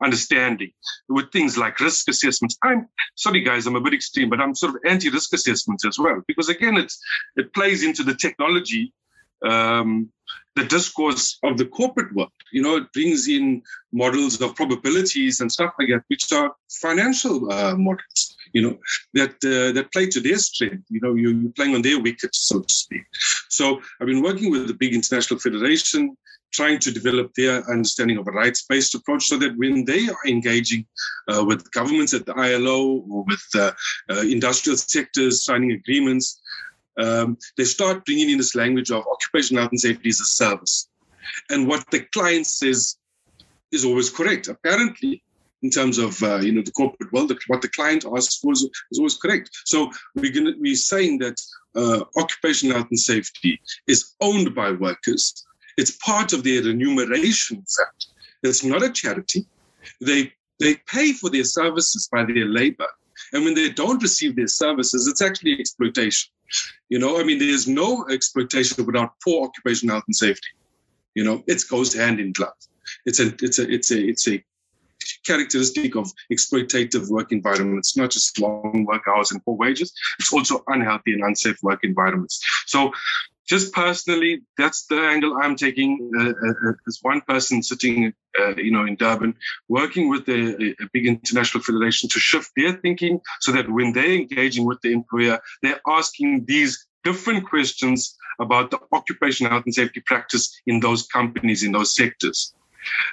understanding 0.03 0.71
with 1.07 1.31
things 1.31 1.57
like 1.57 1.79
risk 1.79 2.09
assessments. 2.09 2.57
I'm 2.63 2.87
sorry, 3.15 3.41
guys, 3.41 3.65
I'm 3.65 3.75
a 3.75 3.81
bit 3.81 3.93
extreme, 3.93 4.29
but 4.29 4.41
I'm 4.41 4.53
sort 4.53 4.75
of 4.75 4.81
anti-risk 4.85 5.33
assessments 5.33 5.85
as 5.85 5.97
well 5.97 6.21
because 6.27 6.49
again, 6.49 6.77
it's 6.77 6.99
it 7.35 7.53
plays 7.53 7.83
into 7.83 8.03
the 8.03 8.15
technology, 8.15 8.93
um, 9.43 10.09
the 10.55 10.65
discourse 10.65 11.39
of 11.43 11.57
the 11.57 11.65
corporate 11.65 12.13
world. 12.13 12.31
You 12.51 12.61
know, 12.61 12.75
it 12.77 12.93
brings 12.93 13.27
in 13.27 13.63
models 13.91 14.39
of 14.41 14.55
probabilities 14.55 15.41
and 15.41 15.51
stuff 15.51 15.73
like 15.79 15.89
that, 15.89 16.03
which 16.07 16.31
are 16.31 16.53
financial 16.69 17.51
uh, 17.51 17.75
models 17.75 18.33
you 18.53 18.61
know, 18.61 18.77
that 19.13 19.31
uh, 19.43 19.73
that 19.73 19.91
play 19.91 20.07
to 20.07 20.19
their 20.19 20.37
strength. 20.37 20.85
You 20.89 21.01
know, 21.01 21.15
you're, 21.15 21.51
playing 21.55 21.75
on 21.75 21.81
their 21.81 21.99
wicket, 21.99 22.33
so 22.33 22.61
to 22.61 22.73
speak. 22.73 23.03
So 23.49 23.81
I've 23.99 24.07
been 24.07 24.21
working 24.21 24.51
with 24.51 24.67
the 24.67 24.73
big 24.73 24.93
international 24.93 25.39
federation, 25.39 26.15
trying 26.51 26.79
to 26.79 26.91
develop 26.91 27.33
their 27.33 27.69
understanding 27.69 28.17
of 28.17 28.27
a 28.27 28.31
rights-based 28.31 28.95
approach, 28.95 29.25
so 29.25 29.37
that 29.37 29.57
when 29.57 29.85
they 29.85 30.07
are 30.07 30.27
engaging 30.27 30.85
uh, 31.27 31.43
with 31.45 31.69
governments 31.71 32.13
at 32.13 32.25
the 32.25 32.33
ILO 32.35 33.03
or 33.09 33.23
with 33.23 33.45
uh, 33.55 33.71
uh, 34.09 34.21
industrial 34.21 34.77
sectors 34.77 35.43
signing 35.43 35.71
agreements, 35.71 36.39
um, 36.97 37.37
they 37.57 37.65
start 37.65 38.05
bringing 38.05 38.29
in 38.29 38.37
this 38.37 38.55
language 38.55 38.91
of 38.91 39.05
occupational 39.07 39.61
health 39.63 39.71
and 39.71 39.79
safety 39.79 40.09
as 40.09 40.19
a 40.19 40.25
service. 40.25 40.89
And 41.49 41.67
what 41.67 41.89
the 41.91 42.01
client 42.13 42.47
says 42.47 42.97
is 43.71 43.85
always 43.85 44.09
correct. 44.09 44.47
Apparently, 44.47 45.23
in 45.63 45.69
terms 45.69 45.97
of 45.97 46.21
uh, 46.21 46.39
you 46.39 46.51
know 46.51 46.61
the 46.61 46.71
corporate 46.71 47.11
world. 47.11 47.33
What 47.47 47.61
the 47.61 47.69
client 47.69 48.05
asks 48.05 48.37
for 48.37 48.51
is, 48.51 48.63
is 48.91 48.99
always 48.99 49.17
correct. 49.17 49.49
So 49.65 49.89
we're 50.13 50.31
to 50.31 50.55
be 50.59 50.75
saying 50.75 51.19
that 51.19 51.41
uh, 51.75 52.03
occupational 52.17 52.75
health 52.75 52.89
and 52.91 52.99
safety 52.99 53.59
is 53.87 54.13
owned 54.21 54.53
by 54.53 54.71
workers. 54.71 55.45
It's 55.77 55.97
part 55.97 56.33
of 56.33 56.43
their 56.43 56.61
remuneration. 56.61 57.63
Fact, 57.77 58.07
it's 58.43 58.63
not 58.63 58.83
a 58.83 58.91
charity. 58.91 59.47
They 60.01 60.33
they 60.59 60.75
pay 60.87 61.13
for 61.13 61.29
their 61.29 61.45
services 61.45 62.07
by 62.11 62.25
their 62.25 62.45
labor, 62.45 62.87
and 63.33 63.43
when 63.43 63.55
they 63.55 63.69
don't 63.69 64.01
receive 64.01 64.35
their 64.35 64.47
services, 64.47 65.07
it's 65.07 65.21
actually 65.21 65.59
exploitation. 65.59 66.31
You 66.89 66.99
know, 66.99 67.19
I 67.19 67.23
mean, 67.23 67.39
there's 67.39 67.67
no 67.67 68.05
exploitation 68.09 68.85
without 68.85 69.13
poor 69.23 69.47
occupational 69.47 69.95
health 69.95 70.03
and 70.07 70.15
safety. 70.15 70.49
You 71.15 71.23
know, 71.23 71.43
it 71.47 71.63
goes 71.69 71.93
hand 71.93 72.19
in 72.19 72.31
glove. 72.31 72.53
It's 73.05 73.19
a 73.19 73.33
it's 73.41 73.59
a 73.59 73.69
it's 73.69 73.91
a 73.91 73.99
it's 73.99 74.27
a 74.27 74.43
characteristic 75.25 75.95
of 75.95 76.11
exploitative 76.31 77.09
work 77.09 77.31
environments, 77.31 77.97
not 77.97 78.11
just 78.11 78.39
long 78.39 78.85
work 78.87 79.03
hours 79.07 79.31
and 79.31 79.43
poor 79.43 79.55
wages. 79.55 79.93
It's 80.19 80.31
also 80.31 80.63
unhealthy 80.67 81.13
and 81.13 81.23
unsafe 81.23 81.57
work 81.63 81.79
environments. 81.83 82.41
So 82.67 82.91
just 83.47 83.73
personally, 83.73 84.41
that's 84.57 84.85
the 84.85 84.99
angle 84.99 85.37
I'm 85.41 85.55
taking 85.55 86.11
uh, 86.17 86.29
uh, 86.29 86.69
uh, 86.69 86.73
as 86.87 86.99
one 87.01 87.21
person 87.21 87.61
sitting, 87.61 88.13
uh, 88.39 88.55
you 88.55 88.71
know, 88.71 88.85
in 88.85 88.95
Durban, 88.95 89.35
working 89.67 90.09
with 90.09 90.27
a, 90.29 90.71
a, 90.81 90.87
big 90.93 91.05
international 91.05 91.63
federation 91.63 92.09
to 92.09 92.19
shift 92.19 92.51
their 92.55 92.73
thinking 92.73 93.19
so 93.41 93.51
that 93.51 93.69
when 93.69 93.93
they're 93.93 94.13
engaging 94.13 94.65
with 94.65 94.79
the 94.81 94.93
employer, 94.93 95.39
they're 95.61 95.81
asking 95.87 96.45
these 96.45 96.87
different 97.03 97.47
questions 97.47 98.15
about 98.39 98.71
the 98.71 98.79
occupational 98.91 99.51
health 99.51 99.65
and 99.65 99.73
safety 99.73 100.01
practice 100.05 100.61
in 100.65 100.79
those 100.79 101.05
companies, 101.07 101.63
in 101.63 101.73
those 101.73 101.95
sectors. 101.95 102.53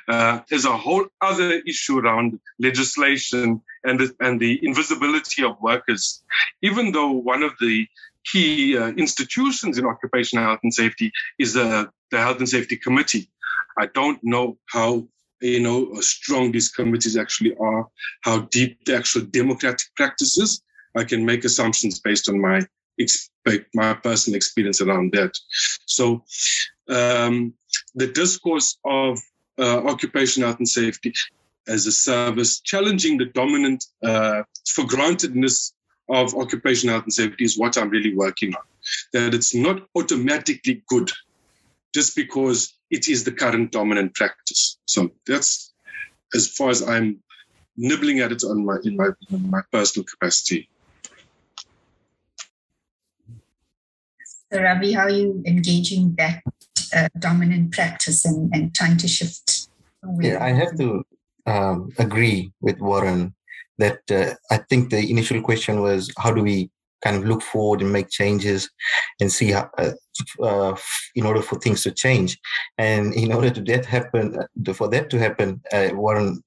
Uh, 0.09 0.41
there's 0.49 0.65
a 0.65 0.77
whole 0.77 1.07
other 1.21 1.53
issue 1.67 1.99
around 1.99 2.39
legislation 2.59 3.63
and 3.85 4.01
the, 4.01 4.15
and 4.21 4.41
the 4.41 4.59
invisibility 4.63 5.45
of 5.45 5.61
workers. 5.61 6.23
Even 6.63 6.93
though 6.93 7.13
one 7.13 7.43
of 7.43 7.53
the 7.61 7.87
key 8.25 8.77
uh, 8.77 8.89
institutions 8.89 9.79
in 9.79 9.87
occupational 9.87 10.45
health 10.45 10.61
and 10.63 10.73
safety 10.73 11.11
is 11.39 11.55
the, 11.55 11.91
the 12.11 12.19
Health 12.19 12.39
and 12.39 12.49
Safety 12.49 12.77
Committee, 12.77 13.31
I 13.79 13.87
don't 13.87 14.19
know 14.23 14.59
how 14.67 15.07
you 15.41 15.61
know 15.61 15.95
strong 16.01 16.53
these 16.53 16.69
committees 16.69 17.17
actually 17.17 17.55
are, 17.57 17.89
how 18.23 18.41
deep 18.51 18.85
the 18.85 18.97
actual 18.97 19.23
democratic 19.23 19.89
practices. 19.97 20.63
I 20.97 21.05
can 21.05 21.25
make 21.25 21.45
assumptions 21.45 22.01
based 22.01 22.29
on 22.29 22.41
my 22.41 22.61
my 23.75 23.95
personal 23.95 24.37
experience 24.37 24.81
around 24.83 25.13
that. 25.13 25.33
So 25.87 26.25
um, 26.89 27.55
the 27.95 28.09
discourse 28.09 28.79
of 28.85 29.19
uh, 29.59 29.85
occupational 29.87 30.49
health 30.49 30.59
and 30.59 30.69
safety 30.69 31.13
as 31.69 31.87
a 31.87 31.93
service, 31.93 32.61
challenging 32.61 33.17
the 33.17 33.27
dominant 33.27 33.85
uh, 34.03 34.43
for 34.75 34.85
grantedness 34.85 35.73
of 36.11 36.35
occupational 36.35 36.95
health 36.95 37.05
and 37.05 37.13
safety 37.13 37.45
is 37.45 37.59
what 37.59 37.79
I'm 37.79 37.89
really 37.89 38.15
working 38.15 38.55
on. 38.55 38.63
That 39.13 39.35
it's 39.35 39.55
not 39.55 39.83
automatically 39.97 40.83
good 40.89 41.11
just 41.95 42.17
because 42.17 42.75
it 42.91 43.09
is 43.09 43.25
the 43.25 43.33
current 43.33 43.73
dominant 43.73 44.15
practice. 44.15 44.79
So 44.87 45.11
that's 45.27 45.73
as 46.35 46.49
far 46.49 46.71
as 46.71 46.87
I'm 46.87 47.21
nibbling 47.77 48.21
at 48.21 48.33
it 48.33 48.43
on 48.45 48.65
my 48.65 48.77
in 48.85 48.97
my 48.97 49.11
in 49.31 49.51
my 49.51 49.63
personal 49.73 50.05
capacity. 50.05 50.69
So 54.53 54.61
Ravi, 54.61 54.93
how 54.93 55.03
are 55.03 55.11
you 55.11 55.43
engaging 55.47 56.15
that 56.19 56.43
uh, 56.95 57.09
dominant 57.19 57.73
practice 57.73 58.25
and, 58.25 58.53
and 58.55 58.75
trying 58.75 58.97
to 58.99 59.09
shift. 59.09 59.69
Yeah, 60.21 60.43
I 60.43 60.51
have 60.51 60.77
to 60.79 61.05
um, 61.47 61.91
agree 61.99 62.53
with 62.61 62.81
Warren 62.81 63.35
that 63.81 64.01
uh, 64.11 64.35
I 64.51 64.59
think 64.69 64.91
the 64.91 65.11
initial 65.11 65.41
question 65.43 65.81
was 65.83 66.13
how 66.19 66.33
do 66.33 66.43
we 66.43 66.71
kind 67.03 67.17
of 67.17 67.25
look 67.25 67.43
forward 67.43 67.81
and 67.81 67.93
make 67.93 68.11
changes 68.11 68.71
and 69.21 69.33
see 69.33 69.51
how, 69.53 69.71
uh, 69.79 69.93
uh, 70.43 70.77
in 71.15 71.27
order 71.27 71.43
for 71.43 71.59
things 71.59 71.83
to 71.83 71.91
change. 71.91 72.39
And 72.79 73.15
in 73.15 73.33
order 73.37 73.51
to 73.51 73.61
that 73.63 73.87
happen, 73.87 74.39
uh, 74.39 74.73
for 74.73 74.89
that 74.89 75.11
to 75.11 75.19
happen, 75.19 75.63
uh, 75.73 75.91
Warren 75.93 76.43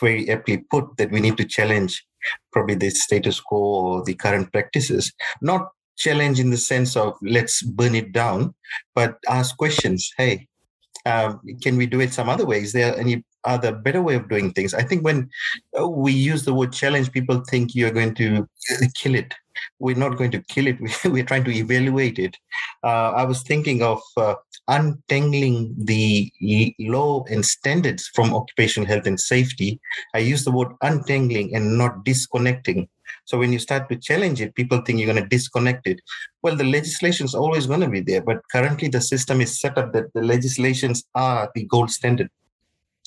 very 0.00 0.30
aptly 0.30 0.58
put 0.70 0.96
that 0.96 1.10
we 1.10 1.20
need 1.20 1.36
to 1.36 1.44
challenge 1.44 2.04
probably 2.52 2.76
the 2.76 2.90
status 2.90 3.40
quo 3.40 3.58
or 3.58 4.04
the 4.04 4.14
current 4.14 4.50
practices, 4.52 5.12
not 5.40 5.68
challenge 5.98 6.40
in 6.40 6.50
the 6.50 6.56
sense 6.56 6.96
of 6.96 7.14
let's 7.22 7.62
burn 7.62 7.94
it 7.94 8.12
down, 8.12 8.54
but 8.94 9.18
ask 9.28 9.56
questions. 9.56 10.10
Hey, 10.16 10.46
um, 11.04 11.40
can 11.62 11.76
we 11.76 11.86
do 11.86 12.00
it 12.00 12.12
some 12.12 12.28
other 12.28 12.46
way? 12.46 12.62
Is 12.62 12.72
there 12.72 12.96
any 12.98 13.24
other 13.44 13.72
better 13.72 14.02
way 14.02 14.14
of 14.14 14.28
doing 14.28 14.52
things? 14.52 14.74
I 14.74 14.82
think 14.82 15.04
when 15.04 15.30
uh, 15.78 15.88
we 15.88 16.12
use 16.12 16.44
the 16.44 16.54
word 16.54 16.72
challenge, 16.72 17.12
people 17.12 17.42
think 17.48 17.74
you're 17.74 17.90
going 17.90 18.14
to 18.16 18.48
kill 18.94 19.14
it. 19.14 19.34
We're 19.78 19.96
not 19.96 20.16
going 20.16 20.30
to 20.32 20.42
kill 20.42 20.66
it. 20.66 20.78
We're 21.04 21.24
trying 21.24 21.44
to 21.44 21.52
evaluate 21.52 22.18
it. 22.18 22.36
Uh, 22.82 23.10
I 23.10 23.24
was 23.24 23.42
thinking 23.42 23.82
of 23.82 24.00
uh, 24.16 24.34
untangling 24.68 25.74
the 25.76 26.32
law 26.78 27.24
and 27.30 27.44
standards 27.44 28.08
from 28.14 28.34
occupational 28.34 28.88
health 28.88 29.06
and 29.06 29.20
safety. 29.20 29.80
I 30.14 30.18
use 30.18 30.44
the 30.44 30.52
word 30.52 30.72
untangling 30.82 31.54
and 31.54 31.76
not 31.76 32.04
disconnecting 32.04 32.88
so 33.24 33.38
when 33.38 33.52
you 33.52 33.58
start 33.58 33.88
to 33.88 33.96
challenge 33.96 34.40
it, 34.40 34.54
people 34.54 34.80
think 34.80 34.98
you're 34.98 35.12
going 35.12 35.22
to 35.22 35.28
disconnect 35.28 35.86
it. 35.86 36.00
Well, 36.42 36.56
the 36.56 36.64
legislation 36.64 37.24
is 37.24 37.34
always 37.34 37.66
going 37.66 37.80
to 37.80 37.88
be 37.88 38.00
there, 38.00 38.20
but 38.20 38.40
currently 38.50 38.88
the 38.88 39.00
system 39.00 39.40
is 39.40 39.60
set 39.60 39.78
up 39.78 39.92
that 39.92 40.12
the 40.12 40.22
legislations 40.22 41.04
are 41.14 41.50
the 41.54 41.64
gold 41.64 41.90
standard. 41.90 42.30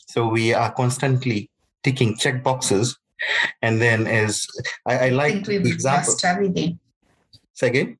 So 0.06 0.28
we 0.28 0.53
are 0.53 0.72
constantly 0.72 1.49
ticking 1.84 2.16
check 2.18 2.43
boxes. 2.43 2.97
And 3.62 3.82
then 3.82 4.08
as 4.08 4.47
I, 4.86 5.08
I 5.08 5.10
like 5.10 5.36
I 5.49 5.58
the 5.58 5.70
example. 5.70 6.14
Everything. 6.24 6.80
Say 7.53 7.68
again? 7.68 7.97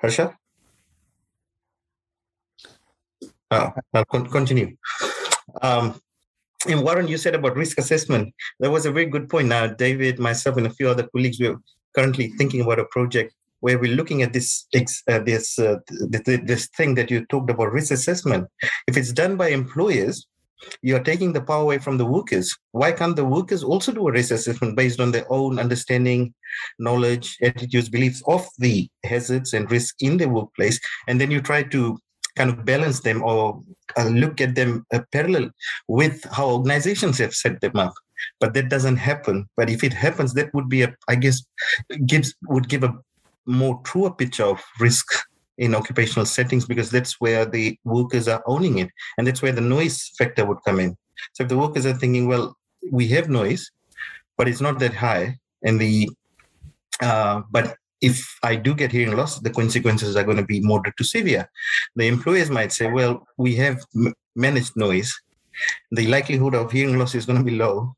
Harsha? 0.00 0.36
Oh, 3.50 3.72
I'll 3.92 4.04
con- 4.06 4.28
continue. 4.28 4.76
Um, 5.62 6.00
and 6.66 6.82
Warren, 6.82 7.08
you 7.08 7.18
said 7.18 7.34
about 7.34 7.56
risk 7.56 7.78
assessment. 7.78 8.34
That 8.58 8.70
was 8.70 8.86
a 8.86 8.90
very 8.90 9.06
good 9.06 9.28
point. 9.28 9.48
Now, 9.48 9.66
David, 9.66 10.18
myself, 10.18 10.56
and 10.56 10.66
a 10.66 10.70
few 10.70 10.88
other 10.88 11.06
colleagues, 11.14 11.38
we're 11.38 11.58
currently 11.94 12.28
thinking 12.38 12.62
about 12.62 12.80
a 12.80 12.86
project 12.86 13.34
where 13.64 13.78
we're 13.78 13.96
looking 13.96 14.20
at 14.20 14.34
this 14.34 14.66
uh, 14.76 15.20
this 15.20 15.58
uh, 15.58 15.76
this 16.50 16.66
thing 16.76 16.94
that 16.96 17.10
you 17.10 17.24
talked 17.32 17.48
about 17.50 17.72
risk 17.72 17.92
assessment. 17.92 18.46
If 18.86 18.98
it's 18.98 19.10
done 19.10 19.38
by 19.38 19.48
employers, 19.48 20.26
you 20.82 20.96
are 20.96 21.06
taking 21.10 21.32
the 21.32 21.40
power 21.40 21.62
away 21.62 21.78
from 21.78 21.96
the 21.96 22.04
workers. 22.04 22.54
Why 22.72 22.92
can't 22.92 23.16
the 23.16 23.24
workers 23.24 23.64
also 23.64 23.90
do 23.92 24.06
a 24.06 24.12
risk 24.12 24.32
assessment 24.32 24.76
based 24.76 25.00
on 25.00 25.12
their 25.12 25.24
own 25.32 25.58
understanding, 25.58 26.34
knowledge, 26.78 27.38
attitudes, 27.40 27.88
beliefs 27.88 28.22
of 28.26 28.46
the 28.58 28.86
hazards 29.02 29.54
and 29.54 29.70
risks 29.70 29.96
in 30.00 30.18
the 30.18 30.28
workplace? 30.28 30.78
And 31.08 31.18
then 31.18 31.30
you 31.30 31.40
try 31.40 31.62
to 31.62 31.98
kind 32.36 32.50
of 32.50 32.66
balance 32.66 33.00
them 33.00 33.22
or 33.22 33.62
uh, 33.96 34.08
look 34.08 34.42
at 34.42 34.54
them 34.54 34.84
uh, 34.92 35.00
parallel 35.10 35.48
with 35.88 36.22
how 36.36 36.50
organizations 36.50 37.16
have 37.16 37.32
set 37.32 37.62
them 37.62 37.76
up 37.76 37.94
but 38.40 38.54
that 38.54 38.68
doesn't 38.68 38.96
happen 38.96 39.46
but 39.56 39.70
if 39.70 39.84
it 39.84 39.92
happens 39.92 40.32
that 40.32 40.52
would 40.54 40.68
be 40.68 40.82
a 40.82 40.94
i 41.08 41.14
guess 41.14 41.44
gives 42.06 42.34
would 42.48 42.68
give 42.68 42.82
a 42.82 42.92
more 43.46 43.80
truer 43.84 44.10
picture 44.10 44.44
of 44.44 44.62
risk 44.80 45.06
in 45.58 45.74
occupational 45.74 46.26
settings 46.26 46.66
because 46.66 46.90
that's 46.90 47.20
where 47.20 47.44
the 47.44 47.78
workers 47.84 48.26
are 48.26 48.42
owning 48.46 48.78
it 48.78 48.90
and 49.18 49.26
that's 49.26 49.42
where 49.42 49.52
the 49.52 49.60
noise 49.60 50.10
factor 50.18 50.44
would 50.44 50.58
come 50.66 50.80
in 50.80 50.96
so 51.32 51.42
if 51.44 51.48
the 51.48 51.58
workers 51.58 51.86
are 51.86 51.94
thinking 51.94 52.26
well 52.26 52.56
we 52.90 53.06
have 53.06 53.28
noise 53.28 53.70
but 54.36 54.48
it's 54.48 54.60
not 54.60 54.78
that 54.78 54.92
high 54.94 55.36
and 55.62 55.80
the 55.80 56.08
uh, 57.00 57.42
but 57.50 57.76
if 58.00 58.38
I 58.42 58.56
do 58.56 58.74
get 58.74 58.92
hearing 58.92 59.16
loss, 59.16 59.40
the 59.40 59.50
consequences 59.50 60.14
are 60.14 60.24
going 60.24 60.36
to 60.36 60.44
be 60.44 60.60
moderate 60.60 60.96
to 60.98 61.04
severe. 61.04 61.50
The 61.96 62.06
employers 62.06 62.50
might 62.50 62.70
say, 62.70 62.90
well, 62.90 63.26
we 63.38 63.56
have 63.56 63.82
m- 63.96 64.14
managed 64.36 64.76
noise. 64.76 65.10
The 65.90 66.06
likelihood 66.06 66.54
of 66.54 66.70
hearing 66.70 66.98
loss 66.98 67.14
is 67.14 67.24
going 67.24 67.38
to 67.38 67.44
be 67.44 67.56
low. 67.56 67.94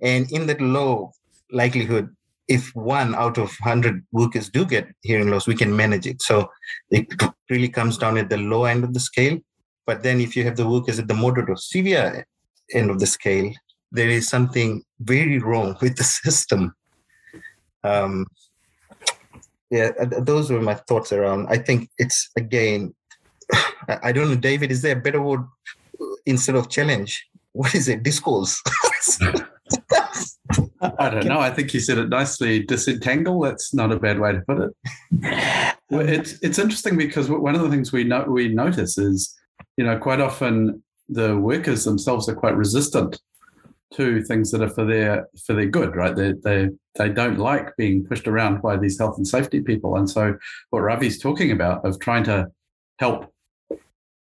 And 0.00 0.30
in 0.32 0.46
that 0.46 0.60
low 0.60 1.12
likelihood, 1.52 2.14
if 2.48 2.74
one 2.74 3.14
out 3.14 3.38
of 3.38 3.54
100 3.60 4.04
workers 4.12 4.48
do 4.48 4.64
get 4.64 4.88
hearing 5.02 5.28
loss, 5.28 5.46
we 5.46 5.54
can 5.54 5.74
manage 5.74 6.06
it. 6.06 6.22
So 6.22 6.50
it 6.90 7.06
really 7.50 7.68
comes 7.68 7.98
down 7.98 8.16
at 8.18 8.30
the 8.30 8.38
low 8.38 8.64
end 8.64 8.84
of 8.84 8.94
the 8.94 9.00
scale. 9.00 9.38
But 9.86 10.02
then 10.02 10.20
if 10.20 10.36
you 10.36 10.44
have 10.44 10.56
the 10.56 10.68
workers 10.68 10.98
at 10.98 11.08
the 11.08 11.14
moderate 11.14 11.50
or 11.50 11.56
severe 11.56 12.26
end 12.72 12.90
of 12.90 13.00
the 13.00 13.06
scale, 13.06 13.52
there 13.92 14.08
is 14.08 14.28
something 14.28 14.82
very 15.00 15.38
wrong 15.38 15.76
with 15.80 15.96
the 15.96 16.04
system. 16.24 16.74
Um, 17.84 18.26
yeah 19.70 19.90
those 20.20 20.50
were 20.50 20.60
my 20.60 20.74
thoughts 20.74 21.12
around 21.12 21.46
i 21.48 21.58
think 21.58 21.90
it's 21.98 22.30
again 22.36 22.94
i 24.02 24.12
don't 24.12 24.28
know 24.28 24.36
david 24.36 24.70
is 24.70 24.82
there 24.82 24.96
a 24.96 25.00
better 25.00 25.20
word 25.20 25.44
instead 26.26 26.54
of 26.54 26.68
challenge 26.68 27.26
what 27.52 27.74
is 27.74 27.88
it 27.88 28.02
discourse 28.02 28.60
i 30.98 31.10
don't 31.10 31.26
know. 31.26 31.40
I 31.40 31.50
think 31.50 31.74
you 31.74 31.80
said 31.80 31.98
it 31.98 32.08
nicely 32.08 32.62
disentangle. 32.62 33.40
That's 33.40 33.74
not 33.74 33.92
a 33.92 33.98
bad 33.98 34.18
way 34.18 34.32
to 34.32 34.40
put 34.40 34.58
it. 34.60 35.74
It's 35.90 36.34
it's 36.42 36.58
interesting 36.58 36.98
because 36.98 37.30
one 37.30 37.54
of 37.54 37.62
the 37.62 37.70
things 37.70 37.92
we 37.92 38.04
know 38.04 38.22
we 38.28 38.48
notice 38.48 38.98
is 38.98 39.34
you 39.78 39.84
know 39.86 39.96
quite 39.96 40.20
often 40.20 40.82
the 41.08 41.38
workers 41.38 41.84
themselves 41.84 42.28
are 42.28 42.34
quite 42.34 42.56
resistant 42.56 43.18
to 43.94 44.22
things 44.22 44.50
that 44.50 44.62
are 44.62 44.68
for 44.68 44.84
their 44.84 45.28
for 45.46 45.54
their 45.54 45.66
good, 45.66 45.96
right? 45.96 46.14
They 46.14 46.32
they 46.44 46.68
they 46.96 47.08
don't 47.08 47.38
like 47.38 47.76
being 47.76 48.04
pushed 48.04 48.28
around 48.28 48.60
by 48.60 48.76
these 48.76 48.98
health 48.98 49.16
and 49.16 49.26
safety 49.26 49.60
people, 49.60 49.96
and 49.96 50.08
so 50.08 50.36
what 50.70 50.80
Ravi's 50.80 51.18
talking 51.18 51.52
about 51.52 51.84
of 51.86 51.98
trying 51.98 52.24
to 52.24 52.48
help 52.98 53.32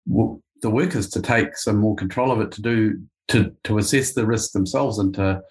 w- 0.07 0.41
the 0.61 0.69
workers 0.69 1.09
to 1.09 1.21
take 1.21 1.57
some 1.57 1.77
more 1.77 1.95
control 1.95 2.31
of 2.31 2.41
it, 2.41 2.51
to 2.53 2.61
do 2.61 3.01
to 3.29 3.55
to 3.63 3.79
assess 3.79 4.13
the 4.13 4.25
risks 4.25 4.53
themselves, 4.53 4.99
and 4.99 5.13
to 5.15 5.41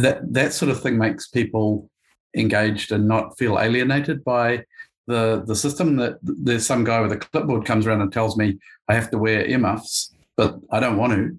that 0.00 0.32
that 0.32 0.52
sort 0.52 0.70
of 0.70 0.82
thing 0.82 0.98
makes 0.98 1.28
people 1.28 1.88
engaged 2.34 2.92
and 2.92 3.06
not 3.06 3.36
feel 3.38 3.58
alienated 3.58 4.24
by 4.24 4.64
the 5.06 5.44
the 5.46 5.54
system. 5.54 5.96
That 5.96 6.18
there's 6.22 6.66
some 6.66 6.84
guy 6.84 7.00
with 7.00 7.12
a 7.12 7.16
clipboard 7.16 7.66
comes 7.66 7.86
around 7.86 8.00
and 8.00 8.12
tells 8.12 8.36
me 8.36 8.58
I 8.88 8.94
have 8.94 9.10
to 9.10 9.18
wear 9.18 9.46
earmuffs, 9.46 10.14
but 10.36 10.58
I 10.70 10.80
don't 10.80 10.96
want 10.96 11.12
to. 11.12 11.38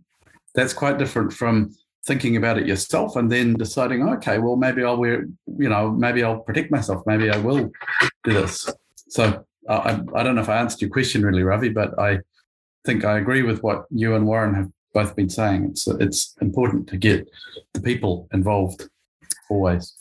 That's 0.55 0.73
quite 0.73 0.99
different 0.99 1.33
from 1.33 1.73
thinking 2.05 2.35
about 2.35 2.57
it 2.57 2.67
yourself 2.67 3.15
and 3.15 3.31
then 3.31 3.53
deciding, 3.53 4.07
okay, 4.07 4.37
well, 4.37 4.57
maybe 4.57 4.83
I'll 4.83 4.97
wear, 4.97 5.25
you 5.57 5.69
know, 5.69 5.89
maybe 5.89 6.21
I'll 6.21 6.41
protect 6.41 6.69
myself. 6.69 7.01
Maybe 7.05 7.29
I 7.29 7.37
will 7.37 7.71
do 8.25 8.33
this. 8.33 8.69
So 9.07 9.45
I, 9.69 10.01
I 10.13 10.21
don't 10.21 10.35
know 10.35 10.41
if 10.41 10.49
I 10.49 10.57
answered 10.57 10.81
your 10.81 10.89
question 10.89 11.25
really, 11.25 11.43
Ravi, 11.43 11.69
but 11.69 11.97
I 11.97 12.19
think 12.85 13.05
I 13.05 13.17
agree 13.17 13.41
with 13.41 13.63
what 13.63 13.85
you 13.89 14.15
and 14.15 14.27
Warren 14.27 14.53
have 14.53 14.69
both 14.93 15.15
been 15.15 15.29
saying. 15.29 15.65
It's 15.71 15.87
it's 15.87 16.35
important 16.41 16.87
to 16.89 16.97
get 16.97 17.29
the 17.73 17.81
people 17.81 18.27
involved 18.33 18.89
always. 19.49 19.95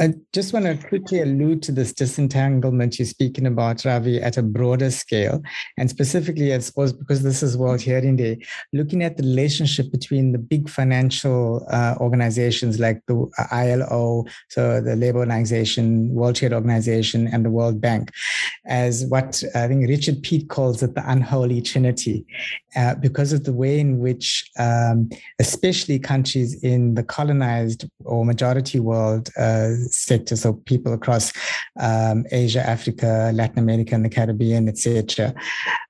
I 0.00 0.14
just 0.32 0.54
want 0.54 0.64
to 0.64 0.88
quickly 0.88 1.20
allude 1.20 1.62
to 1.64 1.72
this 1.72 1.92
disentanglement 1.92 2.98
you're 2.98 3.04
speaking 3.04 3.46
about, 3.46 3.84
Ravi, 3.84 4.22
at 4.22 4.38
a 4.38 4.42
broader 4.42 4.90
scale. 4.90 5.42
And 5.76 5.90
specifically, 5.90 6.54
I 6.54 6.58
suppose, 6.60 6.94
because 6.94 7.22
this 7.22 7.42
is 7.42 7.58
World 7.58 7.82
Hearing 7.82 8.16
Day, 8.16 8.42
looking 8.72 9.02
at 9.02 9.18
the 9.18 9.22
relationship 9.22 9.92
between 9.92 10.32
the 10.32 10.38
big 10.38 10.70
financial 10.70 11.66
uh, 11.70 11.96
organizations 12.00 12.80
like 12.80 13.02
the 13.06 13.30
ILO, 13.52 14.24
so 14.48 14.80
the 14.80 14.96
Labor 14.96 15.18
Organization, 15.18 16.08
World 16.08 16.36
Trade 16.36 16.54
Organization, 16.54 17.28
and 17.28 17.44
the 17.44 17.50
World 17.50 17.78
Bank, 17.78 18.10
as 18.66 19.04
what 19.06 19.42
I 19.54 19.66
think 19.66 19.88
Richard 19.88 20.22
Peet 20.22 20.48
calls 20.48 20.82
it 20.82 20.94
the 20.94 21.10
unholy 21.10 21.60
trinity, 21.60 22.24
uh, 22.76 22.94
because 22.94 23.32
of 23.32 23.44
the 23.44 23.52
way 23.52 23.80
in 23.80 23.98
which, 23.98 24.48
um, 24.58 25.10
especially 25.40 25.98
countries 25.98 26.62
in 26.62 26.94
the 26.94 27.02
colonized 27.02 27.88
or 28.04 28.24
majority 28.24 28.78
world, 28.78 29.30
uh, 29.36 29.74
sector, 29.90 30.36
so 30.36 30.54
people 30.54 30.92
across 30.92 31.32
um, 31.80 32.24
Asia, 32.30 32.66
Africa, 32.66 33.32
Latin 33.34 33.58
America, 33.58 33.94
and 33.94 34.04
the 34.04 34.08
Caribbean, 34.08 34.68
etc. 34.68 35.34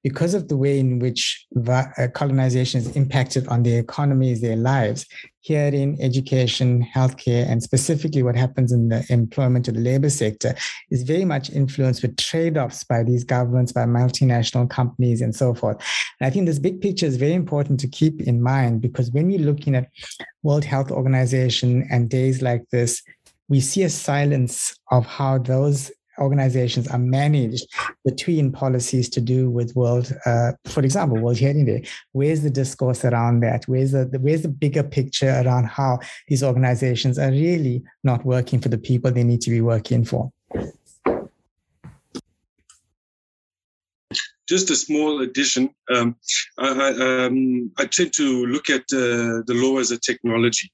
Because 0.02 0.34
of 0.34 0.48
the 0.48 0.56
way 0.56 0.78
in 0.78 0.98
which 0.98 1.46
uh, 1.68 1.84
colonization 2.14 2.80
is 2.80 2.96
impacted 2.96 3.46
on 3.48 3.62
their 3.62 3.80
economies, 3.80 4.40
their 4.40 4.56
lives, 4.56 5.06
here 5.42 5.66
in 5.66 6.00
education, 6.00 6.86
healthcare, 6.94 7.48
and 7.48 7.60
specifically 7.60 8.22
what 8.22 8.36
happens 8.36 8.70
in 8.70 8.88
the 8.88 9.04
employment 9.10 9.66
of 9.66 9.74
the 9.74 9.80
labor 9.80 10.08
sector 10.08 10.54
is 10.92 11.02
very 11.02 11.24
much 11.24 11.50
influenced 11.50 12.00
with 12.00 12.16
trade-offs 12.16 12.84
by 12.84 13.02
these 13.02 13.24
governments, 13.24 13.72
by 13.72 13.84
multinational 13.84 14.70
companies, 14.70 15.20
and 15.20 15.34
so 15.34 15.52
forth. 15.52 15.76
And 16.20 16.28
I 16.28 16.30
think 16.30 16.46
this 16.46 16.60
big 16.60 16.80
picture 16.80 17.06
is 17.06 17.16
very 17.16 17.34
important 17.34 17.80
to 17.80 17.88
keep 17.88 18.22
in 18.22 18.40
mind 18.40 18.80
because 18.80 19.10
when 19.10 19.26
we're 19.26 19.40
looking 19.40 19.74
at 19.74 19.90
World 20.44 20.64
Health 20.64 20.92
Organization 20.92 21.88
and 21.90 22.08
days 22.08 22.40
like 22.40 22.62
this, 22.70 23.02
we 23.48 23.60
see 23.60 23.82
a 23.82 23.90
silence 23.90 24.78
of 24.92 25.04
how 25.04 25.38
those 25.38 25.90
organizations 26.22 26.88
are 26.88 26.98
managed 26.98 27.66
between 28.04 28.52
policies 28.52 29.08
to 29.10 29.20
do 29.20 29.50
with 29.50 29.74
world, 29.76 30.12
uh, 30.26 30.52
for 30.66 30.82
example, 30.82 31.18
World 31.18 31.38
Hearing 31.38 31.64
Day. 31.64 31.86
Where's 32.12 32.42
the 32.42 32.50
discourse 32.50 33.04
around 33.04 33.40
that? 33.40 33.64
Where's 33.66 33.92
the, 33.92 34.04
where's 34.20 34.42
the 34.42 34.48
bigger 34.48 34.82
picture 34.82 35.42
around 35.44 35.66
how 35.66 35.98
these 36.28 36.42
organizations 36.42 37.18
are 37.18 37.30
really 37.30 37.82
not 38.04 38.24
working 38.24 38.60
for 38.60 38.68
the 38.68 38.78
people 38.78 39.10
they 39.10 39.24
need 39.24 39.40
to 39.42 39.50
be 39.50 39.60
working 39.60 40.04
for? 40.04 40.32
Just 44.48 44.70
a 44.70 44.76
small 44.76 45.22
addition. 45.22 45.70
Um, 45.94 46.16
I, 46.58 47.26
um, 47.26 47.70
I, 47.78 47.86
tend 47.86 48.12
to 48.14 48.46
look 48.46 48.68
at 48.68 48.82
uh, 48.92 49.40
the 49.46 49.54
law 49.54 49.78
as 49.78 49.92
a 49.92 49.98
technology. 49.98 50.70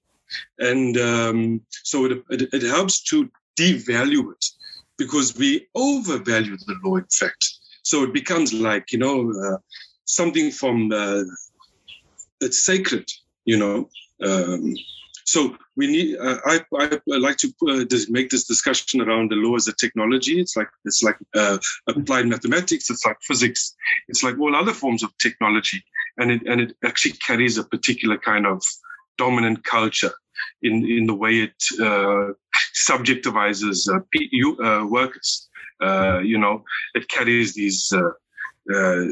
And 0.59 0.97
um, 0.97 1.61
so 1.85 2.07
it, 2.07 2.25
it, 2.31 2.49
it, 2.53 2.63
helps 2.63 3.03
to 3.05 3.31
devalue 3.59 4.33
it 4.33 4.45
because 4.99 5.37
we 5.37 5.69
overvalue 5.75 6.57
the 6.57 6.77
law, 6.85 6.97
in 6.97 7.07
fact. 7.07 7.49
So 7.83 8.03
it 8.03 8.13
becomes 8.13 8.53
like, 8.53 8.93
you 8.93 8.99
know, 8.99 9.33
uh, 9.33 9.59
something 10.05 10.51
from, 10.51 10.93
it's 12.41 12.65
sacred, 12.65 13.09
you 13.45 13.57
know. 13.57 13.89
Um, 14.25 14.75
so 15.25 15.55
we 15.77 15.87
need. 15.87 16.17
Uh, 16.17 16.39
I, 16.47 16.61
I, 16.79 17.01
I 17.13 17.19
like 17.19 17.37
to 17.39 17.53
uh, 17.69 17.85
make 18.09 18.31
this 18.31 18.47
discussion 18.47 19.03
around 19.03 19.31
the 19.31 19.37
law 19.37 19.57
as 19.57 19.69
a 19.69 19.75
technology. 19.75 20.41
It's 20.41 20.57
like 20.57 20.69
it's 20.87 21.03
like 21.03 21.17
uh, 21.35 21.59
applied 21.87 22.27
mathematics. 22.27 22.89
It's 22.89 23.05
like 23.05 23.19
physics. 23.21 23.77
It's 24.09 24.23
like 24.23 24.39
all 24.39 24.57
other 24.57 24.73
forms 24.73 25.03
of 25.03 25.11
technology, 25.19 25.85
and 26.17 26.31
it 26.31 26.43
and 26.47 26.63
it 26.63 26.77
actually 26.83 27.13
carries 27.13 27.59
a 27.59 27.65
particular 27.65 28.17
kind 28.17 28.47
of 28.47 28.63
dominant 29.19 29.65
culture 29.65 30.13
in, 30.63 30.87
in 30.87 31.07
the 31.07 31.15
way 31.15 31.41
it 31.41 31.63
uh, 31.81 32.33
subjectivizes 32.89 33.89
uh, 33.89 34.65
uh, 34.65 34.87
workers. 34.87 35.49
Uh, 35.81 36.19
you 36.19 36.39
know, 36.39 36.65
it 36.95 37.09
carries 37.09 37.55
these 37.55 37.93
uh, 37.93 38.75
uh, 38.75 39.05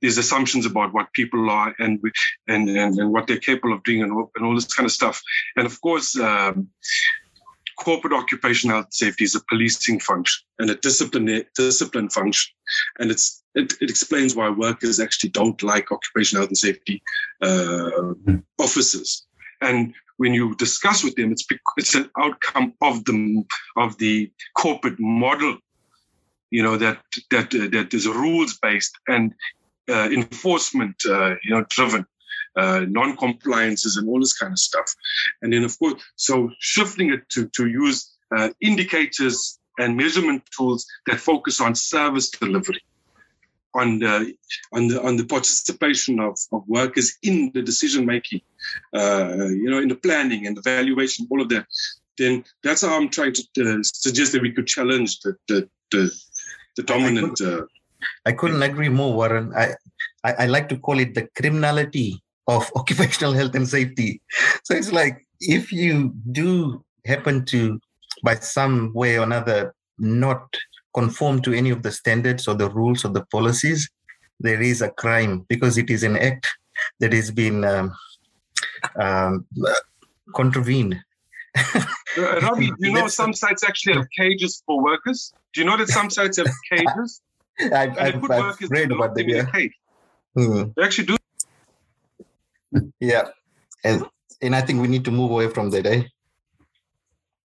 these 0.00 0.18
assumptions 0.18 0.66
about 0.66 0.92
what 0.92 1.12
people 1.12 1.48
are 1.48 1.74
and 1.78 2.00
and 2.48 2.68
and, 2.68 2.98
and 2.98 3.12
what 3.12 3.26
they're 3.26 3.36
capable 3.38 3.72
of 3.72 3.84
doing 3.84 4.02
and, 4.02 4.12
and 4.34 4.44
all 4.44 4.54
this 4.54 4.72
kind 4.72 4.86
of 4.86 4.92
stuff. 4.92 5.20
And 5.56 5.66
of 5.66 5.80
course. 5.80 6.18
Um, 6.18 6.68
corporate 7.78 8.12
occupational 8.12 8.76
health 8.76 8.92
safety 8.92 9.24
is 9.24 9.34
a 9.34 9.40
policing 9.48 9.98
function 9.98 10.44
and 10.60 10.70
a 10.70 10.74
discipline 10.76 11.42
discipline 11.56 12.08
function, 12.10 12.52
and 13.00 13.10
it's 13.10 13.42
it, 13.54 13.72
it 13.80 13.90
explains 13.90 14.36
why 14.36 14.48
workers 14.50 15.00
actually 15.00 15.30
don't 15.30 15.60
like 15.62 15.90
occupational 15.90 16.42
health 16.42 16.50
and 16.50 16.58
safety 16.58 17.02
uh, 17.40 17.90
officers 18.60 19.26
and 19.62 19.94
when 20.18 20.34
you 20.34 20.54
discuss 20.56 21.02
with 21.02 21.14
them, 21.16 21.32
it's 21.32 21.46
it's 21.76 21.94
an 21.94 22.10
outcome 22.18 22.74
of 22.80 23.04
the 23.04 23.44
of 23.76 23.96
the 23.98 24.30
corporate 24.56 25.00
model, 25.00 25.56
you 26.50 26.62
know 26.62 26.76
that 26.76 26.98
that 27.30 27.54
uh, 27.54 27.68
that 27.72 27.94
is 27.94 28.06
rules 28.06 28.58
based 28.62 28.94
and 29.08 29.34
uh, 29.88 30.08
enforcement, 30.12 30.96
uh, 31.08 31.34
you 31.42 31.50
know, 31.50 31.64
driven. 31.68 32.06
Uh, 32.54 32.84
non-compliances 32.86 33.96
and 33.96 34.06
all 34.10 34.20
this 34.20 34.36
kind 34.36 34.52
of 34.52 34.58
stuff, 34.58 34.94
and 35.40 35.54
then 35.54 35.64
of 35.64 35.78
course, 35.78 35.94
so 36.16 36.50
shifting 36.58 37.10
it 37.10 37.22
to 37.30 37.48
to 37.56 37.66
use 37.66 38.12
uh, 38.36 38.50
indicators 38.60 39.58
and 39.78 39.96
measurement 39.96 40.42
tools 40.54 40.86
that 41.06 41.18
focus 41.18 41.62
on 41.62 41.74
service 41.74 42.28
delivery, 42.28 42.82
on 43.74 43.98
the 43.98 44.34
on 44.72 44.88
the 44.88 45.02
on 45.02 45.16
the 45.16 45.24
participation 45.24 46.20
of, 46.20 46.38
of 46.52 46.62
workers 46.66 47.16
in 47.22 47.50
the 47.54 47.62
decision 47.62 48.06
making, 48.06 48.40
uh, 48.94 49.48
you 49.48 49.70
know, 49.70 49.78
in 49.78 49.88
the 49.88 49.96
planning 49.96 50.46
and 50.46 50.56
the 50.56 50.62
valuation, 50.62 51.26
all 51.30 51.40
of 51.40 51.48
that. 51.48 51.66
Then 52.18 52.44
that's 52.62 52.82
how 52.82 52.96
I'm 52.96 53.08
trying 53.08 53.32
to 53.34 53.42
uh, 53.60 53.82
suggest 53.82 54.32
that 54.32 54.42
we 54.42 54.52
could 54.52 54.66
challenge 54.66 55.20
the 55.20 55.36
the 55.48 55.68
the, 55.90 56.12
the 56.76 56.82
dominant. 56.82 57.40
I 57.40 57.44
couldn't, 57.44 57.60
uh, 57.60 57.66
I 58.26 58.32
couldn't 58.32 58.62
agree 58.62 58.88
more, 58.88 59.14
Warren. 59.14 59.52
I, 59.54 59.74
I 60.24 60.32
I 60.44 60.46
like 60.46 60.68
to 60.70 60.78
call 60.78 60.98
it 60.98 61.14
the 61.14 61.28
criminality 61.34 62.22
of 62.46 62.70
occupational 62.76 63.32
health 63.32 63.54
and 63.54 63.68
safety. 63.68 64.20
So 64.64 64.74
it's 64.74 64.92
like 64.92 65.24
if 65.40 65.72
you 65.72 66.14
do 66.30 66.84
happen 67.06 67.44
to, 67.46 67.80
by 68.22 68.36
some 68.36 68.92
way 68.94 69.18
or 69.18 69.24
another, 69.24 69.74
not 69.98 70.56
conform 70.94 71.40
to 71.42 71.52
any 71.52 71.70
of 71.70 71.82
the 71.82 71.92
standards 71.92 72.48
or 72.48 72.54
the 72.54 72.68
rules 72.70 73.04
or 73.04 73.08
the 73.08 73.24
policies, 73.26 73.88
there 74.40 74.60
is 74.60 74.82
a 74.82 74.90
crime 74.90 75.44
because 75.48 75.78
it 75.78 75.90
is 75.90 76.02
an 76.02 76.16
act 76.16 76.48
that 77.00 77.12
has 77.12 77.30
been 77.30 77.64
um, 77.64 77.92
um, 79.00 79.46
contravened. 80.34 81.00
uh, 81.56 81.84
Ravi, 82.16 82.68
do 82.68 82.74
you 82.78 82.92
know 82.92 83.08
some 83.08 83.32
sites 83.34 83.62
actually 83.64 83.94
have 83.94 84.08
cages 84.16 84.62
for 84.66 84.82
workers? 84.82 85.32
Do 85.52 85.60
you 85.60 85.66
know 85.66 85.76
that 85.76 85.88
some 85.88 86.10
sites 86.10 86.38
have 86.38 86.48
cages? 86.70 87.20
I've, 87.60 87.96
I've, 87.98 88.30
I've 88.30 88.70
read 88.70 88.90
about 88.90 89.14
them. 89.14 89.28
Yeah. 89.28 89.46
Hmm. 90.34 90.62
They 90.76 90.82
actually 90.82 91.06
do. 91.06 91.16
Yeah, 93.00 93.28
and 93.84 94.06
and 94.40 94.56
I 94.56 94.62
think 94.62 94.80
we 94.80 94.88
need 94.88 95.04
to 95.04 95.10
move 95.10 95.30
away 95.30 95.48
from 95.48 95.68
that. 95.70 95.86
Eh? 95.86 96.04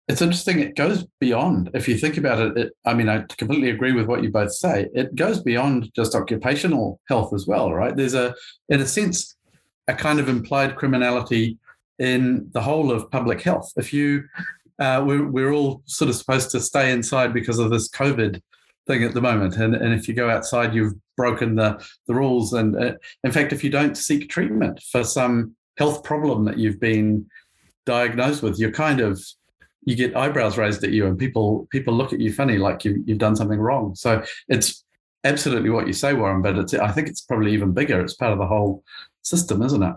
It's 0.09 0.23
interesting. 0.23 0.61
It 0.61 0.77
goes 0.77 1.05
beyond. 1.19 1.71
If 1.75 1.89
you 1.89 1.97
think 1.97 2.17
about 2.17 2.39
it, 2.39 2.57
it, 2.57 2.73
I 2.85 2.95
mean, 2.95 3.09
I 3.09 3.25
completely 3.37 3.71
agree 3.71 3.93
with 3.93 4.07
what 4.07 4.23
you 4.23 4.31
both 4.31 4.53
say. 4.53 4.87
It 4.95 5.17
goes 5.17 5.43
beyond 5.43 5.93
just 5.95 6.15
occupational 6.15 7.01
health 7.09 7.35
as 7.35 7.47
well, 7.47 7.73
right? 7.73 7.97
There's 7.97 8.15
a, 8.15 8.35
in 8.69 8.81
a 8.81 8.87
sense, 8.87 9.37
a 9.89 9.95
kind 9.95 10.21
of 10.21 10.29
implied 10.29 10.77
criminality 10.77 11.59
in 11.99 12.49
the 12.53 12.61
whole 12.61 12.93
of 12.93 13.11
public 13.11 13.43
health. 13.43 13.73
If 13.77 13.93
you, 13.93 14.25
uh, 14.79 15.03
we're, 15.05 15.27
we're 15.27 15.53
all 15.53 15.83
sort 15.87 16.09
of 16.09 16.15
supposed 16.15 16.51
to 16.53 16.61
stay 16.61 16.93
inside 16.93 17.33
because 17.33 17.59
of 17.59 17.71
this 17.71 17.89
COVID 17.89 18.41
thing 18.87 19.03
at 19.03 19.13
the 19.13 19.21
moment. 19.21 19.57
And, 19.57 19.75
and 19.75 19.93
if 19.93 20.07
you 20.07 20.15
go 20.15 20.31
outside, 20.31 20.73
you've 20.73 20.95
broken 21.17 21.57
the, 21.57 21.85
the 22.07 22.15
rules. 22.15 22.53
And 22.53 22.77
uh, 22.77 22.93
in 23.25 23.33
fact, 23.33 23.53
if 23.53 23.65
you 23.65 23.71
don't 23.71 23.97
seek 23.97 24.29
treatment 24.29 24.81
for 24.93 25.03
some 25.03 25.57
health 25.79 26.05
problem 26.05 26.45
that 26.45 26.59
you've 26.59 26.79
been 26.79 27.27
diagnosed 27.87 28.43
with, 28.43 28.59
you're 28.59 28.71
kind 28.71 29.01
of 29.01 29.21
you 29.87 29.95
get 29.95 30.17
eyebrows 30.17 30.59
raised 30.59 30.85
at 30.85 30.91
you, 30.91 31.07
and 31.07 31.19
people 31.19 31.67
people 31.71 31.95
look 31.95 32.13
at 32.13 32.21
you 32.21 32.33
funny, 32.33 32.59
like 32.59 32.85
you, 32.85 33.03
you've 33.07 33.19
done 33.19 33.37
something 33.37 33.59
wrong. 33.59 33.95
So 33.95 34.23
it's 34.49 34.85
absolutely 35.25 35.71
what 35.71 35.87
you 35.87 35.93
say, 35.93 36.13
Warren. 36.13 36.43
But 36.43 36.59
it's 36.59 36.75
I 36.75 36.91
think 36.91 37.09
it's 37.09 37.23
probably 37.23 37.53
even 37.55 37.73
bigger. 37.73 38.01
It's 38.01 38.15
part 38.15 38.33
of 38.33 38.39
the 38.39 38.47
whole 38.47 38.83
system, 39.23 39.63
isn't 39.63 39.83
it? 39.83 39.95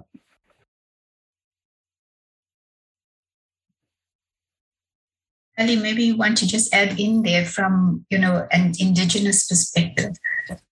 Ali, 5.58 5.76
maybe 5.76 6.04
you 6.06 6.16
want 6.16 6.38
to 6.38 6.48
just 6.48 6.74
add 6.74 6.98
in 6.98 7.22
there 7.24 7.44
from, 7.44 8.06
you 8.10 8.18
know, 8.18 8.48
an 8.52 8.72
indigenous 8.80 9.46
perspective, 9.46 10.16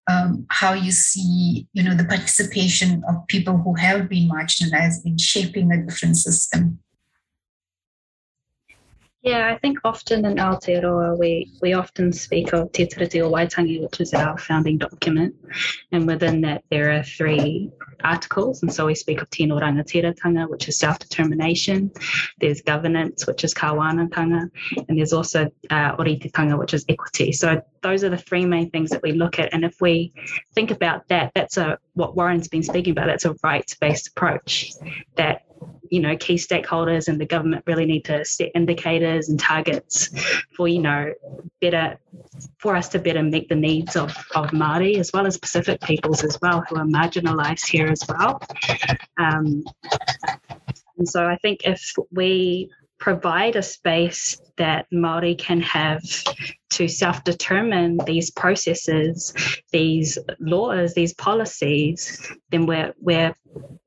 um, 0.09 0.45
how 0.49 0.71
you 0.71 0.91
see, 0.91 1.67
you 1.73 1.83
know, 1.83 1.93
the 1.93 2.05
participation 2.05 3.03
of 3.09 3.27
people 3.27 3.57
who 3.57 3.73
have 3.75 4.07
been 4.07 4.29
marginalized 4.29 5.05
in 5.05 5.17
shaping 5.17 5.73
a 5.73 5.83
different 5.83 6.15
system. 6.15 6.79
Yeah, 9.27 9.51
I 9.53 9.57
think 9.57 9.79
often 9.83 10.23
in 10.23 10.35
Aotearoa 10.35 11.19
we, 11.19 11.51
we 11.61 11.73
often 11.73 12.13
speak 12.13 12.53
of 12.53 12.71
Te 12.71 12.85
Tiriti 12.85 13.21
o 13.21 13.29
Waitangi, 13.29 13.81
which 13.81 13.99
is 13.99 14.13
our 14.13 14.37
founding 14.37 14.77
document. 14.77 15.35
And 15.91 16.07
within 16.07 16.39
that, 16.41 16.63
there 16.69 16.97
are 16.97 17.03
three 17.03 17.69
articles. 18.05 18.61
And 18.61 18.73
so 18.73 18.85
we 18.85 18.95
speak 18.95 19.21
of 19.21 19.29
Tino 19.29 19.59
Rangatiratanga, 19.59 20.49
which 20.49 20.69
is 20.69 20.79
self 20.79 20.99
determination. 20.99 21.91
There's 22.39 22.61
governance, 22.61 23.27
which 23.27 23.43
is 23.43 23.53
Kawanatanga. 23.53 24.49
And 24.87 24.97
there's 24.97 25.11
also 25.11 25.51
uh, 25.69 25.97
Ōritetanga, 25.97 26.57
which 26.57 26.73
is 26.73 26.85
equity. 26.87 27.33
So 27.33 27.61
those 27.81 28.05
are 28.05 28.09
the 28.09 28.17
three 28.17 28.45
main 28.45 28.69
things 28.69 28.91
that 28.91 29.03
we 29.03 29.11
look 29.11 29.39
at. 29.39 29.53
And 29.53 29.65
if 29.65 29.81
we 29.81 30.13
think 30.55 30.71
about 30.71 31.05
that, 31.09 31.33
that's 31.35 31.57
a 31.57 31.79
what 31.95 32.15
Warren's 32.15 32.47
been 32.47 32.63
speaking 32.63 32.91
about, 32.91 33.07
that's 33.07 33.25
a 33.25 33.35
rights 33.43 33.75
based 33.75 34.07
approach 34.07 34.71
that 35.15 35.46
you 35.89 35.99
know 35.99 36.15
key 36.17 36.35
stakeholders 36.35 37.07
and 37.07 37.19
the 37.19 37.25
government 37.25 37.63
really 37.67 37.85
need 37.85 38.05
to 38.05 38.23
set 38.25 38.51
indicators 38.55 39.29
and 39.29 39.39
targets 39.39 40.09
for 40.55 40.67
you 40.67 40.79
know 40.79 41.13
better 41.61 41.97
for 42.59 42.75
us 42.75 42.89
to 42.89 42.99
better 42.99 43.23
meet 43.23 43.49
the 43.49 43.55
needs 43.55 43.95
of, 43.95 44.09
of 44.35 44.47
Māori 44.51 44.97
as 44.97 45.11
well 45.13 45.25
as 45.25 45.37
Pacific 45.37 45.81
peoples 45.81 46.23
as 46.23 46.37
well 46.41 46.63
who 46.69 46.77
are 46.77 46.85
marginalised 46.85 47.67
here 47.67 47.87
as 47.87 48.03
well. 48.07 48.41
Um, 49.17 49.63
and 50.97 51.07
so 51.07 51.25
I 51.25 51.37
think 51.37 51.61
if 51.63 51.93
we 52.11 52.69
provide 52.99 53.55
a 53.55 53.63
space 53.63 54.41
that 54.57 54.87
Māori 54.91 55.37
can 55.37 55.61
have 55.61 56.03
to 56.77 56.87
self-determine 56.87 57.97
these 58.05 58.29
processes, 58.31 59.33
these 59.71 60.17
laws, 60.39 60.93
these 60.93 61.13
policies, 61.13 62.31
then 62.51 62.65
we're 62.67 62.93
we're 62.99 63.33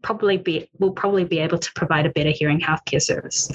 probably 0.03 0.37
be 0.37 0.69
we'll 0.79 0.93
probably 0.93 1.25
be 1.25 1.39
able 1.39 1.59
to 1.59 1.73
provide 1.75 2.07
a 2.07 2.11
better 2.11 2.31
hearing 2.31 2.61
healthcare 2.61 3.03
service. 3.03 3.49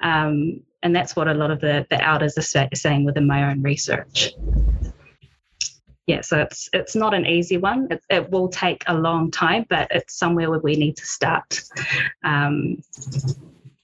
Um, 0.00 0.62
and 0.82 0.96
that's 0.96 1.14
what 1.14 1.28
a 1.28 1.34
lot 1.34 1.52
of 1.52 1.60
the, 1.60 1.86
the 1.90 2.04
elders 2.04 2.36
are 2.36 2.68
saying 2.74 3.04
within 3.04 3.26
my 3.26 3.50
own 3.50 3.62
research. 3.62 4.32
Yeah, 6.08 6.22
so 6.22 6.40
it's 6.40 6.68
it's 6.72 6.96
not 6.96 7.14
an 7.14 7.24
easy 7.24 7.58
one. 7.58 7.86
It, 7.88 8.02
it 8.10 8.30
will 8.30 8.48
take 8.48 8.82
a 8.88 8.94
long 8.94 9.30
time, 9.30 9.64
but 9.68 9.86
it's 9.92 10.18
somewhere 10.18 10.50
where 10.50 10.58
we 10.58 10.74
need 10.74 10.96
to 10.96 11.06
start. 11.06 11.62
Um, 12.24 12.82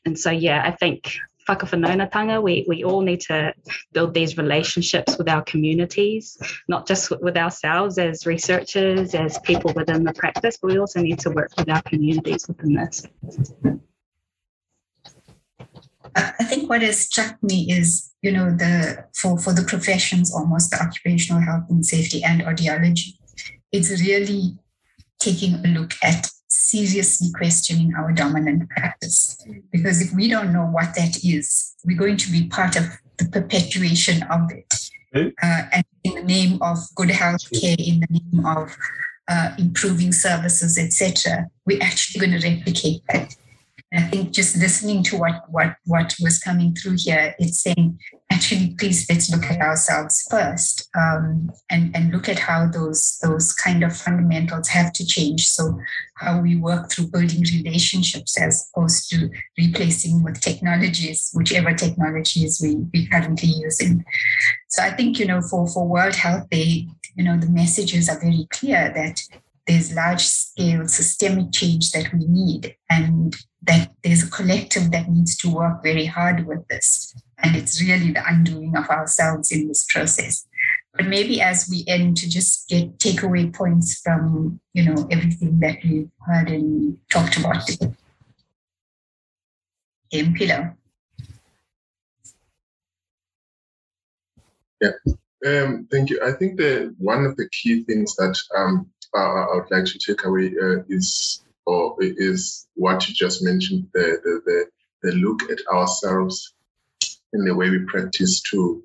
and 0.04 0.18
so, 0.18 0.32
yeah, 0.32 0.62
I 0.64 0.72
think 0.72 1.18
whakawhanaungatanga, 1.48 2.42
we, 2.42 2.64
we 2.68 2.84
all 2.84 3.00
need 3.00 3.20
to 3.22 3.54
build 3.92 4.14
these 4.14 4.36
relationships 4.36 5.16
with 5.16 5.28
our 5.28 5.42
communities, 5.42 6.36
not 6.68 6.86
just 6.86 7.10
with 7.22 7.36
ourselves 7.36 7.98
as 7.98 8.26
researchers, 8.26 9.14
as 9.14 9.38
people 9.40 9.72
within 9.74 10.04
the 10.04 10.12
practice, 10.12 10.58
but 10.60 10.70
we 10.70 10.78
also 10.78 11.00
need 11.00 11.18
to 11.20 11.30
work 11.30 11.50
with 11.56 11.68
our 11.68 11.82
communities 11.82 12.46
within 12.46 12.74
this. 12.74 13.02
Uh, 16.14 16.32
I 16.40 16.44
think 16.44 16.68
what 16.68 16.82
has 16.82 16.98
struck 16.98 17.42
me 17.42 17.70
is, 17.70 18.12
you 18.22 18.32
know, 18.32 18.50
the 18.50 19.04
for, 19.20 19.38
for 19.38 19.52
the 19.52 19.62
professions 19.62 20.34
almost 20.34 20.70
the 20.70 20.82
occupational 20.82 21.42
health 21.42 21.64
and 21.68 21.84
safety 21.84 22.22
and 22.24 22.42
audiology, 22.42 23.14
it's 23.72 23.90
really 24.00 24.56
taking 25.20 25.54
a 25.54 25.68
look 25.68 25.92
at 26.02 26.30
seriously 26.70 27.28
questioning 27.34 27.94
our 27.94 28.12
dominant 28.12 28.68
practice. 28.70 29.36
Because 29.72 30.00
if 30.02 30.12
we 30.14 30.28
don't 30.28 30.52
know 30.52 30.66
what 30.66 30.94
that 30.96 31.24
is, 31.24 31.74
we're 31.84 31.96
going 31.96 32.18
to 32.18 32.30
be 32.30 32.46
part 32.48 32.76
of 32.76 32.84
the 33.18 33.26
perpetuation 33.26 34.22
of 34.24 34.50
it. 34.52 34.72
Uh, 35.42 35.62
and 35.72 35.84
in 36.04 36.14
the 36.14 36.22
name 36.22 36.58
of 36.62 36.78
good 36.94 37.10
health 37.10 37.50
care, 37.58 37.76
in 37.78 38.00
the 38.00 38.06
name 38.10 38.46
of 38.46 38.76
uh, 39.28 39.54
improving 39.58 40.12
services, 40.12 40.78
etc., 40.78 41.48
we're 41.66 41.82
actually 41.82 42.20
going 42.20 42.38
to 42.38 42.48
replicate 42.48 43.02
that. 43.08 43.34
I 43.92 44.02
think 44.02 44.32
just 44.32 44.56
listening 44.56 45.02
to 45.04 45.16
what 45.16 45.44
what 45.48 45.76
what 45.86 46.14
was 46.20 46.38
coming 46.38 46.74
through 46.74 46.96
here, 46.98 47.34
it's 47.38 47.60
saying 47.60 47.98
actually, 48.30 48.74
please 48.78 49.06
let's 49.08 49.30
look 49.30 49.44
at 49.44 49.60
ourselves 49.60 50.26
first, 50.30 50.88
um, 50.94 51.50
and 51.70 51.96
and 51.96 52.12
look 52.12 52.28
at 52.28 52.38
how 52.38 52.68
those 52.68 53.18
those 53.22 53.54
kind 53.54 53.82
of 53.82 53.96
fundamentals 53.96 54.68
have 54.68 54.92
to 54.92 55.06
change. 55.06 55.46
So 55.48 55.78
how 56.16 56.40
we 56.40 56.56
work 56.56 56.90
through 56.90 57.06
building 57.06 57.40
relationships 57.40 58.38
as 58.38 58.70
opposed 58.74 59.08
to 59.10 59.30
replacing 59.56 60.22
with 60.22 60.40
technologies, 60.40 61.30
whichever 61.32 61.72
technologies 61.72 62.60
we 62.62 62.76
we 62.92 63.08
currently 63.08 63.48
using. 63.48 64.04
So 64.68 64.82
I 64.82 64.90
think 64.90 65.18
you 65.18 65.26
know 65.26 65.40
for 65.40 65.66
for 65.66 65.88
World 65.88 66.14
Health 66.14 66.50
Day, 66.50 66.88
you 67.16 67.24
know 67.24 67.38
the 67.38 67.48
messages 67.48 68.10
are 68.10 68.20
very 68.20 68.46
clear 68.50 68.92
that 68.94 69.22
there's 69.68 69.94
large 69.94 70.22
scale 70.22 70.88
systemic 70.88 71.52
change 71.52 71.92
that 71.92 72.12
we 72.12 72.26
need 72.26 72.74
and 72.90 73.36
that 73.62 73.92
there's 74.02 74.24
a 74.24 74.30
collective 74.30 74.90
that 74.90 75.10
needs 75.10 75.36
to 75.36 75.50
work 75.50 75.82
very 75.82 76.06
hard 76.06 76.46
with 76.46 76.66
this 76.68 77.14
and 77.38 77.54
it's 77.54 77.80
really 77.80 78.10
the 78.10 78.26
undoing 78.26 78.76
of 78.76 78.88
ourselves 78.88 79.52
in 79.52 79.68
this 79.68 79.86
process. 79.88 80.46
But 80.94 81.06
maybe 81.06 81.40
as 81.40 81.68
we 81.70 81.84
end 81.86 82.16
to 82.16 82.28
just 82.28 82.68
get 82.68 82.98
takeaway 82.98 83.54
points 83.54 84.00
from 84.00 84.58
you 84.72 84.84
know 84.84 85.06
everything 85.10 85.60
that 85.60 85.78
we've 85.84 86.10
heard 86.26 86.50
and 86.50 86.98
talked 87.10 87.36
about 87.36 87.66
today. 87.66 87.92
Game 90.10 90.34
pillow 90.34 90.74
yeah. 94.80 94.90
Um, 95.46 95.86
thank 95.90 96.10
you. 96.10 96.20
I 96.24 96.32
think 96.32 96.56
that 96.58 96.94
one 96.98 97.24
of 97.24 97.36
the 97.36 97.48
key 97.50 97.84
things 97.84 98.14
that 98.16 98.36
um, 98.56 98.90
I 99.14 99.54
would 99.54 99.70
like 99.70 99.86
to 99.86 99.98
take 99.98 100.24
away 100.24 100.54
uh, 100.60 100.82
is 100.88 101.42
or 101.66 101.96
is 102.00 102.66
what 102.74 103.06
you 103.08 103.14
just 103.14 103.42
mentioned 103.42 103.88
the, 103.92 104.18
the, 104.24 104.40
the, 104.46 104.66
the 105.02 105.16
look 105.16 105.50
at 105.50 105.58
ourselves 105.70 106.54
in 107.32 107.44
the 107.44 107.54
way 107.54 107.70
we 107.70 107.80
practice 107.80 108.40
to 108.50 108.82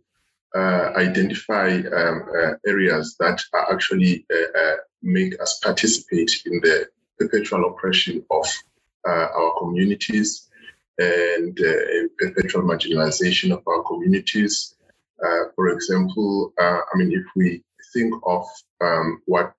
uh, 0.56 0.92
identify 0.96 1.78
um, 1.78 2.26
uh, 2.38 2.52
areas 2.68 3.16
that 3.20 3.42
are 3.54 3.74
actually 3.74 4.26
uh, 4.32 4.60
uh 4.60 4.76
make 5.02 5.34
us 5.42 5.60
participate 5.60 6.32
in 6.46 6.60
the 6.62 6.88
perpetual 7.20 7.66
oppression 7.66 8.24
of 8.30 8.46
uh, 9.08 9.28
our 9.36 9.58
communities 9.60 10.50
and 11.00 11.58
perpetual 12.20 12.62
marginalization 12.62 13.52
of 13.52 13.64
our 13.68 13.82
communities. 13.84 14.76
for 15.56 15.70
example, 15.70 16.54
I 16.60 16.94
mean, 16.96 17.12
if 17.12 17.26
we 17.36 17.64
think 17.94 18.14
of 18.26 18.46
um, 18.80 19.22
what 19.26 19.54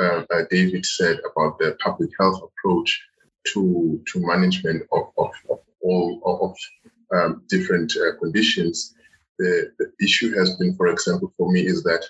uh, 0.00 0.24
uh, 0.30 0.42
David 0.50 0.84
said 0.84 1.18
about 1.30 1.58
the 1.58 1.76
public 1.82 2.10
health 2.18 2.40
approach 2.42 3.00
to 3.48 4.02
to 4.12 4.26
management 4.26 4.82
of, 4.92 5.04
of, 5.18 5.30
of 5.50 5.58
all 5.82 6.20
of 6.24 7.18
um, 7.18 7.42
different 7.48 7.92
uh, 7.96 8.16
conditions. 8.18 8.94
The, 9.38 9.72
the, 9.78 9.90
issue 10.00 10.36
has 10.38 10.56
been, 10.56 10.76
for 10.76 10.86
example, 10.88 11.32
for 11.36 11.50
me, 11.50 11.66
is 11.66 11.82
that 11.82 12.04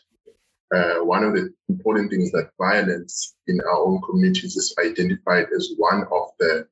uh, 0.74 1.04
one 1.04 1.24
of 1.24 1.34
the 1.34 1.52
important 1.68 2.10
things 2.10 2.30
that 2.32 2.50
violence 2.58 3.34
in 3.46 3.60
our 3.60 3.78
own 3.86 4.00
communities 4.02 4.56
is 4.56 4.74
identified 4.78 5.46
as 5.56 5.70
one 5.76 6.02
of 6.12 6.28
the 6.38 6.66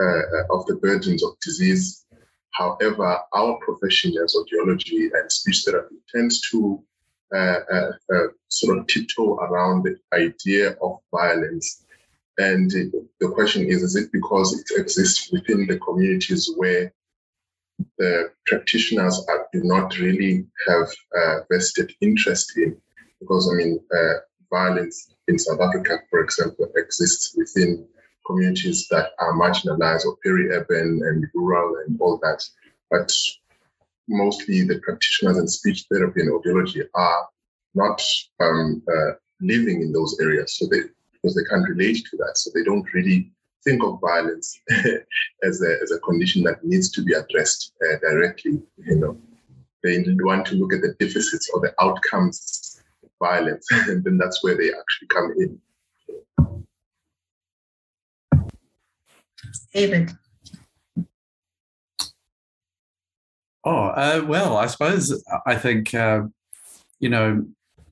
uh, 0.00 0.54
of 0.54 0.66
the 0.66 0.78
burdens 0.80 1.24
of 1.24 1.38
disease. 1.40 2.04
However, 2.52 3.18
our 3.34 3.58
profession 3.64 4.14
as 4.22 4.34
audiology 4.34 5.10
and 5.12 5.30
speech 5.30 5.64
therapy 5.64 5.96
tends 6.14 6.40
to 6.50 6.82
sort 8.48 8.78
of 8.78 8.86
tiptoe 8.86 9.36
around 9.36 9.84
the 9.84 9.96
idea 10.12 10.76
of 10.82 10.98
violence. 11.10 11.84
And 12.38 12.70
the 12.70 13.28
question 13.30 13.66
is, 13.66 13.82
is 13.82 13.96
it 13.96 14.12
because 14.12 14.58
it 14.58 14.80
exists 14.80 15.30
within 15.32 15.66
the 15.66 15.78
communities 15.78 16.50
where 16.56 16.92
the 17.98 18.30
practitioners 18.46 19.24
are, 19.28 19.46
do 19.52 19.62
not 19.64 19.98
really 19.98 20.46
have 20.68 20.88
vested 21.50 21.92
interest 22.00 22.56
in? 22.56 22.76
Because, 23.20 23.50
I 23.52 23.56
mean, 23.56 23.80
uh, 23.92 24.14
violence 24.50 25.14
in 25.26 25.38
South 25.38 25.60
Africa, 25.60 25.98
for 26.10 26.20
example, 26.20 26.70
exists 26.76 27.34
within 27.36 27.86
communities 28.26 28.86
that 28.90 29.10
are 29.18 29.32
marginalized 29.32 30.04
or 30.06 30.16
peri-urban 30.22 31.00
and 31.04 31.26
rural 31.34 31.76
and 31.84 32.00
all 32.00 32.18
that. 32.22 32.44
But 32.90 33.12
mostly 34.08 34.62
the 34.62 34.80
practitioners 34.80 35.38
in 35.38 35.48
speech 35.48 35.86
therapy 35.90 36.20
and 36.20 36.30
audiology 36.30 36.84
are 36.94 37.28
not 37.74 38.02
um, 38.40 38.82
uh, 38.90 39.12
living 39.40 39.82
in 39.82 39.92
those 39.92 40.18
areas, 40.20 40.56
so 40.56 40.66
they 40.66 40.80
because 41.12 41.34
they 41.34 41.44
can't 41.50 41.68
relate 41.68 42.04
to 42.10 42.16
that, 42.16 42.36
so 42.36 42.50
they 42.54 42.62
don't 42.62 42.86
really 42.94 43.32
think 43.64 43.82
of 43.82 44.00
violence 44.00 44.60
as 45.42 45.62
a 45.62 45.76
as 45.82 45.90
a 45.92 46.00
condition 46.00 46.42
that 46.44 46.64
needs 46.64 46.90
to 46.92 47.02
be 47.02 47.12
addressed 47.12 47.72
uh, 47.84 47.98
directly. 48.00 48.62
You 48.78 48.96
know, 48.96 49.18
they 49.82 50.04
want 50.20 50.46
to 50.46 50.54
look 50.54 50.72
at 50.72 50.82
the 50.82 50.94
deficits 50.98 51.50
or 51.52 51.60
the 51.60 51.74
outcomes 51.80 52.80
of 53.04 53.10
violence, 53.18 53.66
and 53.88 54.02
then 54.04 54.18
that's 54.18 54.42
where 54.42 54.56
they 54.56 54.70
actually 54.70 55.08
come 55.08 55.34
in. 55.38 55.60
David. 59.72 60.12
Oh, 63.64 63.86
uh, 63.88 64.24
well, 64.26 64.56
I 64.56 64.66
suppose 64.66 65.22
I 65.46 65.54
think, 65.56 65.94
uh, 65.94 66.22
you 67.00 67.08
know, 67.08 67.44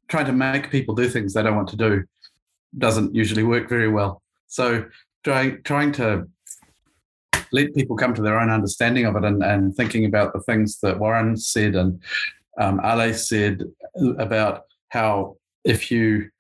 trying 0.08 0.26
to 0.26 0.32
make 0.32 0.70
people 0.70 0.94
do 0.94 1.08
things 1.08 1.34
they 1.34 1.42
don't 1.42 1.56
want 1.56 1.68
to 1.68 1.76
do 1.76 2.04
doesn't 2.78 3.14
usually 3.14 3.42
work 3.42 3.68
very 3.68 3.88
well. 3.88 4.22
So 4.46 4.86
trying 5.24 5.62
trying 5.62 5.92
to 5.92 6.28
let 7.52 7.74
people 7.74 7.96
come 7.96 8.14
to 8.14 8.22
their 8.22 8.38
own 8.38 8.50
understanding 8.50 9.06
of 9.06 9.16
it 9.16 9.24
and, 9.24 9.42
and 9.42 9.74
thinking 9.74 10.04
about 10.04 10.32
the 10.32 10.40
things 10.40 10.78
that 10.80 10.98
Warren 10.98 11.36
said 11.36 11.74
and 11.74 12.00
um, 12.58 12.80
Ale 12.84 13.12
said 13.14 13.64
about 14.18 14.62
how 14.88 15.36
if 15.64 15.90
you 15.90 16.30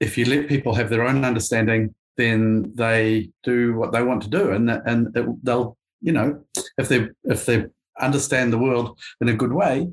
if 0.00 0.18
you 0.18 0.24
let 0.26 0.48
people 0.48 0.74
have 0.74 0.90
their 0.90 1.04
own 1.04 1.24
understanding, 1.24 1.94
then 2.16 2.72
they 2.74 3.30
do 3.42 3.74
what 3.74 3.92
they 3.92 4.02
want 4.02 4.22
to 4.22 4.28
do, 4.28 4.50
and 4.50 4.70
and 4.70 5.14
they'll 5.42 5.76
you 6.00 6.12
know 6.12 6.42
if 6.78 6.88
they 6.88 7.08
if 7.24 7.46
they 7.46 7.66
understand 8.00 8.52
the 8.52 8.58
world 8.58 8.98
in 9.20 9.28
a 9.28 9.36
good 9.36 9.52
way 9.52 9.88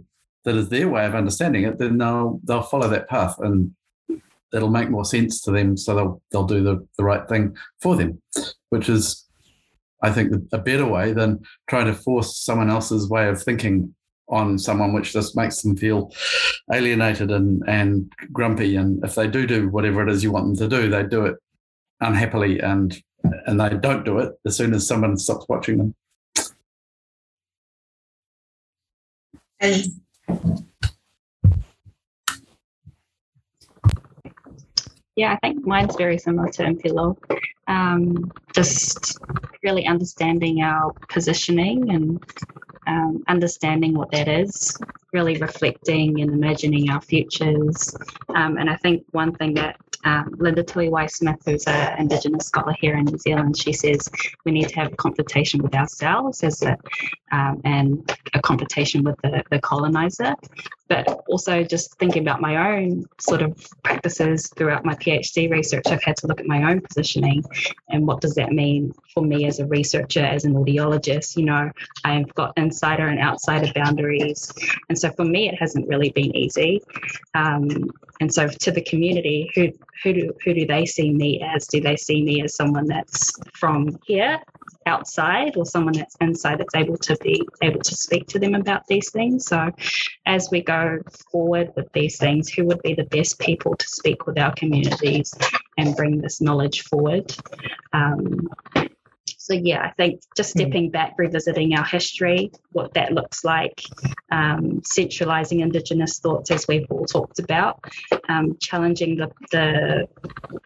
that 0.45 0.55
is 0.55 0.69
their 0.69 0.89
way 0.89 1.05
of 1.05 1.15
understanding 1.15 1.63
it, 1.63 1.77
then 1.77 1.97
they'll 1.97 2.39
they'll 2.43 2.61
follow 2.61 2.87
that 2.87 3.09
path 3.09 3.35
and 3.39 3.73
it'll 4.53 4.69
make 4.69 4.89
more 4.89 5.05
sense 5.05 5.41
to 5.41 5.51
them. 5.51 5.77
So 5.77 5.95
they'll 5.95 6.21
they'll 6.31 6.45
do 6.45 6.63
the, 6.63 6.87
the 6.97 7.03
right 7.03 7.27
thing 7.27 7.55
for 7.81 7.95
them, 7.95 8.21
which 8.69 8.89
is 8.89 9.27
I 10.01 10.11
think 10.11 10.33
a 10.51 10.57
better 10.57 10.85
way 10.85 11.13
than 11.13 11.41
trying 11.69 11.85
to 11.85 11.93
force 11.93 12.37
someone 12.37 12.69
else's 12.69 13.09
way 13.09 13.27
of 13.29 13.41
thinking 13.41 13.95
on 14.29 14.57
someone, 14.57 14.93
which 14.93 15.13
just 15.13 15.35
makes 15.35 15.61
them 15.61 15.75
feel 15.77 16.11
alienated 16.71 17.31
and 17.31 17.63
and 17.67 18.11
grumpy. 18.31 18.75
And 18.75 19.03
if 19.03 19.15
they 19.15 19.27
do 19.27 19.47
do 19.47 19.69
whatever 19.69 20.05
it 20.05 20.11
is 20.11 20.23
you 20.23 20.31
want 20.31 20.45
them 20.45 20.69
to 20.69 20.75
do, 20.75 20.89
they 20.89 21.03
do 21.03 21.25
it 21.25 21.37
unhappily 22.01 22.59
and 22.59 22.95
and 23.45 23.59
they 23.59 23.69
don't 23.69 24.03
do 24.03 24.19
it 24.19 24.33
as 24.45 24.57
soon 24.57 24.73
as 24.73 24.85
someone 24.85 25.17
stops 25.17 25.45
watching 25.47 25.77
them. 25.77 25.95
Yeah, 35.15 35.33
I 35.33 35.35
think 35.37 35.65
mine's 35.65 35.95
very 35.95 36.17
similar 36.17 36.49
to 36.49 36.63
Mpilo. 36.63 37.15
Um, 37.67 38.31
just 38.53 39.19
really 39.63 39.85
understanding 39.85 40.61
our 40.63 40.91
positioning 41.09 41.91
and 41.91 42.23
um, 42.87 43.23
understanding 43.27 43.93
what 43.93 44.11
that 44.11 44.27
is, 44.27 44.77
really 45.13 45.37
reflecting 45.37 46.19
and 46.21 46.31
imagining 46.31 46.89
our 46.89 47.01
futures. 47.01 47.95
Um, 48.35 48.57
and 48.57 48.69
I 48.69 48.75
think 48.77 49.05
one 49.11 49.33
thing 49.35 49.53
that 49.53 49.79
um, 50.03 50.35
Linda 50.37 50.63
Tuhiwai 50.63 51.09
Smith, 51.09 51.41
who's 51.45 51.63
an 51.65 51.99
Indigenous 51.99 52.47
scholar 52.47 52.75
here 52.79 52.95
in 52.97 53.05
New 53.05 53.17
Zealand, 53.17 53.57
she 53.57 53.73
says 53.73 54.09
we 54.45 54.51
need 54.51 54.69
to 54.69 54.75
have 54.75 54.93
a 54.93 54.95
confrontation 54.95 55.61
with 55.61 55.75
ourselves 55.75 56.43
as 56.43 56.61
a, 56.61 56.77
um, 57.31 57.61
and 57.63 58.17
a 58.33 58.41
confrontation 58.41 59.03
with 59.03 59.17
the, 59.23 59.43
the 59.49 59.59
colonizer. 59.59 60.35
But 60.89 61.07
also 61.27 61.63
just 61.63 61.97
thinking 61.97 62.21
about 62.21 62.41
my 62.41 62.77
own 62.77 63.05
sort 63.19 63.41
of 63.41 63.57
practices 63.83 64.49
throughout 64.55 64.85
my 64.85 64.95
PhD 64.95 65.49
research, 65.49 65.85
I've 65.87 66.03
had 66.03 66.17
to 66.17 66.27
look 66.27 66.39
at 66.39 66.45
my 66.45 66.69
own 66.69 66.81
positioning 66.81 67.43
and 67.89 68.05
what 68.05 68.21
does 68.21 68.35
that 68.35 68.51
mean 68.51 68.93
for 69.13 69.23
me 69.23 69.45
as 69.45 69.59
a 69.59 69.65
researcher, 69.65 70.23
as 70.23 70.45
an 70.45 70.53
audiologist. 70.53 71.37
You 71.37 71.45
know, 71.45 71.71
I've 72.03 72.33
got 72.35 72.53
insider 72.57 73.07
and 73.07 73.19
outsider 73.19 73.71
boundaries. 73.73 74.51
And 74.89 74.99
so 74.99 75.11
for 75.11 75.25
me, 75.25 75.49
it 75.49 75.55
hasn't 75.55 75.87
really 75.87 76.11
been 76.11 76.35
easy. 76.35 76.81
Um, 77.33 77.89
and 78.19 78.33
so 78.33 78.47
to 78.47 78.71
the 78.71 78.81
community, 78.81 79.51
who 79.55 79.71
who 80.03 80.13
do 80.13 80.33
who 80.43 80.53
do 80.53 80.65
they 80.65 80.85
see 80.85 81.11
me 81.11 81.41
as? 81.41 81.67
Do 81.67 81.81
they 81.81 81.95
see 81.95 82.23
me 82.23 82.41
as 82.43 82.55
someone 82.55 82.85
that's 82.85 83.31
from 83.53 83.99
here, 84.05 84.39
outside, 84.85 85.57
or 85.57 85.65
someone 85.65 85.93
that's 85.93 86.15
inside 86.21 86.59
that's 86.59 86.75
able 86.75 86.97
to 86.97 87.15
be 87.17 87.47
able 87.61 87.79
to 87.79 87.95
speak 87.95 88.27
to 88.29 88.39
them 88.39 88.55
about 88.55 88.87
these 88.87 89.09
things? 89.11 89.45
So, 89.45 89.71
as 90.25 90.49
we 90.51 90.61
go 90.61 90.99
forward 91.31 91.73
with 91.75 91.91
these 91.93 92.17
things, 92.17 92.49
who 92.49 92.65
would 92.65 92.81
be 92.81 92.93
the 92.93 93.05
best 93.05 93.39
people 93.39 93.75
to 93.75 93.87
speak 93.87 94.25
with 94.25 94.37
our 94.37 94.53
communities 94.55 95.33
and 95.77 95.95
bring 95.95 96.21
this 96.21 96.41
knowledge 96.41 96.81
forward? 96.81 97.35
Um, 97.93 98.49
so 99.43 99.53
yeah, 99.53 99.81
I 99.81 99.91
think 99.91 100.21
just 100.37 100.53
hmm. 100.53 100.61
stepping 100.61 100.89
back, 100.89 101.15
revisiting 101.17 101.75
our 101.75 101.83
history, 101.83 102.49
what 102.71 102.93
that 102.93 103.11
looks 103.11 103.43
like, 103.43 103.83
um, 104.31 104.81
centralising 104.85 105.59
Indigenous 105.59 106.19
thoughts 106.19 106.49
as 106.49 106.65
we've 106.65 106.89
all 106.89 107.03
talked 107.05 107.39
about, 107.39 107.83
um, 108.29 108.55
challenging 108.61 109.17
the, 109.17 109.29
the 109.51 110.07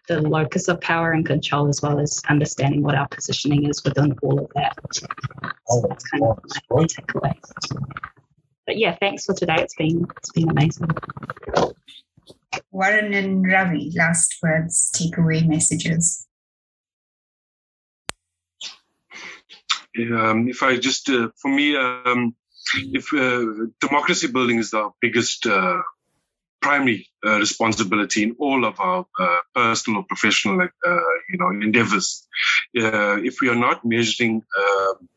the 0.06 0.22
locus 0.22 0.68
of 0.68 0.80
power 0.80 1.10
and 1.10 1.26
control, 1.26 1.66
as 1.66 1.82
well 1.82 1.98
as 1.98 2.22
understanding 2.28 2.84
what 2.84 2.94
our 2.94 3.08
positioning 3.08 3.68
is 3.68 3.82
within 3.82 4.16
all 4.22 4.38
of 4.38 4.50
that. 4.54 4.78
So 4.92 5.84
that's 5.88 6.04
kind 6.10 6.22
of 6.22 6.38
my 6.70 6.84
takeaway. 6.84 7.34
But 8.64 8.78
yeah, 8.78 8.96
thanks 9.00 9.24
for 9.24 9.34
today. 9.34 9.56
It's 9.58 9.74
been 9.74 10.06
it's 10.18 10.30
been 10.30 10.50
amazing. 10.50 10.86
Warren 12.70 13.12
and 13.12 13.44
Ravi, 13.44 13.92
last 13.96 14.36
words, 14.40 14.92
takeaway 14.94 15.44
messages. 15.44 16.27
Um, 19.98 20.48
if 20.48 20.62
I 20.62 20.76
just, 20.76 21.08
uh, 21.10 21.28
for 21.40 21.48
me, 21.48 21.76
um, 21.76 22.34
if 22.76 23.12
uh, 23.12 23.66
democracy 23.80 24.28
building 24.28 24.58
is 24.58 24.74
our 24.74 24.92
biggest 25.00 25.46
uh, 25.46 25.80
primary 26.60 27.08
uh, 27.24 27.38
responsibility 27.38 28.22
in 28.22 28.36
all 28.38 28.64
of 28.64 28.78
our 28.80 29.06
uh, 29.18 29.36
personal 29.54 30.00
or 30.00 30.04
professional, 30.04 30.60
uh, 30.60 30.96
you 31.30 31.38
know, 31.38 31.50
endeavors. 31.50 32.26
if 32.74 33.40
we 33.40 33.48
are 33.48 33.60
not 33.68 33.84
measuring 33.84 34.42
um, 34.58 35.08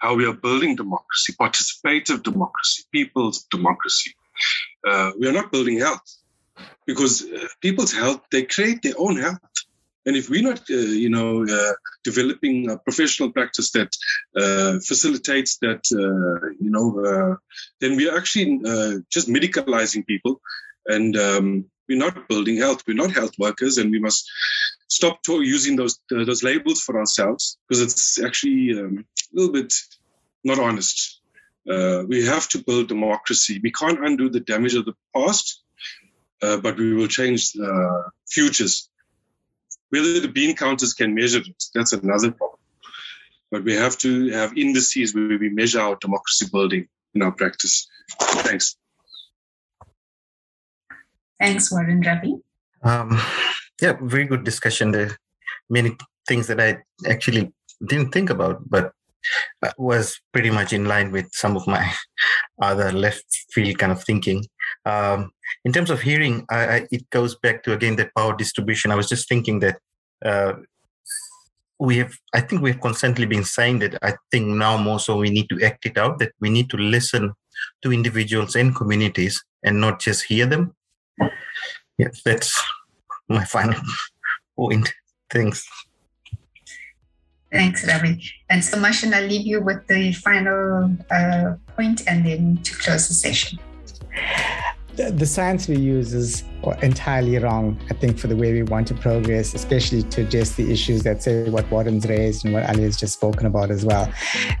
how 0.00 0.14
we 0.14 0.26
are 0.26 0.34
building 0.34 0.76
democracy, 0.76 1.32
participative 1.40 2.22
democracy, 2.22 2.84
people's 2.92 3.44
democracy, 3.50 4.14
we 5.18 5.28
are 5.28 5.32
not 5.32 5.50
building 5.50 5.78
health 5.78 6.18
because 6.86 7.24
people's 7.60 7.92
health 7.92 8.20
they 8.30 8.42
create 8.42 8.82
their 8.82 8.94
own 8.98 9.16
health 9.16 9.38
and 10.04 10.16
if 10.16 10.28
we're 10.28 10.42
not, 10.42 10.60
uh, 10.70 10.74
you 10.74 11.08
know, 11.08 11.44
uh, 11.44 11.72
developing 12.04 12.70
a 12.70 12.78
professional 12.78 13.30
practice 13.30 13.70
that 13.72 13.90
uh, 14.36 14.80
facilitates 14.80 15.58
that, 15.58 15.84
uh, 15.92 16.48
you 16.60 16.70
know, 16.70 17.04
uh, 17.04 17.36
then 17.80 17.96
we're 17.96 18.16
actually 18.16 18.60
uh, 18.66 18.98
just 19.10 19.28
medicalizing 19.28 20.06
people, 20.06 20.40
and 20.86 21.16
um, 21.16 21.64
we're 21.88 21.98
not 21.98 22.28
building 22.28 22.56
health. 22.56 22.82
We're 22.86 22.94
not 22.94 23.12
health 23.12 23.34
workers, 23.38 23.78
and 23.78 23.90
we 23.90 24.00
must 24.00 24.28
stop 24.88 25.22
to- 25.22 25.42
using 25.42 25.76
those 25.76 25.98
those 26.10 26.42
labels 26.42 26.80
for 26.82 26.98
ourselves 26.98 27.58
because 27.68 27.82
it's 27.82 28.22
actually 28.22 28.78
um, 28.78 29.04
a 29.32 29.36
little 29.36 29.52
bit 29.52 29.72
not 30.44 30.58
honest. 30.58 31.20
we 32.08 32.26
have 32.26 32.48
to 32.48 32.58
build 32.58 32.88
democracy. 32.88 33.60
We 33.62 33.70
can't 33.70 34.04
undo 34.04 34.28
the 34.28 34.40
damage 34.40 34.74
of 34.74 34.84
the 34.84 34.94
past, 35.14 35.62
but 36.40 36.76
we 36.76 36.92
will 36.94 37.06
change 37.06 37.52
the 37.52 38.10
futures 38.26 38.90
whether 39.92 40.20
the 40.20 40.28
bean 40.28 40.56
counters 40.56 40.94
can 40.94 41.14
measure 41.14 41.40
it, 41.40 41.64
that's 41.74 41.92
another 41.92 42.32
problem. 42.32 42.58
But 43.50 43.64
we 43.64 43.74
have 43.74 43.98
to 43.98 44.30
have 44.30 44.56
indices 44.56 45.14
where 45.14 45.38
we 45.38 45.50
measure 45.50 45.80
our 45.80 45.96
democracy 45.96 46.46
building 46.50 46.88
in 47.14 47.20
our 47.22 47.32
practice. 47.32 47.86
Thanks. 48.18 48.76
Thanks, 51.38 51.70
Warren 51.70 52.00
Ravi. 52.00 52.36
Um, 52.82 53.20
yeah, 53.82 53.96
very 54.00 54.24
good 54.24 54.44
discussion. 54.44 54.92
There 54.92 55.18
many 55.68 55.96
things 56.26 56.46
that 56.46 56.60
I 56.60 56.78
actually 57.06 57.52
didn't 57.84 58.12
think 58.12 58.30
about, 58.30 58.62
but 58.70 58.92
was 59.76 60.18
pretty 60.32 60.50
much 60.50 60.72
in 60.72 60.86
line 60.86 61.12
with 61.12 61.28
some 61.32 61.56
of 61.56 61.66
my 61.66 61.92
other 62.60 62.90
left 62.92 63.26
field 63.52 63.78
kind 63.78 63.92
of 63.92 64.02
thinking. 64.02 64.44
Um, 64.84 65.32
in 65.64 65.72
terms 65.72 65.90
of 65.90 66.00
hearing, 66.00 66.46
I, 66.50 66.66
I, 66.66 66.88
it 66.90 67.08
goes 67.10 67.36
back 67.36 67.62
to 67.64 67.72
again 67.72 67.96
that 67.96 68.14
power 68.14 68.36
distribution. 68.36 68.90
I 68.90 68.96
was 68.96 69.08
just 69.08 69.28
thinking 69.28 69.60
that 69.60 69.78
uh, 70.24 70.54
we 71.78 71.98
have, 71.98 72.12
I 72.34 72.40
think 72.40 72.62
we 72.62 72.70
have 72.70 72.80
constantly 72.80 73.26
been 73.26 73.44
saying 73.44 73.80
that. 73.80 73.98
I 74.02 74.14
think 74.30 74.46
now 74.46 74.76
more 74.76 75.00
so 75.00 75.16
we 75.16 75.30
need 75.30 75.48
to 75.50 75.64
act 75.64 75.86
it 75.86 75.98
out. 75.98 76.18
That 76.18 76.32
we 76.40 76.50
need 76.50 76.70
to 76.70 76.76
listen 76.76 77.32
to 77.82 77.92
individuals 77.92 78.56
and 78.56 78.74
communities 78.74 79.42
and 79.62 79.80
not 79.80 80.00
just 80.00 80.24
hear 80.24 80.46
them. 80.46 80.74
Yes, 81.98 82.22
that's 82.24 82.60
my 83.28 83.44
final 83.44 83.80
point. 84.56 84.92
Thanks. 85.30 85.66
Thanks, 87.52 87.86
Ravi. 87.86 88.22
And 88.48 88.64
so, 88.64 88.78
Mershen, 88.78 89.12
I'll 89.12 89.26
leave 89.26 89.46
you 89.46 89.60
with 89.60 89.86
the 89.86 90.12
final 90.12 90.96
uh, 91.10 91.56
point 91.76 92.02
and 92.08 92.24
then 92.24 92.58
to 92.62 92.74
close 92.78 93.08
the 93.08 93.14
session. 93.14 93.58
The, 94.96 95.26
science 95.26 95.68
we 95.68 95.76
use 95.76 96.14
is 96.14 96.44
entirely 96.82 97.38
wrong, 97.38 97.78
I 97.90 97.94
think, 97.94 98.18
for 98.18 98.28
the 98.28 98.36
way 98.36 98.52
we 98.52 98.62
want 98.62 98.86
to 98.88 98.94
progress, 98.94 99.54
especially 99.54 100.02
to 100.04 100.22
address 100.22 100.52
the 100.52 100.72
issues 100.72 101.02
that 101.02 101.22
say 101.22 101.50
what 101.50 101.70
Warren's 101.70 102.06
raised 102.06 102.44
and 102.44 102.54
what 102.54 102.68
Ali 102.68 102.84
has 102.84 102.96
just 102.96 103.14
spoken 103.14 103.46
about 103.46 103.70
as 103.70 103.84
well. 103.84 104.12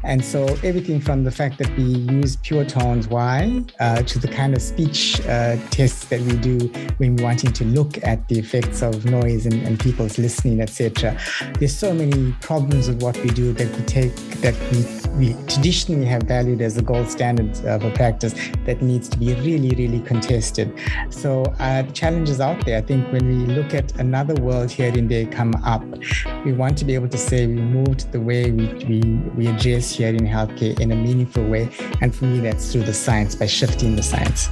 And 0.02 0.24
so 0.24 0.44
everything 0.62 1.00
from 1.00 1.24
the 1.24 1.30
fact 1.30 1.58
that 1.58 1.68
we 1.76 1.84
use 1.84 2.36
pure 2.36 2.64
tones, 2.64 3.08
why, 3.08 3.64
uh, 3.80 4.02
to 4.02 4.18
the 4.18 4.28
kind 4.28 4.54
of 4.54 4.62
speech 4.62 5.20
uh, 5.22 5.56
tests 5.70 6.04
that 6.06 6.20
we 6.20 6.36
do 6.36 6.58
when 6.98 7.16
we're 7.16 7.24
wanting 7.24 7.52
to 7.52 7.64
look 7.64 8.02
at 8.04 8.26
the 8.28 8.38
effects 8.38 8.82
of 8.82 9.04
noise 9.04 9.46
and, 9.46 9.54
and 9.66 9.78
people's 9.78 10.18
listening, 10.18 10.60
etc. 10.60 11.18
There's 11.58 11.76
so 11.76 11.94
many 11.94 12.32
problems 12.40 12.88
with 12.88 13.02
what 13.02 13.16
we 13.22 13.30
do 13.30 13.52
that 13.52 13.76
we 13.76 13.84
take, 13.84 14.14
that 14.40 14.54
we, 14.72 15.34
we 15.34 15.46
traditionally 15.46 16.06
have 16.06 16.24
valued 16.24 16.60
as 16.60 16.74
the 16.74 16.82
gold 16.82 17.08
standard 17.08 17.56
of 17.64 17.84
a 17.84 17.90
practice 17.92 18.34
that 18.64 18.82
needs 18.82 19.08
to 19.08 19.18
be 19.18 19.34
really, 19.34 19.70
really 19.70 20.00
contested. 20.00 20.72
So 21.10 21.44
challenges 21.92 22.40
out 22.40 22.64
there. 22.64 22.78
I 22.78 22.80
think 22.80 23.10
when 23.12 23.26
we 23.26 23.46
look 23.54 23.74
at 23.74 23.98
another 23.98 24.34
world 24.42 24.70
hearing 24.70 25.08
day 25.08 25.26
come 25.26 25.54
up, 25.64 25.84
we 26.44 26.52
want 26.52 26.76
to 26.78 26.84
be 26.84 26.94
able 26.94 27.08
to 27.08 27.18
say 27.18 27.46
we 27.46 27.60
moved 27.60 28.10
the 28.12 28.20
way 28.20 28.50
we, 28.50 28.66
we, 28.84 29.00
we 29.36 29.46
address 29.46 29.90
hearing 29.90 30.26
healthcare 30.26 30.78
in 30.80 30.92
a 30.92 30.96
meaningful 30.96 31.44
way. 31.44 31.68
And 32.00 32.14
for 32.14 32.24
me, 32.24 32.40
that's 32.40 32.72
through 32.72 32.84
the 32.84 32.94
science, 32.94 33.34
by 33.34 33.46
shifting 33.46 33.96
the 33.96 34.02
science. 34.02 34.48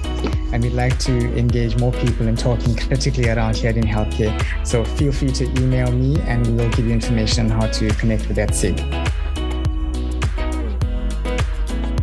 And 0.53 0.63
we'd 0.63 0.73
like 0.73 0.99
to 1.01 1.13
engage 1.37 1.77
more 1.79 1.93
people 1.93 2.27
in 2.29 2.37
talking 2.37 2.77
critically 2.77 3.29
around 3.29 3.57
here 3.57 3.71
in 3.71 3.85
healthcare. 3.85 4.67
So 4.67 4.85
feel 4.85 5.13
free 5.13 5.33
to 5.33 5.45
email 5.61 5.91
me 5.93 6.21
and 6.23 6.47
we'll 6.57 6.71
give 6.71 6.87
you 6.87 6.93
information 6.93 7.51
on 7.51 7.61
how 7.61 7.69
to 7.69 7.89
connect 7.95 8.27
with 8.29 8.37
that 8.37 8.55
SIG. 8.55 8.79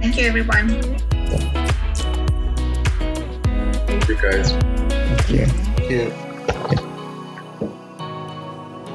Thank 0.01 0.17
you, 0.17 0.27
everyone. 0.27 0.69
Thank 3.88 4.07
you, 4.07 4.15
guys. 4.15 4.86
Thank 5.28 5.89
you. 5.89 6.13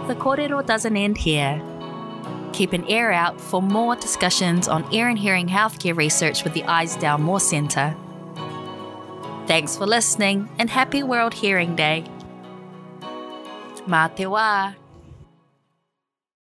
The 0.08 0.16
kōrero 0.16 0.64
doesn't 0.64 0.96
end 0.96 1.18
here. 1.18 1.62
Keep 2.52 2.72
an 2.72 2.88
ear 2.90 3.12
out 3.12 3.40
for 3.40 3.62
more 3.62 3.96
discussions 3.96 4.68
on 4.68 4.90
ear 4.92 5.08
and 5.08 5.18
hearing 5.18 5.48
healthcare 5.48 5.96
research 5.96 6.44
with 6.44 6.54
the 6.54 6.62
Eisdell 6.62 7.18
Moore 7.18 7.40
Centre. 7.40 7.94
Thanks 9.46 9.76
for 9.76 9.86
listening 9.86 10.48
and 10.58 10.70
happy 10.70 11.02
World 11.02 11.34
Hearing 11.34 11.76
Day. 11.76 12.04
Mā 13.86 14.14
te 14.14 14.24
wā. 14.24 14.81